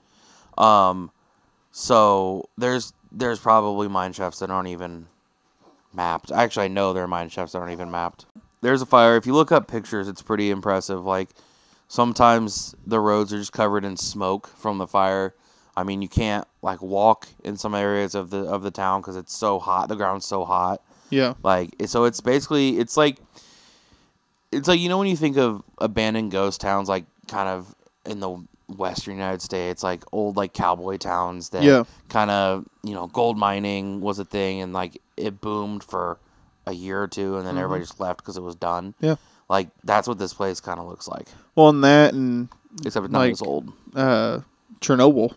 Um, 0.58 1.10
so 1.70 2.48
there's 2.58 2.92
there's 3.12 3.38
probably 3.38 3.86
mine 3.86 4.12
shafts 4.12 4.40
that 4.40 4.50
aren't 4.50 4.68
even 4.68 5.06
mapped. 5.92 6.32
Actually, 6.32 6.64
I 6.64 6.68
know 6.68 6.92
there 6.92 7.04
are 7.04 7.08
mine 7.08 7.28
shafts 7.28 7.52
that 7.52 7.58
aren't 7.60 7.72
even 7.72 7.90
mapped. 7.90 8.26
There's 8.60 8.82
a 8.82 8.86
fire. 8.86 9.16
If 9.16 9.26
you 9.26 9.34
look 9.34 9.52
up 9.52 9.68
pictures, 9.68 10.08
it's 10.08 10.22
pretty 10.22 10.50
impressive. 10.50 11.04
Like 11.04 11.28
sometimes 11.86 12.74
the 12.86 12.98
roads 12.98 13.32
are 13.32 13.38
just 13.38 13.52
covered 13.52 13.84
in 13.84 13.96
smoke 13.96 14.48
from 14.48 14.78
the 14.78 14.86
fire. 14.86 15.32
I 15.76 15.82
mean, 15.84 16.02
you 16.02 16.08
can't 16.08 16.46
like 16.62 16.80
walk 16.82 17.26
in 17.42 17.56
some 17.56 17.74
areas 17.74 18.14
of 18.14 18.30
the 18.30 18.38
of 18.44 18.62
the 18.62 18.70
town 18.70 19.00
because 19.00 19.16
it's 19.16 19.36
so 19.36 19.58
hot. 19.58 19.88
The 19.88 19.96
ground's 19.96 20.26
so 20.26 20.44
hot. 20.44 20.80
Yeah. 21.10 21.34
Like 21.42 21.74
so, 21.86 22.04
it's 22.04 22.20
basically 22.20 22.78
it's 22.78 22.96
like 22.96 23.18
it's 24.52 24.68
like 24.68 24.80
you 24.80 24.88
know 24.88 24.98
when 24.98 25.08
you 25.08 25.16
think 25.16 25.36
of 25.36 25.62
abandoned 25.78 26.30
ghost 26.30 26.60
towns, 26.60 26.88
like 26.88 27.04
kind 27.28 27.48
of 27.48 27.74
in 28.06 28.20
the 28.20 28.36
western 28.76 29.14
United 29.14 29.42
States, 29.42 29.82
like 29.82 30.04
old 30.12 30.36
like 30.36 30.52
cowboy 30.54 30.96
towns 30.96 31.50
that 31.50 31.62
Yeah. 31.62 31.84
kind 32.08 32.30
of 32.30 32.64
you 32.82 32.94
know 32.94 33.06
gold 33.08 33.36
mining 33.36 34.00
was 34.00 34.18
a 34.18 34.24
thing 34.24 34.60
and 34.60 34.72
like 34.72 35.00
it 35.16 35.40
boomed 35.40 35.82
for 35.84 36.18
a 36.66 36.72
year 36.72 37.02
or 37.02 37.08
two 37.08 37.36
and 37.36 37.46
then 37.46 37.58
everybody 37.58 37.82
just 37.82 38.00
left 38.00 38.18
because 38.20 38.36
it 38.36 38.42
was 38.42 38.54
done. 38.54 38.92
Mm-hmm. 38.94 39.06
Yeah. 39.06 39.16
Like 39.48 39.68
that's 39.84 40.08
what 40.08 40.18
this 40.18 40.32
place 40.32 40.60
kind 40.60 40.80
of 40.80 40.86
looks 40.86 41.06
like, 41.06 41.26
Well, 41.54 41.68
and 41.68 41.84
that 41.84 42.14
and 42.14 42.48
except 42.84 43.04
it's 43.04 43.12
not 43.12 43.18
Like, 43.18 43.32
as 43.32 43.42
old. 43.42 43.70
uh, 43.94 44.40
Chernobyl. 44.80 45.34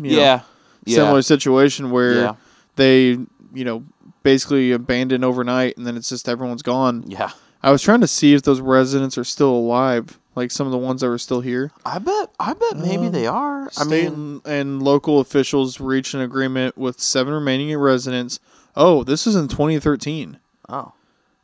You 0.00 0.12
know, 0.16 0.22
yeah. 0.22 0.40
Yeah. 0.84 0.94
Similar 0.96 1.22
situation 1.22 1.90
where 1.90 2.14
Yeah. 2.14 2.34
they, 2.76 3.18
you 3.52 3.64
know, 3.64 3.84
basically 4.22 4.72
abandoned 4.72 5.24
overnight 5.24 5.76
and 5.76 5.86
then 5.86 5.96
it's 5.96 6.08
just 6.08 6.28
everyone's 6.28 6.62
gone. 6.62 7.04
Yeah. 7.06 7.30
I 7.62 7.70
was 7.70 7.82
trying 7.82 8.00
to 8.00 8.06
see 8.06 8.32
if 8.34 8.42
those 8.42 8.60
residents 8.60 9.18
are 9.18 9.24
still 9.24 9.50
alive, 9.50 10.18
like 10.34 10.50
some 10.50 10.66
of 10.66 10.70
the 10.72 10.78
ones 10.78 11.02
that 11.02 11.08
were 11.08 11.18
still 11.18 11.42
here. 11.42 11.70
I 11.84 11.98
bet. 11.98 12.30
I 12.40 12.54
bet 12.54 12.78
maybe 12.78 13.06
Um, 13.06 13.12
they 13.12 13.26
are. 13.26 13.70
I 13.76 13.84
mean, 13.84 14.06
and, 14.06 14.46
and 14.46 14.82
local 14.82 15.20
officials 15.20 15.78
reached 15.80 16.14
an 16.14 16.20
agreement 16.22 16.78
with 16.78 17.00
seven 17.00 17.34
remaining 17.34 17.76
residents. 17.76 18.40
Oh, 18.76 19.04
this 19.04 19.26
is 19.26 19.36
in 19.36 19.48
2013. 19.48 20.38
oh, 20.70 20.92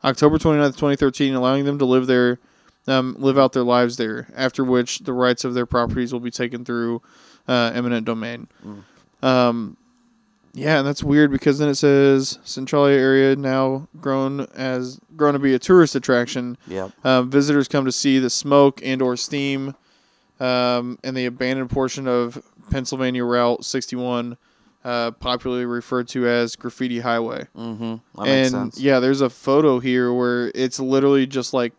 October 0.03 0.37
29th, 0.37 0.73
2013, 0.77 1.33
allowing 1.35 1.65
them 1.65 1.77
to 1.79 1.85
live 1.85 2.07
there, 2.07 2.39
um, 2.87 3.15
live 3.19 3.37
out 3.37 3.53
their 3.53 3.63
lives 3.63 3.97
there, 3.97 4.27
after 4.35 4.63
which 4.63 4.99
the 4.99 5.13
rights 5.13 5.43
of 5.43 5.53
their 5.53 5.65
properties 5.65 6.13
will 6.13 6.19
be 6.19 6.31
taken 6.31 6.63
through 6.65 7.01
uh, 7.47 7.71
eminent 7.73 8.05
domain. 8.05 8.47
Um, 9.21 9.77
yeah, 10.53 10.79
and 10.79 10.87
that's 10.87 11.03
weird 11.03 11.31
because 11.31 11.59
then 11.59 11.69
it 11.69 11.75
says 11.75 12.39
Centralia 12.43 12.97
area 12.97 13.35
now 13.35 13.87
grown 14.01 14.41
as 14.55 14.99
grown 15.15 15.33
to 15.33 15.39
be 15.39 15.53
a 15.53 15.59
tourist 15.59 15.95
attraction. 15.95 16.57
yep. 16.67 16.91
Um, 17.05 17.29
visitors 17.29 17.67
come 17.67 17.85
to 17.85 17.91
see 17.91 18.17
the 18.19 18.29
smoke 18.29 18.81
and 18.83 19.01
or 19.01 19.15
steam 19.15 19.75
um, 20.39 20.97
in 21.03 21.13
the 21.13 21.25
abandoned 21.25 21.69
portion 21.69 22.07
of 22.07 22.41
Pennsylvania 22.71 23.23
Route 23.23 23.65
61, 23.65 24.35
uh, 24.83 25.11
popularly 25.11 25.65
referred 25.65 26.07
to 26.09 26.27
as 26.27 26.55
Graffiti 26.55 26.99
Highway 26.99 27.47
Mm-hmm. 27.55 28.23
And 28.23 28.77
yeah, 28.77 28.99
there's 28.99 29.21
a 29.21 29.29
photo 29.29 29.79
here 29.79 30.11
where 30.13 30.51
it's 30.55 30.79
literally 30.79 31.27
just 31.27 31.53
like 31.53 31.73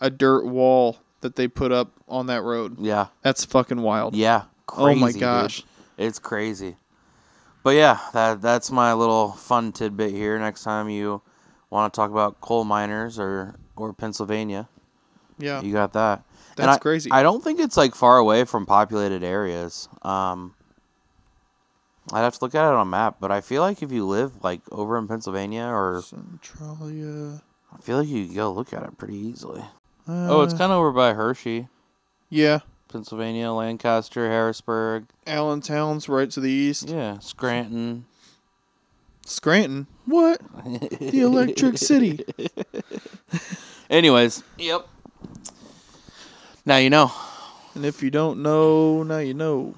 a 0.00 0.10
dirt 0.10 0.46
wall 0.46 0.98
that 1.20 1.36
they 1.36 1.46
put 1.48 1.70
up 1.70 1.92
on 2.08 2.26
that 2.26 2.42
road. 2.42 2.78
Yeah. 2.80 3.06
That's 3.22 3.44
fucking 3.44 3.80
wild. 3.82 4.16
Yeah. 4.16 4.44
Oh 4.76 4.94
my 4.94 5.06
Crazy, 5.06 5.12
dude. 5.14 5.20
gosh. 5.20 5.62
It's 5.98 6.18
crazy. 6.18 6.76
But 7.62 7.70
yeah, 7.76 7.98
that 8.14 8.40
that's 8.40 8.70
my 8.70 8.92
little 8.94 9.32
fun 9.32 9.72
tidbit 9.72 10.12
here. 10.12 10.38
Next 10.38 10.62
time 10.64 10.88
you 10.88 11.20
want 11.68 11.92
to 11.92 11.96
talk 11.96 12.10
about 12.10 12.40
coal 12.40 12.64
miners 12.64 13.18
or 13.18 13.54
or 13.76 13.92
Pennsylvania, 13.92 14.68
Yeah. 15.38 15.60
you 15.62 15.72
got 15.72 15.92
that. 15.94 16.22
And 16.58 16.66
That's 16.68 16.76
I- 16.76 16.80
crazy. 16.80 17.10
I 17.10 17.22
don't 17.22 17.42
think 17.42 17.60
it's 17.60 17.76
like 17.76 17.94
far 17.94 18.18
away 18.18 18.44
from 18.44 18.66
populated 18.66 19.22
areas. 19.22 19.88
Um, 20.02 20.54
I'd 22.12 22.20
have 22.22 22.34
to 22.38 22.44
look 22.44 22.54
at 22.54 22.66
it 22.66 22.74
on 22.74 22.80
a 22.80 22.84
map, 22.84 23.16
but 23.20 23.30
I 23.30 23.40
feel 23.40 23.62
like 23.62 23.82
if 23.82 23.92
you 23.92 24.06
live 24.06 24.42
like 24.42 24.60
over 24.72 24.98
in 24.98 25.06
Pennsylvania, 25.06 25.64
or 25.64 26.02
Centralia. 26.02 27.40
I 27.72 27.80
feel 27.82 27.98
like 27.98 28.08
you 28.08 28.26
could 28.26 28.34
go 28.34 28.52
look 28.52 28.72
at 28.72 28.82
it 28.82 28.98
pretty 28.98 29.16
easily. 29.16 29.62
oh, 30.08 30.40
it's 30.42 30.54
Uh, 30.54 30.58
kind 30.58 30.72
of 30.72 30.78
over 30.78 30.90
by 30.90 31.12
Hershey, 31.14 31.68
yeah. 32.30 32.60
Pennsylvania, 32.90 33.50
Lancaster, 33.52 34.28
Harrisburg. 34.28 35.06
Allentown's 35.26 36.08
right 36.08 36.30
to 36.30 36.40
the 36.40 36.50
east. 36.50 36.88
Yeah, 36.88 37.18
Scranton. 37.20 38.04
Scranton. 39.24 39.86
What? 40.06 40.40
The 40.64 41.20
Electric 41.20 41.78
City. 41.78 42.24
Anyways, 43.90 44.42
yep. 44.58 44.88
Now 46.66 46.76
you 46.76 46.90
know. 46.90 47.12
And 47.74 47.84
if 47.84 48.02
you 48.02 48.10
don't 48.10 48.42
know, 48.42 49.02
now 49.02 49.18
you 49.18 49.34
know. 49.34 49.74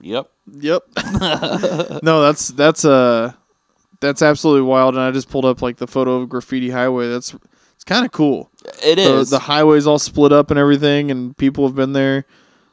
Yep. 0.00 0.30
Yep. 0.52 0.82
no, 2.02 2.22
that's 2.22 2.48
that's 2.48 2.84
uh 2.84 3.32
that's 4.00 4.20
absolutely 4.20 4.62
wild. 4.62 4.94
And 4.94 5.02
I 5.02 5.10
just 5.10 5.30
pulled 5.30 5.44
up 5.44 5.62
like 5.62 5.78
the 5.78 5.86
photo 5.86 6.16
of 6.16 6.28
Graffiti 6.28 6.70
Highway. 6.70 7.08
That's 7.08 7.34
it's 7.82 7.88
kind 7.88 8.06
of 8.06 8.12
cool. 8.12 8.48
It 8.80 8.94
the, 8.94 9.14
is. 9.18 9.30
the 9.30 9.40
highway's 9.40 9.88
all 9.88 9.98
split 9.98 10.30
up 10.32 10.52
and 10.52 10.58
everything, 10.58 11.10
and 11.10 11.36
people 11.36 11.66
have 11.66 11.74
been 11.74 11.92
there, 11.92 12.24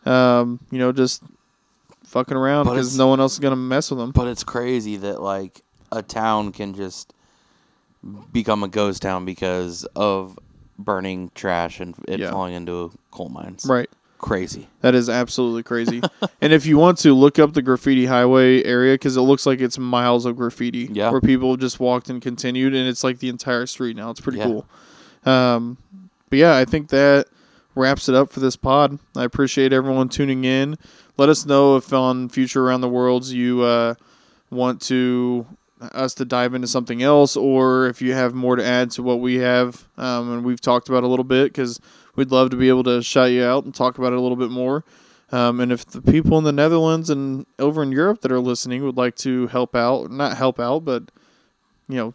um, 0.05 0.59
you 0.69 0.77
know, 0.77 0.91
just 0.91 1.23
fucking 2.03 2.37
around 2.37 2.65
because 2.65 2.95
no 2.95 3.07
one 3.07 3.19
else 3.19 3.33
is 3.33 3.39
gonna 3.39 3.55
mess 3.55 3.89
with 3.89 3.97
them. 3.99 4.11
but 4.11 4.27
it's 4.27 4.43
crazy 4.43 4.97
that 4.97 5.19
like 5.21 5.61
a 5.91 6.03
town 6.03 6.51
can 6.51 6.75
just 6.75 7.11
become 8.31 8.63
a 8.63 8.67
ghost 8.67 9.01
town 9.01 9.25
because 9.25 9.83
of 9.95 10.37
burning 10.77 11.31
trash 11.33 11.79
and 11.79 11.95
it 12.07 12.19
Yeah. 12.19 12.29
falling 12.29 12.53
into 12.53 12.91
coal 13.11 13.29
mines. 13.29 13.65
Right, 13.67 13.89
Crazy. 14.19 14.67
that 14.81 14.93
is 14.95 15.09
absolutely 15.09 15.63
crazy. 15.63 16.01
and 16.41 16.53
if 16.53 16.65
you 16.67 16.77
want 16.77 16.99
to 16.99 17.13
look 17.15 17.39
up 17.39 17.53
the 17.53 17.61
graffiti 17.63 18.05
highway 18.05 18.63
area, 18.63 18.93
because 18.93 19.17
it 19.17 19.21
looks 19.21 19.45
like 19.47 19.59
it's 19.59 19.77
miles 19.79 20.25
of 20.25 20.35
graffiti, 20.37 20.87
Yeah. 20.93 21.09
where 21.09 21.19
people 21.21 21.57
just 21.57 21.79
walked 21.79 22.09
and 22.11 22.21
continued, 22.21 22.75
and 22.75 22.87
it's 22.87 23.03
like 23.03 23.17
the 23.19 23.29
entire 23.29 23.65
street 23.65 23.95
now. 23.97 24.11
It's 24.11 24.21
pretty 24.21 24.37
Yeah. 24.37 24.45
cool. 24.45 24.65
Um, 25.25 25.77
but 26.29 26.39
yeah, 26.39 26.55
I 26.55 26.65
think 26.65 26.89
that 26.89 27.27
wraps 27.75 28.09
it 28.09 28.15
up 28.15 28.31
for 28.31 28.39
this 28.39 28.55
pod. 28.55 28.99
I 29.15 29.23
appreciate 29.23 29.73
everyone 29.73 30.09
tuning 30.09 30.43
in. 30.43 30.77
Let 31.17 31.29
us 31.29 31.45
know 31.45 31.75
if 31.75 31.91
on 31.93 32.29
future 32.29 32.65
around 32.65 32.81
the 32.81 32.89
worlds 32.89 33.33
you 33.33 33.61
uh, 33.61 33.95
want 34.49 34.81
to 34.83 35.45
us 35.93 36.13
to 36.15 36.25
dive 36.25 36.53
into 36.53 36.67
something 36.67 37.01
else, 37.01 37.37
or 37.37 37.87
if 37.87 38.01
you 38.01 38.13
have 38.13 38.33
more 38.33 38.55
to 38.55 38.65
add 38.65 38.91
to 38.91 39.03
what 39.03 39.21
we 39.21 39.35
have 39.35 39.87
um, 39.97 40.33
and 40.33 40.43
we've 40.43 40.59
talked 40.59 40.89
about 40.89 41.03
a 41.03 41.07
little 41.07 41.23
bit, 41.23 41.45
because 41.45 41.79
we'd 42.15 42.31
love 42.31 42.49
to 42.49 42.57
be 42.57 42.67
able 42.67 42.83
to 42.83 43.01
shout 43.01 43.31
you 43.31 43.43
out 43.43 43.63
and 43.63 43.73
talk 43.73 43.97
about 43.97 44.11
it 44.11 44.17
a 44.17 44.21
little 44.21 44.37
bit 44.37 44.49
more. 44.49 44.83
Um, 45.31 45.59
and 45.59 45.71
if 45.71 45.85
the 45.85 46.01
people 46.01 46.37
in 46.37 46.43
the 46.43 46.51
Netherlands 46.51 47.09
and 47.09 47.45
over 47.59 47.83
in 47.83 47.91
Europe 47.91 48.21
that 48.21 48.31
are 48.31 48.39
listening 48.39 48.83
would 48.83 48.97
like 48.97 49.15
to 49.17 49.47
help 49.47 49.75
out, 49.75 50.11
not 50.11 50.35
help 50.35 50.59
out, 50.59 50.83
but 50.83 51.11
you 51.87 51.95
know, 51.95 52.13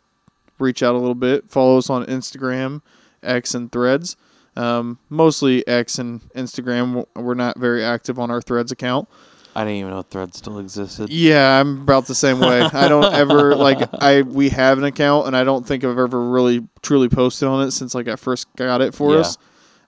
reach 0.59 0.82
out 0.82 0.94
a 0.94 0.98
little 0.98 1.14
bit, 1.14 1.51
follow 1.51 1.78
us 1.78 1.90
on 1.90 2.05
Instagram, 2.06 2.81
X, 3.22 3.55
and 3.55 3.70
Threads. 3.72 4.16
Um, 4.56 4.98
mostly 5.10 5.66
X 5.66 5.98
and 5.98 6.20
Instagram. 6.35 7.05
We're 7.16 7.35
not 7.35 7.59
very 7.59 7.85
active 7.85 8.18
on 8.18 8.31
our 8.31 8.40
Threads 8.40 8.70
account. 8.72 9.09
I 9.56 9.62
didn't 9.64 9.76
even 9.78 9.90
know 9.90 10.02
Threads 10.02 10.39
still 10.39 10.59
existed. 10.59 11.10
Yeah, 11.10 11.60
I'm 11.60 11.82
about 11.82 12.06
the 12.06 12.14
same 12.14 12.40
way. 12.40 12.60
I 12.60 12.89
don't 12.89 13.05
ever 13.14 13.55
like 13.55 13.89
I 14.02 14.22
we 14.22 14.48
have 14.51 14.78
an 14.78 14.85
account 14.85 15.26
and 15.28 15.36
I 15.36 15.44
don't 15.44 15.66
think 15.66 15.85
I've 15.85 15.98
ever 15.98 16.20
really 16.28 16.66
truly 16.82 17.09
posted 17.09 17.47
on 17.48 17.66
it 17.66 17.70
since 17.70 17.94
like 17.94 18.09
I 18.09 18.16
first 18.16 18.47
got 18.56 18.81
it 18.81 18.94
for 18.94 19.14
Yeah. 19.14 19.20
us. 19.20 19.39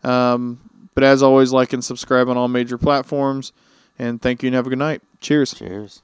Um, 0.04 0.60
but 0.94 1.02
as 1.04 1.22
always, 1.22 1.52
like 1.52 1.72
and 1.72 1.84
subscribe 1.84 2.28
on 2.28 2.36
all 2.36 2.48
major 2.48 2.78
platforms. 2.78 3.52
And 3.98 4.20
thank 4.22 4.42
you 4.42 4.48
and 4.48 4.54
have 4.54 4.66
a 4.66 4.70
good 4.70 4.78
night. 4.78 5.02
Cheers. 5.20 5.54
Cheers. 5.54 6.02